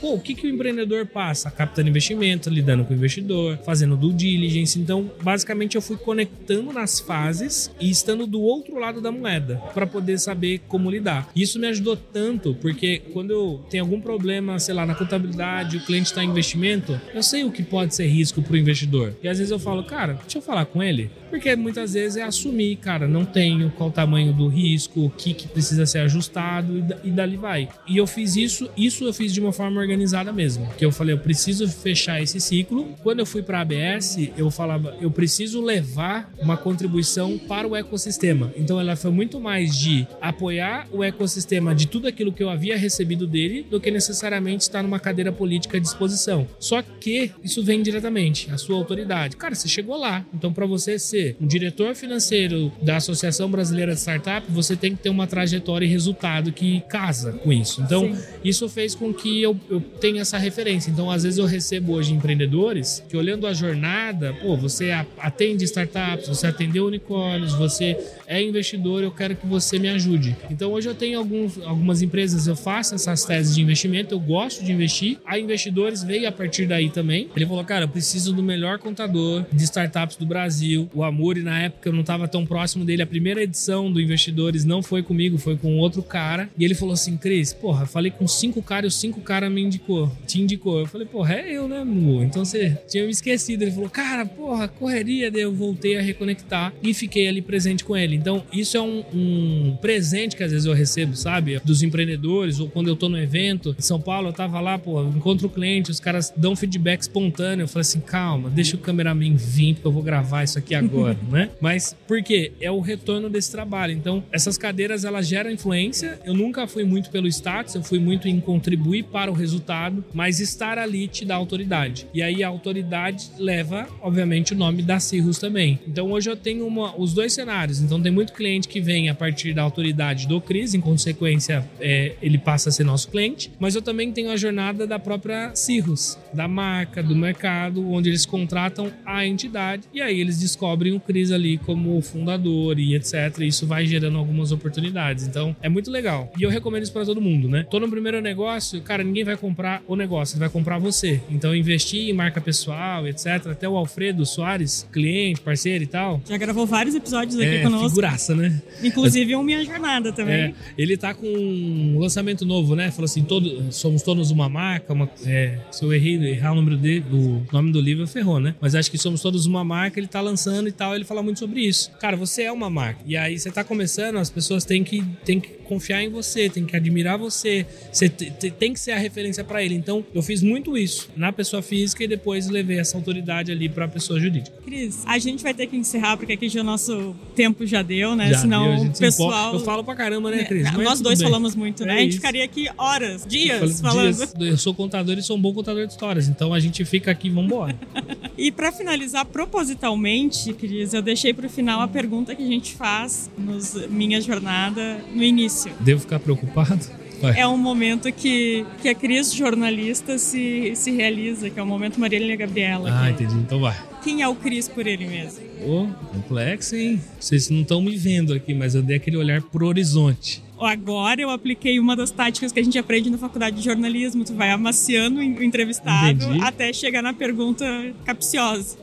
Pô, 0.00 0.14
o 0.14 0.20
que, 0.20 0.34
que 0.34 0.46
o 0.46 0.50
empreendedor 0.50 1.06
passa? 1.06 1.50
Captando 1.50 1.88
investimento, 1.88 2.50
lidando 2.50 2.84
com 2.84 2.92
o 2.92 2.96
investidor, 2.96 3.58
fazendo 3.64 3.96
due 3.96 4.12
diligence. 4.12 4.78
Então, 4.78 5.10
basicamente, 5.22 5.76
eu 5.76 5.82
fui 5.82 5.96
conectando 5.96 6.72
nas 6.72 7.00
fases 7.00 7.70
e 7.80 7.90
estando 7.90 8.26
do 8.26 8.40
outro 8.40 8.78
lado 8.78 9.00
da 9.00 9.10
moeda 9.10 9.56
para 9.74 9.86
poder 9.86 10.18
saber 10.18 10.60
como 10.68 10.90
lidar. 10.90 11.30
Isso 11.34 11.58
me 11.58 11.66
ajudou 11.66 11.96
tanto 11.96 12.54
porque 12.54 13.02
quando 13.12 13.30
eu 13.30 13.60
tenho 13.70 13.84
algum 13.84 14.00
problema, 14.00 14.58
sei 14.58 14.74
lá, 14.74 14.86
na 14.86 14.94
contabilidade, 14.94 15.76
o 15.76 15.84
cliente 15.84 16.06
está 16.06 16.22
em 16.22 16.28
investimento, 16.28 17.00
eu 17.14 17.22
sei 17.22 17.44
o 17.44 17.50
que 17.50 17.62
pode 17.62 17.94
ser 17.94 18.06
risco 18.06 18.42
para 18.42 18.54
o 18.54 18.56
investidor. 18.56 19.14
E 19.22 19.28
às 19.28 19.38
vezes 19.38 19.50
eu 19.50 19.58
falo, 19.58 19.84
cara, 19.84 20.14
deixa 20.14 20.38
eu 20.38 20.42
falar 20.42 20.66
com 20.66 20.82
ele. 20.82 21.10
Porque 21.30 21.54
muitas 21.56 21.92
vezes 21.92 22.16
é 22.16 22.22
assumir, 22.22 22.76
cara, 22.76 23.06
não 23.06 23.24
tenho 23.24 23.70
qual 23.70 23.90
o 23.90 23.92
tamanho 23.92 24.32
do 24.32 24.48
risco, 24.48 25.06
o 25.06 25.10
que, 25.10 25.34
que 25.34 25.46
precisa 25.46 25.84
ser 25.84 26.00
ajustado 26.00 26.78
e, 26.78 27.08
e 27.08 27.10
dali 27.10 27.36
vai. 27.36 27.68
E 27.86 27.96
eu 27.96 28.06
fiz 28.06 28.36
isso, 28.36 28.70
isso 28.76 29.07
eu 29.08 29.12
fiz 29.12 29.32
de 29.32 29.40
uma 29.40 29.52
forma 29.52 29.80
organizada 29.80 30.32
mesmo. 30.32 30.68
Que 30.76 30.84
eu 30.84 30.92
falei, 30.92 31.14
eu 31.14 31.18
preciso 31.18 31.68
fechar 31.68 32.22
esse 32.22 32.40
ciclo. 32.40 32.94
Quando 33.02 33.20
eu 33.20 33.26
fui 33.26 33.42
para 33.42 33.58
a 33.58 33.62
ABS, 33.62 34.18
eu 34.36 34.50
falava, 34.50 34.96
eu 35.00 35.10
preciso 35.10 35.60
levar 35.60 36.32
uma 36.38 36.56
contribuição 36.56 37.38
para 37.38 37.66
o 37.66 37.74
ecossistema. 37.74 38.52
Então 38.56 38.80
ela 38.80 38.96
foi 38.96 39.10
muito 39.10 39.40
mais 39.40 39.76
de 39.76 40.06
apoiar 40.20 40.86
o 40.92 41.02
ecossistema 41.02 41.74
de 41.74 41.86
tudo 41.86 42.08
aquilo 42.08 42.32
que 42.32 42.42
eu 42.42 42.50
havia 42.50 42.76
recebido 42.76 43.26
dele 43.26 43.66
do 43.68 43.80
que 43.80 43.90
necessariamente 43.90 44.62
estar 44.62 44.82
numa 44.82 45.00
cadeira 45.00 45.32
política 45.32 45.76
à 45.76 45.80
disposição. 45.80 46.46
Só 46.58 46.82
que 46.82 47.32
isso 47.42 47.62
vem 47.62 47.82
diretamente, 47.82 48.50
a 48.50 48.58
sua 48.58 48.76
autoridade. 48.76 49.36
Cara, 49.36 49.54
você 49.54 49.68
chegou 49.68 49.96
lá. 49.96 50.24
Então 50.34 50.52
para 50.52 50.66
você 50.66 50.98
ser 50.98 51.36
um 51.40 51.46
diretor 51.46 51.94
financeiro 51.94 52.72
da 52.82 52.96
Associação 52.96 53.50
Brasileira 53.50 53.94
de 53.94 54.00
Startup, 54.00 54.46
você 54.50 54.76
tem 54.76 54.94
que 54.94 55.02
ter 55.02 55.08
uma 55.08 55.26
trajetória 55.26 55.86
e 55.86 55.88
resultado 55.88 56.52
que 56.52 56.80
casa 56.88 57.32
com 57.32 57.52
isso. 57.52 57.80
Então, 57.80 58.14
Sim. 58.14 58.22
isso 58.44 58.68
fez 58.68 58.87
com 58.94 59.12
que 59.12 59.42
eu, 59.42 59.58
eu 59.70 59.80
tenha 59.80 60.22
essa 60.22 60.38
referência. 60.38 60.90
Então, 60.90 61.10
às 61.10 61.22
vezes 61.22 61.38
eu 61.38 61.46
recebo 61.46 61.92
hoje 61.92 62.12
empreendedores 62.12 63.02
que 63.08 63.16
olhando 63.16 63.46
a 63.46 63.52
jornada, 63.52 64.34
pô, 64.34 64.56
você 64.56 64.90
atende 65.18 65.64
startups, 65.64 66.28
você 66.28 66.46
atendeu 66.46 66.86
unicórnios, 66.86 67.54
você 67.54 67.96
é 68.26 68.42
investidor, 68.42 69.02
eu 69.02 69.10
quero 69.10 69.34
que 69.36 69.46
você 69.46 69.78
me 69.78 69.88
ajude. 69.88 70.36
Então, 70.50 70.72
hoje 70.72 70.88
eu 70.88 70.94
tenho 70.94 71.18
alguns, 71.18 71.58
algumas 71.62 72.02
empresas, 72.02 72.46
eu 72.46 72.56
faço 72.56 72.94
essas 72.94 73.24
teses 73.24 73.54
de 73.54 73.62
investimento, 73.62 74.14
eu 74.14 74.20
gosto 74.20 74.64
de 74.64 74.72
investir. 74.72 75.18
A 75.24 75.38
investidores 75.38 76.02
veio 76.02 76.28
a 76.28 76.32
partir 76.32 76.66
daí 76.66 76.90
também. 76.90 77.28
Ele 77.34 77.46
falou, 77.46 77.64
cara, 77.64 77.84
eu 77.84 77.88
preciso 77.88 78.32
do 78.32 78.42
melhor 78.42 78.78
contador 78.78 79.44
de 79.52 79.64
startups 79.64 80.16
do 80.16 80.26
Brasil. 80.26 80.88
O 80.94 81.02
Amuri, 81.02 81.42
na 81.42 81.62
época, 81.62 81.88
eu 81.88 81.92
não 81.92 82.00
estava 82.00 82.28
tão 82.28 82.44
próximo 82.44 82.84
dele. 82.84 83.02
A 83.02 83.06
primeira 83.06 83.42
edição 83.42 83.90
do 83.90 84.00
Investidores 84.00 84.64
não 84.64 84.82
foi 84.82 85.02
comigo, 85.02 85.38
foi 85.38 85.56
com 85.56 85.76
outro 85.78 86.02
cara. 86.02 86.48
E 86.58 86.64
ele 86.64 86.74
falou 86.74 86.94
assim: 86.94 87.16
Cris, 87.16 87.52
porra, 87.52 87.86
falei 87.86 88.10
com 88.10 88.26
cinco 88.26 88.62
caras 88.62 88.77
os 88.86 88.94
cinco 88.94 89.20
caras 89.20 89.50
me 89.50 89.62
indicou, 89.62 90.10
te 90.26 90.40
indicou. 90.40 90.80
Eu 90.80 90.86
falei, 90.86 91.06
porra, 91.06 91.34
é 91.34 91.52
eu, 91.52 91.68
né, 91.68 91.84
Mu? 91.84 92.22
Então 92.22 92.44
você 92.44 92.78
tinha 92.88 93.04
me 93.04 93.10
esquecido. 93.10 93.62
Ele 93.62 93.70
falou, 93.70 93.90
cara, 93.90 94.24
porra, 94.24 94.68
correria. 94.68 95.30
Daí 95.30 95.42
eu 95.42 95.52
voltei 95.52 95.98
a 95.98 96.02
reconectar 96.02 96.72
e 96.82 96.94
fiquei 96.94 97.28
ali 97.28 97.42
presente 97.42 97.84
com 97.84 97.96
ele. 97.96 98.16
Então, 98.16 98.44
isso 98.52 98.76
é 98.76 98.80
um, 98.80 99.04
um 99.12 99.78
presente 99.80 100.36
que 100.36 100.42
às 100.42 100.52
vezes 100.52 100.66
eu 100.66 100.74
recebo, 100.74 101.16
sabe? 101.16 101.60
Dos 101.64 101.82
empreendedores, 101.82 102.60
ou 102.60 102.68
quando 102.68 102.88
eu 102.88 102.96
tô 102.96 103.08
no 103.08 103.18
evento. 103.18 103.74
Em 103.78 103.82
São 103.82 104.00
Paulo, 104.00 104.28
eu 104.28 104.32
tava 104.32 104.60
lá, 104.60 104.78
pô, 104.78 105.02
encontro 105.02 105.46
o 105.46 105.50
cliente, 105.50 105.90
os 105.90 106.00
caras 106.00 106.32
dão 106.36 106.54
feedback 106.54 107.00
espontâneo. 107.00 107.64
Eu 107.64 107.68
falei 107.68 107.82
assim, 107.82 108.00
calma, 108.00 108.50
deixa 108.50 108.76
o 108.76 108.78
cameraman 108.78 109.34
vir, 109.36 109.74
porque 109.74 109.86
eu 109.86 109.92
vou 109.92 110.02
gravar 110.02 110.44
isso 110.44 110.58
aqui 110.58 110.74
agora 110.74 111.18
né? 111.30 111.50
Mas 111.60 111.96
por 112.06 112.22
quê? 112.22 112.52
É 112.60 112.70
o 112.70 112.80
retorno 112.80 113.28
desse 113.28 113.50
trabalho. 113.50 113.92
Então, 113.92 114.22
essas 114.32 114.56
cadeiras 114.56 115.04
elas 115.04 115.26
geram 115.26 115.50
influência. 115.50 116.18
Eu 116.24 116.34
nunca 116.34 116.66
fui 116.66 116.84
muito 116.84 117.10
pelo 117.10 117.26
status, 117.28 117.74
eu 117.74 117.82
fui 117.82 117.98
muito 117.98 118.28
em 118.28 118.40
contribuir 118.68 119.04
para 119.04 119.30
o 119.30 119.34
resultado, 119.34 120.04
mas 120.12 120.40
estar 120.40 120.76
ali 120.76 121.08
te 121.08 121.24
dá 121.24 121.34
autoridade. 121.34 122.06
E 122.12 122.22
aí 122.22 122.42
a 122.42 122.48
autoridade 122.48 123.30
leva, 123.38 123.86
obviamente, 124.02 124.52
o 124.52 124.56
nome 124.56 124.82
da 124.82 125.00
Cirrus 125.00 125.38
também. 125.38 125.78
Então, 125.86 126.12
hoje 126.12 126.28
eu 126.28 126.36
tenho 126.36 126.66
uma, 126.66 126.94
os 126.98 127.14
dois 127.14 127.32
cenários. 127.32 127.80
Então, 127.80 128.00
tem 128.00 128.12
muito 128.12 128.34
cliente 128.34 128.68
que 128.68 128.80
vem 128.80 129.08
a 129.08 129.14
partir 129.14 129.54
da 129.54 129.62
autoridade 129.62 130.28
do 130.28 130.38
Cris, 130.38 130.74
em 130.74 130.80
consequência, 130.80 131.66
é, 131.80 132.14
ele 132.20 132.36
passa 132.36 132.68
a 132.68 132.72
ser 132.72 132.84
nosso 132.84 133.08
cliente, 133.08 133.50
mas 133.58 133.74
eu 133.74 133.80
também 133.80 134.12
tenho 134.12 134.30
a 134.30 134.36
jornada 134.36 134.86
da 134.86 134.98
própria 134.98 135.54
Cirrus, 135.54 136.18
da 136.34 136.46
marca, 136.46 137.02
do 137.02 137.16
mercado, 137.16 137.90
onde 137.90 138.10
eles 138.10 138.26
contratam 138.26 138.92
a 139.06 139.26
entidade 139.26 139.84
e 139.94 140.02
aí 140.02 140.20
eles 140.20 140.38
descobrem 140.38 140.92
o 140.92 141.00
Cris 141.00 141.32
ali 141.32 141.56
como 141.58 142.00
fundador 142.02 142.78
e 142.78 142.94
etc. 142.94 143.38
E 143.40 143.46
isso 143.46 143.66
vai 143.66 143.86
gerando 143.86 144.18
algumas 144.18 144.52
oportunidades. 144.52 145.26
Então, 145.26 145.56
é 145.62 145.68
muito 145.68 145.90
legal. 145.90 146.30
E 146.38 146.42
eu 146.42 146.50
recomendo 146.50 146.82
isso 146.82 146.92
para 146.92 147.04
todo 147.04 147.20
mundo, 147.20 147.48
né? 147.48 147.66
Tô 147.70 147.80
no 147.80 147.88
primeiro 147.88 148.20
negócio, 148.20 148.57
cara, 148.84 149.02
ninguém 149.02 149.24
vai 149.24 149.36
comprar 149.36 149.82
o 149.86 149.96
negócio, 149.96 150.38
vai 150.38 150.48
comprar 150.48 150.78
você. 150.78 151.20
Então, 151.30 151.54
investir 151.54 152.08
em 152.08 152.12
marca 152.12 152.40
pessoal, 152.40 153.06
etc. 153.06 153.48
Até 153.50 153.68
o 153.68 153.76
Alfredo 153.76 154.24
Soares, 154.26 154.86
cliente, 154.92 155.40
parceiro 155.40 155.84
e 155.84 155.86
tal. 155.86 156.20
Já 156.28 156.36
gravou 156.36 156.66
vários 156.66 156.94
episódios 156.94 157.38
aqui 157.38 157.56
é, 157.56 157.62
conosco. 157.62 157.88
Figuraça, 157.90 158.34
né? 158.34 158.60
Inclusive 158.82 159.34
o 159.36 159.42
Minha 159.42 159.64
Jornada 159.64 160.12
também. 160.12 160.34
É, 160.34 160.54
ele 160.76 160.96
tá 160.96 161.14
com 161.14 161.26
um 161.26 161.98
lançamento 161.98 162.44
novo, 162.44 162.74
né? 162.74 162.90
Falou 162.90 163.04
assim: 163.04 163.22
todo, 163.22 163.72
somos 163.72 164.02
todos 164.02 164.30
uma 164.30 164.48
marca. 164.48 164.92
Uma, 164.92 165.08
é, 165.24 165.58
se 165.70 165.84
eu 165.84 165.92
errei, 165.92 166.16
errar 166.30 166.52
o 166.52 166.54
número 166.54 166.76
dele, 166.76 167.04
o 167.12 167.42
nome 167.52 167.72
do 167.72 167.80
livro, 167.80 168.06
ferrou, 168.06 168.40
né? 168.40 168.54
Mas 168.60 168.74
acho 168.74 168.90
que 168.90 168.98
somos 168.98 169.20
todos 169.20 169.46
uma 169.46 169.64
marca, 169.64 169.98
ele 169.98 170.06
tá 170.06 170.20
lançando 170.20 170.68
e 170.68 170.72
tal, 170.72 170.94
ele 170.94 171.04
fala 171.04 171.22
muito 171.22 171.38
sobre 171.38 171.60
isso. 171.60 171.90
Cara, 172.00 172.16
você 172.16 172.44
é 172.44 172.52
uma 172.52 172.70
marca. 172.70 173.00
E 173.06 173.16
aí 173.16 173.38
você 173.38 173.50
tá 173.50 173.64
começando, 173.64 174.16
as 174.16 174.30
pessoas 174.30 174.64
têm 174.64 174.84
que, 174.84 175.02
têm 175.24 175.40
que 175.40 175.48
confiar 175.64 176.02
em 176.02 176.08
você, 176.08 176.48
tem 176.48 176.64
que 176.64 176.74
admirar 176.74 177.18
você, 177.18 177.66
você 177.92 178.08
tem 178.50 178.72
que 178.72 178.80
ser 178.80 178.92
a 178.92 178.98
referência 178.98 179.44
para 179.44 179.62
ele. 179.62 179.74
Então, 179.74 180.04
eu 180.14 180.22
fiz 180.22 180.42
muito 180.42 180.76
isso 180.76 181.08
na 181.16 181.32
pessoa 181.32 181.62
física 181.62 182.04
e 182.04 182.08
depois 182.08 182.48
levei 182.48 182.78
essa 182.78 182.96
autoridade 182.96 183.50
ali 183.50 183.68
para 183.68 183.84
a 183.84 183.88
pessoa 183.88 184.18
jurídica. 184.20 184.56
Cris, 184.64 185.02
a 185.06 185.18
gente 185.18 185.42
vai 185.42 185.54
ter 185.54 185.66
que 185.66 185.76
encerrar 185.76 186.16
porque 186.16 186.32
aqui 186.32 186.48
já 186.48 186.60
o 186.60 186.64
nosso 186.64 187.14
tempo 187.34 187.66
já 187.66 187.82
deu, 187.82 188.14
né? 188.14 188.30
Já 188.30 188.38
Senão 188.38 188.76
deu, 188.76 188.90
o 188.90 188.98
pessoal. 188.98 189.54
Eu 189.54 189.60
falo 189.60 189.84
pra 189.84 189.94
caramba, 189.94 190.30
né, 190.30 190.44
Cris? 190.44 190.64
Mas 190.72 190.84
Nós 190.84 191.00
dois 191.00 191.18
bem. 191.18 191.28
falamos 191.28 191.54
muito, 191.54 191.84
né? 191.84 191.94
É 191.94 191.98
a 191.98 192.00
gente 192.02 192.16
ficaria 192.16 192.44
aqui 192.44 192.68
horas, 192.76 193.26
dias 193.26 193.60
eu 193.60 193.68
falando. 193.76 194.14
Dias. 194.14 194.34
Eu 194.38 194.56
sou 194.56 194.74
contador 194.74 195.16
e 195.18 195.22
sou 195.22 195.36
um 195.36 195.40
bom 195.40 195.52
contador 195.52 195.86
de 195.86 195.92
histórias, 195.92 196.28
então 196.28 196.52
a 196.52 196.60
gente 196.60 196.84
fica 196.84 197.10
aqui, 197.10 197.28
vamos 197.28 197.46
embora. 197.46 197.76
e 198.36 198.50
para 198.50 198.72
finalizar 198.72 199.24
propositalmente, 199.24 200.52
Cris, 200.54 200.94
eu 200.94 201.02
deixei 201.02 201.32
para 201.32 201.46
o 201.46 201.50
final 201.50 201.80
a 201.80 201.88
pergunta 201.88 202.34
que 202.34 202.42
a 202.42 202.46
gente 202.46 202.74
faz 202.74 203.30
nos 203.36 203.74
Minha 203.88 204.20
Jornada 204.20 204.98
no 205.14 205.22
início. 205.22 205.72
Devo 205.80 206.00
ficar 206.00 206.18
preocupado? 206.18 206.97
Vai. 207.20 207.38
É 207.38 207.46
um 207.46 207.56
momento 207.56 208.10
que, 208.12 208.64
que 208.80 208.88
a 208.88 208.94
Cris, 208.94 209.32
jornalista, 209.32 210.18
se, 210.18 210.72
se 210.74 210.90
realiza, 210.90 211.50
que 211.50 211.58
é 211.58 211.62
o 211.62 211.66
momento 211.66 211.98
Marília 211.98 212.36
Gabriela. 212.36 212.90
Ah, 212.90 213.06
que... 213.06 213.24
entendi. 213.24 213.40
Então 213.40 213.60
vai. 213.60 213.76
Quem 214.02 214.22
é 214.22 214.28
o 214.28 214.34
Cris 214.34 214.68
por 214.68 214.86
ele 214.86 215.06
mesmo? 215.06 215.40
Ô, 215.64 215.82
oh, 215.82 216.04
complexo, 216.12 216.76
hein? 216.76 217.00
Vocês 217.18 217.50
não 217.50 217.62
estão 217.62 217.82
me 217.82 217.96
vendo 217.96 218.32
aqui, 218.32 218.54
mas 218.54 218.74
eu 218.74 218.82
dei 218.82 218.96
aquele 218.96 219.16
olhar 219.16 219.42
pro 219.42 219.66
horizonte. 219.66 220.42
Agora 220.60 221.20
eu 221.20 221.30
apliquei 221.30 221.78
uma 221.78 221.94
das 221.94 222.10
táticas 222.10 222.50
que 222.50 222.58
a 222.58 222.62
gente 222.62 222.78
aprende 222.78 223.10
na 223.10 223.18
faculdade 223.18 223.56
de 223.56 223.62
jornalismo. 223.62 224.24
Tu 224.24 224.34
vai 224.34 224.50
amaciando 224.50 225.20
o 225.20 225.22
entrevistado 225.22 226.24
Entendi. 226.24 226.42
até 226.42 226.72
chegar 226.72 227.02
na 227.02 227.12
pergunta 227.12 227.64
capciosa. 228.04 228.76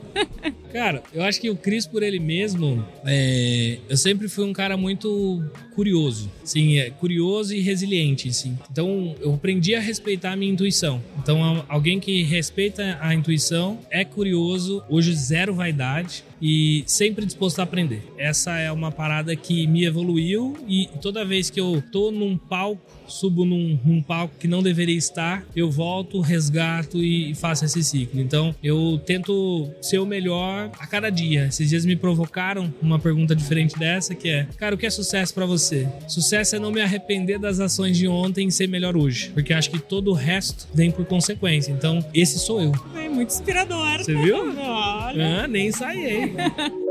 Cara, 0.72 1.02
eu 1.12 1.22
acho 1.22 1.40
que 1.40 1.48
o 1.48 1.56
Cris 1.56 1.86
por 1.86 2.02
ele 2.02 2.18
mesmo, 2.18 2.84
é... 3.04 3.78
eu 3.88 3.96
sempre 3.96 4.28
fui 4.28 4.44
um 4.44 4.52
cara 4.52 4.76
muito 4.76 5.42
curioso, 5.74 6.30
sim, 6.44 6.78
é 6.78 6.90
curioso 6.90 7.54
e 7.54 7.60
resiliente, 7.60 8.32
sim. 8.32 8.58
Então 8.70 9.14
eu 9.20 9.34
aprendi 9.34 9.74
a 9.74 9.80
respeitar 9.80 10.32
a 10.32 10.36
minha 10.36 10.52
intuição. 10.52 11.02
Então 11.18 11.64
alguém 11.68 12.00
que 12.00 12.22
respeita 12.22 12.98
a 13.00 13.14
intuição 13.14 13.78
é 13.90 14.04
curioso, 14.04 14.82
hoje 14.88 15.14
zero 15.14 15.54
vaidade 15.54 16.24
e 16.40 16.82
sempre 16.86 17.24
disposto 17.24 17.60
a 17.60 17.62
aprender. 17.62 18.02
Essa 18.18 18.58
é 18.58 18.70
uma 18.70 18.90
parada 18.90 19.34
que 19.34 19.66
me 19.66 19.84
evoluiu 19.84 20.56
e 20.68 20.88
toda 21.00 21.24
vez 21.24 21.50
que 21.50 21.60
eu 21.60 21.82
tô 21.92 22.10
num 22.10 22.36
palco, 22.36 22.80
subo 23.06 23.44
num, 23.44 23.78
num 23.84 24.02
palco 24.02 24.34
que 24.38 24.48
não 24.48 24.62
deveria 24.62 24.96
estar, 24.96 25.46
eu 25.54 25.70
volto, 25.70 26.20
resgato 26.20 27.02
e 27.02 27.34
faço 27.34 27.64
esse 27.64 27.82
ciclo. 27.82 28.20
Então 28.20 28.54
eu 28.62 29.00
tento 29.04 29.70
ser 29.80 29.98
melhor 30.06 30.70
a 30.78 30.86
cada 30.86 31.10
dia. 31.10 31.46
Esses 31.46 31.68
dias 31.68 31.84
me 31.84 31.96
provocaram 31.96 32.72
uma 32.80 32.98
pergunta 32.98 33.34
diferente 33.34 33.78
dessa, 33.78 34.14
que 34.14 34.28
é: 34.28 34.46
Cara, 34.56 34.74
o 34.74 34.78
que 34.78 34.86
é 34.86 34.90
sucesso 34.90 35.34
para 35.34 35.46
você? 35.46 35.88
Sucesso 36.08 36.56
é 36.56 36.58
não 36.58 36.70
me 36.70 36.80
arrepender 36.80 37.38
das 37.38 37.60
ações 37.60 37.96
de 37.96 38.08
ontem 38.08 38.48
e 38.48 38.52
ser 38.52 38.68
melhor 38.68 38.96
hoje. 38.96 39.30
Porque 39.34 39.52
acho 39.52 39.70
que 39.70 39.78
todo 39.78 40.10
o 40.10 40.14
resto 40.14 40.68
vem 40.72 40.90
por 40.90 41.04
consequência. 41.04 41.72
Então, 41.72 42.04
esse 42.14 42.38
sou 42.38 42.60
eu. 42.60 42.72
É 42.96 43.08
muito 43.08 43.30
inspirador. 43.30 43.98
Você 43.98 44.14
viu? 44.14 44.36
Olha. 44.58 45.44
Ah, 45.44 45.48
nem 45.48 45.68
ensaiei. 45.68 46.34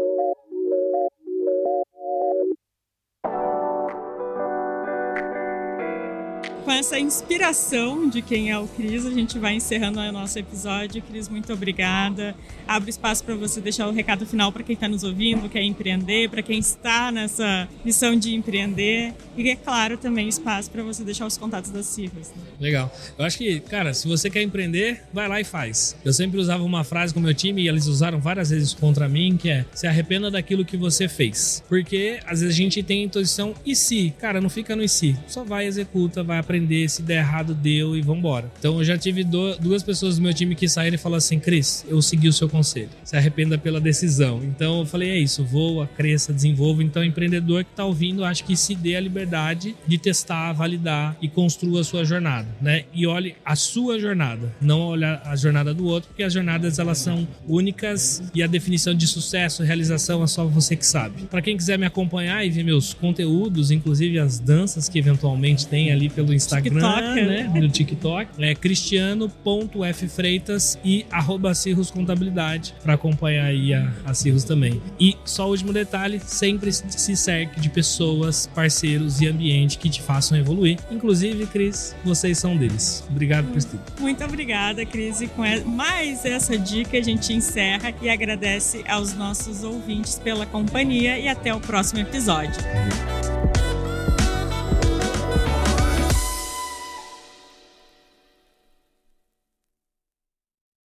com 6.65 6.71
essa 6.71 6.99
inspiração 6.99 8.09
de 8.09 8.23
quem 8.23 8.49
é 8.49 8.57
o 8.57 8.67
Cris, 8.67 9.05
a 9.05 9.11
gente 9.11 9.37
vai 9.37 9.53
encerrando 9.53 9.99
o 9.99 10.11
nosso 10.11 10.39
episódio. 10.39 10.99
Cris, 10.99 11.29
muito 11.29 11.53
obrigada. 11.53 12.35
Abro 12.67 12.89
espaço 12.89 13.23
para 13.23 13.35
você 13.35 13.61
deixar 13.61 13.87
o 13.87 13.91
recado 13.91 14.25
final 14.25 14.51
para 14.51 14.63
quem 14.63 14.73
está 14.73 14.87
nos 14.87 15.03
ouvindo, 15.03 15.47
quer 15.47 15.61
empreender, 15.61 16.27
para 16.27 16.41
quem 16.41 16.57
está 16.57 17.11
nessa 17.11 17.69
missão 17.85 18.17
de 18.17 18.33
empreender. 18.33 19.13
E, 19.37 19.47
é 19.47 19.55
claro, 19.55 19.95
também 19.95 20.27
espaço 20.27 20.71
para 20.71 20.81
você 20.81 21.03
deixar 21.03 21.27
os 21.27 21.37
contatos 21.37 21.69
das 21.69 21.85
Cirros. 21.85 22.29
Né? 22.29 22.43
Legal. 22.59 22.91
Eu 23.15 23.25
acho 23.25 23.37
que, 23.37 23.59
cara, 23.59 23.93
se 23.93 24.07
você 24.07 24.27
quer 24.27 24.41
empreender, 24.41 25.03
vai 25.13 25.27
lá 25.27 25.39
e 25.39 25.43
faz. 25.43 25.95
Eu 26.03 26.13
sempre 26.13 26.39
usava 26.39 26.63
uma 26.63 26.83
frase 26.83 27.13
com 27.13 27.19
o 27.19 27.23
meu 27.23 27.35
time 27.35 27.61
e 27.61 27.67
eles 27.67 27.85
usaram 27.85 28.19
várias 28.19 28.49
vezes 28.49 28.73
contra 28.73 29.07
mim, 29.07 29.37
que 29.37 29.51
é 29.51 29.65
se 29.71 29.85
arrependa 29.85 30.31
daquilo 30.31 30.65
que 30.65 30.77
você 30.77 31.07
fez. 31.07 31.63
Porque 31.69 32.19
às 32.25 32.41
vezes 32.41 32.55
a 32.55 32.57
gente 32.57 32.81
tem 32.81 33.03
a 33.03 33.05
intuição 33.05 33.53
e 33.63 33.75
se? 33.75 34.15
Cara, 34.19 34.41
não 34.41 34.49
fica 34.49 34.75
no 34.75 34.81
e 34.81 34.89
se. 34.89 35.15
Só 35.27 35.43
vai, 35.43 35.67
executa, 35.67 36.23
vai 36.23 36.39
aprender. 36.39 36.54
Se 36.87 37.01
der 37.01 37.17
errado, 37.17 37.53
deu 37.53 37.95
e 37.95 38.01
vambora. 38.01 38.51
Então 38.59 38.77
eu 38.77 38.83
já 38.83 38.97
tive 38.97 39.23
duas 39.23 39.83
pessoas 39.83 40.17
do 40.17 40.21
meu 40.21 40.33
time 40.33 40.55
que 40.55 40.67
saíram 40.67 40.95
e 40.95 40.97
falaram 40.97 41.17
assim: 41.17 41.39
Cris, 41.39 41.85
eu 41.87 42.01
segui 42.01 42.27
o 42.27 42.33
seu 42.33 42.47
conselho. 42.49 42.89
Se 43.03 43.15
arrependa 43.15 43.57
pela 43.57 43.79
decisão. 43.79 44.41
Então 44.43 44.79
eu 44.79 44.85
falei: 44.85 45.09
é 45.09 45.17
isso, 45.17 45.43
voa, 45.43 45.87
cresça, 45.87 46.33
desenvolva. 46.33 46.83
Então, 46.83 47.03
empreendedor 47.03 47.63
que 47.63 47.71
tá 47.75 47.85
ouvindo, 47.85 48.23
acho 48.23 48.43
que 48.43 48.55
se 48.55 48.75
dê 48.75 48.95
a 48.95 48.99
liberdade 48.99 49.75
de 49.87 49.97
testar, 49.97 50.53
validar 50.53 51.15
e 51.21 51.27
construa 51.27 51.81
a 51.81 51.83
sua 51.83 52.03
jornada, 52.03 52.47
né? 52.61 52.85
E 52.93 53.05
olhe 53.07 53.35
a 53.43 53.55
sua 53.55 53.99
jornada, 53.99 54.53
não 54.61 54.81
olhar 54.81 55.21
a 55.25 55.35
jornada 55.35 55.73
do 55.73 55.85
outro, 55.85 56.09
porque 56.09 56.23
as 56.23 56.33
jornadas 56.33 56.79
elas 56.79 56.97
são 56.97 57.27
únicas 57.47 58.23
e 58.33 58.41
a 58.43 58.47
definição 58.47 58.93
de 58.93 59.07
sucesso, 59.07 59.63
realização 59.63 60.23
é 60.23 60.27
só 60.27 60.45
você 60.45 60.75
que 60.75 60.85
sabe. 60.85 61.23
Para 61.23 61.41
quem 61.41 61.57
quiser 61.57 61.77
me 61.77 61.85
acompanhar 61.85 62.45
e 62.45 62.49
ver 62.49 62.63
meus 62.63 62.93
conteúdos, 62.93 63.71
inclusive 63.71 64.19
as 64.19 64.39
danças 64.39 64.89
que 64.89 64.99
eventualmente 64.99 65.67
tem 65.67 65.91
ali 65.91 66.09
pelo 66.09 66.33
Instagram, 66.45 66.81
TikTok, 66.81 67.21
né? 67.21 67.51
No 67.53 67.69
TikTok, 67.69 68.29
é 68.39 68.55
cristiano.ffreitas 68.55 70.79
e 70.83 71.05
arroba 71.11 71.53
Cirrus 71.53 71.91
Contabilidade 71.91 72.73
para 72.83 72.93
acompanhar 72.93 73.45
aí 73.45 73.73
a, 73.73 73.91
a 74.05 74.13
Cirrus 74.13 74.43
também. 74.43 74.81
E 74.99 75.15
só 75.25 75.47
o 75.47 75.51
último 75.51 75.73
detalhe, 75.73 76.19
sempre 76.19 76.71
se 76.71 77.15
cerque 77.15 77.59
de 77.59 77.69
pessoas, 77.69 78.49
parceiros 78.53 79.21
e 79.21 79.27
ambiente 79.27 79.77
que 79.77 79.89
te 79.89 80.01
façam 80.01 80.37
evoluir. 80.37 80.77
Inclusive, 80.91 81.45
Cris, 81.47 81.95
vocês 82.03 82.37
são 82.37 82.57
deles. 82.57 83.03
Obrigado 83.09 83.51
por 83.51 83.63
tudo. 83.63 83.81
Muito 83.99 84.23
obrigada, 84.23 84.85
Cris. 84.85 85.21
E 85.21 85.27
com 85.27 85.43
mais 85.65 86.25
essa 86.25 86.57
dica 86.57 86.97
a 86.97 87.01
gente 87.01 87.33
encerra 87.33 87.93
e 88.01 88.09
agradece 88.09 88.83
aos 88.87 89.13
nossos 89.13 89.63
ouvintes 89.63 90.19
pela 90.19 90.45
companhia 90.45 91.17
e 91.17 91.27
até 91.27 91.53
o 91.53 91.59
próximo 91.59 92.01
episódio. 92.01 92.61